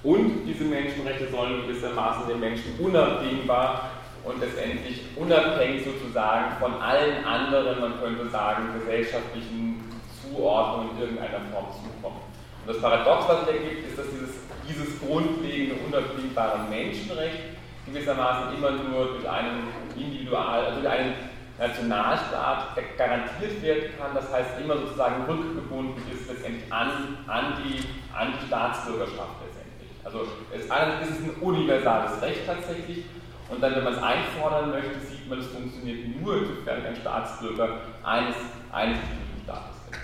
[0.03, 3.89] Und diese Menschenrechte sollen gewissermaßen den Menschen unabdingbar
[4.23, 9.81] und letztendlich unabhängig sozusagen von allen anderen, man könnte sagen, gesellschaftlichen
[10.22, 12.22] Zuordnungen in irgendeiner Form zukommen.
[12.61, 14.30] Und das Paradox, was sich ergibt, ist, dass dieses,
[14.69, 17.57] dieses grundlegende, unabdingbare Menschenrecht
[17.88, 24.60] gewissermaßen immer nur durch einen Individual, also durch einen Nationalstaat garantiert werden kann, das heißt
[24.61, 27.80] immer sozusagen rückgebunden ist letztendlich an, an, die,
[28.14, 29.90] an die Staatsbürgerschaft letztendlich.
[30.03, 33.06] Also es ist ein universales Recht tatsächlich
[33.48, 37.82] und dann, wenn man es einfordern möchte, sieht man, es funktioniert nur, sofern ein Staatsbürger
[38.03, 38.36] eines,
[38.72, 38.99] eines
[39.44, 39.99] Staates ist.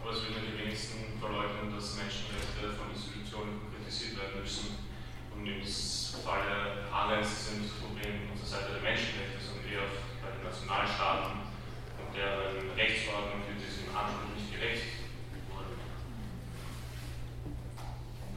[0.00, 4.88] Aber es würden die wenigsten verleugnen, dass Menschenrechte von Institutionen kritisiert werden müssen,
[5.36, 9.84] um den Frage Arends sind das Problem auf der Seite der Menschenrechte, sondern eher
[10.24, 11.52] bei den Nationalstaaten
[12.00, 15.04] und deren Rechtsordnung für diesem Anspruch nicht gerecht
[15.52, 15.76] wurde.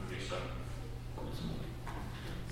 [0.04, 0.56] Würde ich sagen.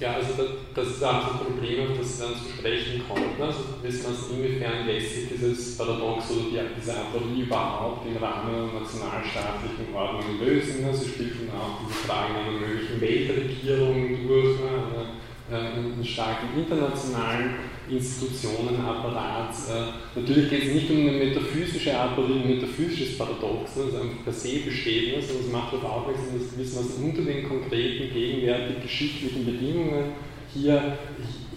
[0.05, 0.35] Ja, also
[0.75, 3.39] das ist auch ein Problem, auf das dann zu sprechen kommt.
[3.39, 3.47] Ne?
[3.47, 4.05] Also wissen
[4.39, 9.95] wir, inwiefern lässt sich dieses Paradox oder die, diese Aporie überhaupt im Rahmen einer nationalstaatlichen
[9.95, 10.85] Ordnung lösen.
[10.85, 10.93] Ne?
[10.93, 15.07] Sie spielt dann auch diese Frage einer möglichen Weltregierung durch, ne?
[15.51, 17.55] Äh, einen starken internationalen
[17.91, 19.55] Institutionenapparat.
[19.69, 24.33] Äh, natürlich geht es nicht um eine metaphysische Aporie, ein metaphysisches Paradox, das einfach per
[24.33, 30.13] se besteht, sondern es macht darauf aufmerksam, dass gewissermaßen unter den konkreten, gegenwärtig geschichtlichen Bedingungen
[30.53, 30.99] hier,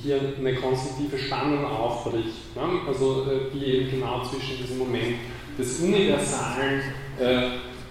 [0.01, 2.33] hier eine konstruktive Spannung aufbricht.
[2.87, 5.15] Also äh, die eben genau zwischen diesem Moment
[5.57, 6.81] des universalen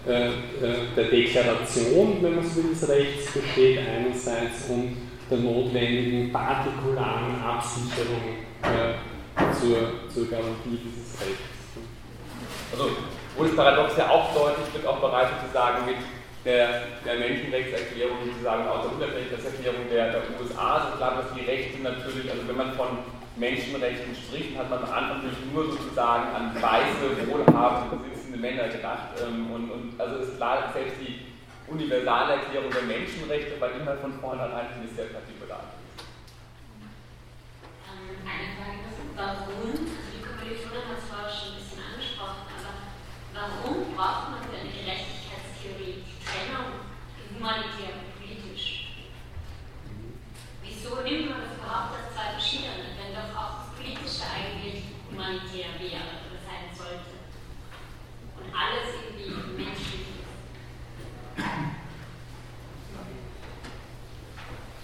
[0.07, 4.95] der Deklaration, wenn man so will, des Rechts besteht einerseits und
[5.31, 8.95] der notwendigen partikularen Absicherung äh,
[9.53, 11.43] zur, zur Garantie dieses Rechts.
[12.73, 12.91] Also,
[13.37, 15.97] wo das Paradox ja auch deutlich wird, auch bereits sozusagen mit
[16.45, 21.83] der, der Menschenrechtserklärung, sozusagen aus der Unabhängigkeitserklärung der, der USA, so klar, dass die Rechte
[21.83, 23.03] natürlich, also wenn man von
[23.37, 25.23] Menschenrechten spricht, hat man am Anfang
[25.53, 29.19] nur sozusagen an weiße, wohlhabende, besitzende Männer gedacht.
[29.21, 31.26] Ähm, und, und also ist klar, selbst die
[31.69, 35.75] Universalerklärung der Menschenrechte war immer von vornherein sehr partikular.
[38.23, 38.87] Eine Frage,
[39.17, 42.87] warum, die Kommilitonin hat es vorher schon ein bisschen angesprochen, aber
[43.35, 46.87] warum braucht man für eine Gerechtigkeitstheorie die Trennung
[47.35, 48.95] humanitär und politisch?
[50.63, 56.23] Wieso nimmt man das überhaupt als zwei verschiedene, wenn doch auch Politische eigentlich humanitär wäre
[56.31, 57.27] oder sein sollte?
[58.39, 60.16] Und alles irgendwie menschlich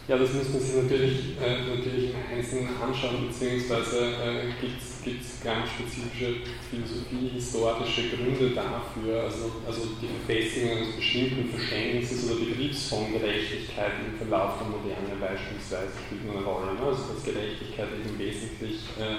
[0.08, 4.82] ja, das muss man sich natürlich, äh, natürlich im Einzelnen anschauen, beziehungsweise äh, gibt
[5.22, 12.88] es ganz spezifische philosophie-historische Gründe dafür, also, also die Verfestigung eines bestimmten Verständnisses oder Begriffs
[12.88, 16.74] von im Verlauf der Moderne beispielsweise spielt eine Rolle.
[16.74, 16.82] Ne?
[16.82, 19.16] Also dass Gerechtigkeit eben wesentlich äh,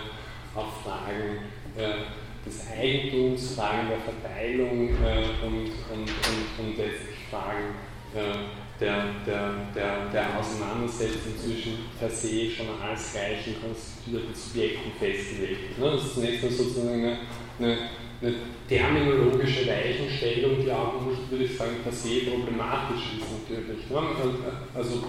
[0.54, 2.06] auf Fragen äh,
[2.45, 7.76] des Eigentums, Fragen der Verteilung äh, und, und, und, und letztlich Fragen
[8.14, 15.80] äh, der, der, der, der Auseinandersetzung zwischen per se schon als gleichen konstituierten Subjekten festgelegt.
[15.80, 15.91] Ne?
[15.91, 17.18] Das ist zunächst mal sozusagen eine,
[17.60, 17.78] eine,
[18.22, 18.34] eine
[18.68, 20.94] terminologische Weichenstellung, die auch
[21.30, 23.90] würde ich sagen, per se problematisch ist natürlich.
[23.90, 24.53] Ne?
[24.74, 25.03] Also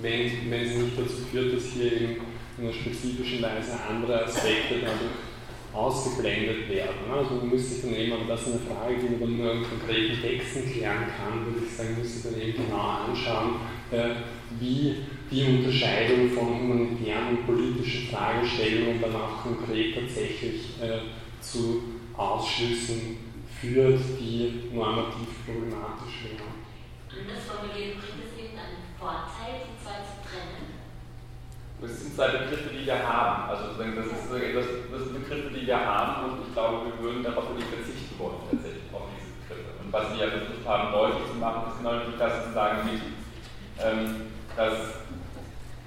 [0.00, 2.16] wenn, wenn sie nicht dazu führt, dass hier eben
[2.58, 5.33] in einer spezifischen Weise andere Aspekte dadurch
[5.74, 7.10] ausgeblendet werden.
[7.12, 10.20] Also man muss sich dann eben, das ist eine Frage, die man nur in konkreten
[10.20, 13.56] Texten klären kann, würde ich sagen, muss sich dann eben genau anschauen,
[13.90, 14.14] äh,
[14.60, 14.96] wie
[15.30, 21.00] die Unterscheidung von humanitären und politischen Fragestellungen dann auch konkret tatsächlich äh,
[21.40, 21.82] zu
[22.16, 23.16] Ausschlüssen
[23.60, 26.54] führt, die normativ problematisch wären.
[27.10, 30.73] Anders formuliert, bringt es irgendeinen Vorteil, die zwei zu trennen?
[31.84, 33.50] Das sind zwei Begriffe, die wir haben.
[33.50, 38.18] Also das, sind Begriffe, die wir haben und ich glaube, wir würden darauf nicht verzichten
[38.18, 39.84] wollen, tatsächlich auf diese Begriffe.
[39.84, 42.88] Und was Sie ja versucht haben, deutlich zu machen, ist genau das zu sagen,
[43.84, 45.04] ähm, dass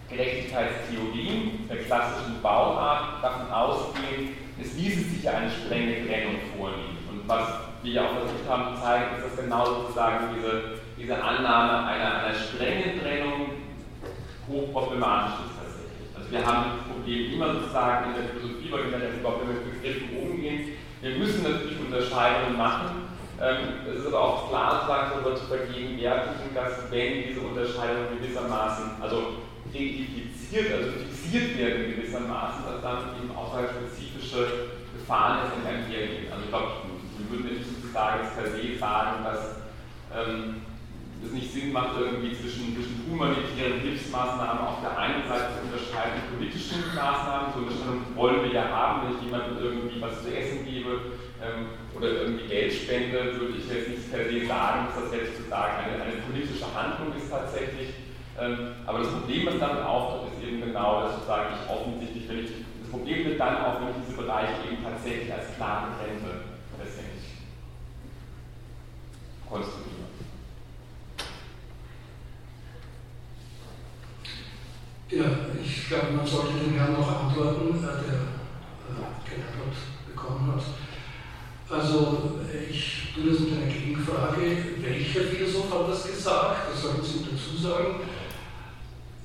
[0.10, 7.02] Gerechtigkeitstheorien der klassischen Bauart davon ausgehen, es ließe sich ja eine strenge Trennung vornehmen.
[7.10, 11.16] Und was wir ja auch versucht haben zu zeigen, ist, dass genau sozusagen diese, diese
[11.18, 13.50] Annahme einer, einer strengen Trennung
[14.48, 15.57] hochproblematisch ist
[16.30, 20.18] wir haben das Problem immer sozusagen in der Philosophie, weil wir ja überhaupt mit Begriffen
[20.18, 20.78] umgehen.
[21.02, 23.08] Wir müssen natürlich Unterscheidungen machen.
[23.40, 28.98] Ähm, es ist aber auch klar sozusagen darüber zu vergegenwärtigen, dass wenn diese Unterscheidungen gewissermaßen,
[29.00, 36.32] also identifiziert, also fixiert werden gewissermaßen, dass dann eben auch spezifische Gefahren jetzt einhergehen.
[36.32, 36.68] Also ich glaube,
[37.18, 39.62] wir würden nicht sozusagen per se sagen, dass
[40.16, 40.62] ähm,
[41.26, 46.30] es nicht Sinn macht, irgendwie zwischen, zwischen humanitären Hilfsmaßnahmen auf der einen Seite zu unterscheiden,
[46.36, 50.66] politischen Maßnahmen, so Unterscheidung wollen wir ja haben, wenn ich jemandem irgendwie was zu essen
[50.66, 55.14] gebe ähm, oder irgendwie Geld spende, würde ich jetzt nicht per se sagen, dass das
[55.14, 57.98] jetzt sozusagen eine, eine politische Handlung ist tatsächlich.
[58.38, 62.46] Ähm, aber das Problem, was damit auftritt, ist eben genau, dass sozusagen ich offensichtlich, wenn
[62.46, 66.46] ich, das Problem wird dann auch, wenn ich diese Bereiche eben tatsächlich als klar getrennte
[66.78, 67.42] letztendlich
[69.50, 70.17] konstruiere.
[75.10, 75.24] Ja,
[75.64, 78.28] ich glaube, man sollte den Herrn noch antworten, äh, der
[78.92, 80.64] äh, keine Antwort bekommen hat.
[81.70, 84.58] Also, ich tue das mit einer Gegenfrage.
[84.82, 86.74] Welcher Philosoph hat das gesagt?
[86.74, 88.02] Das sollten Sie dazu sagen.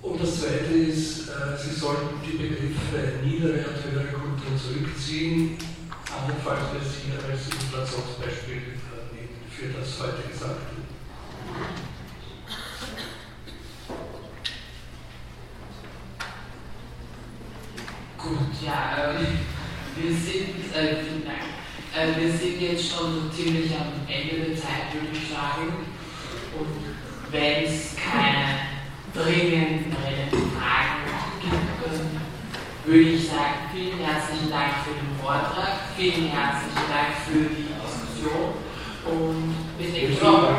[0.02, 5.58] Und das Zweite ist, äh, Sie sollten die Begriffe niedere und höhere Kultur zurückziehen,
[6.06, 8.78] andernfalls wir Sie als Illustrationsbeispiel
[9.10, 10.78] nehmen für das heute Gesagte.
[18.22, 19.26] Gut, ja, ähm,
[19.96, 21.42] wir sind, äh, vielen Dank.
[21.92, 25.90] Äh, wir sind jetzt schon so ziemlich am Ende der Zeit, würde ich sagen.
[26.56, 26.70] Und
[27.32, 28.70] wenn es keine
[29.12, 31.02] dringend brennende Fragen
[31.40, 37.74] gibt, würde ich sagen, vielen herzlichen Dank für den Vortrag, vielen herzlichen Dank für die
[37.74, 38.54] Diskussion
[39.04, 40.54] und bis nächste Woche.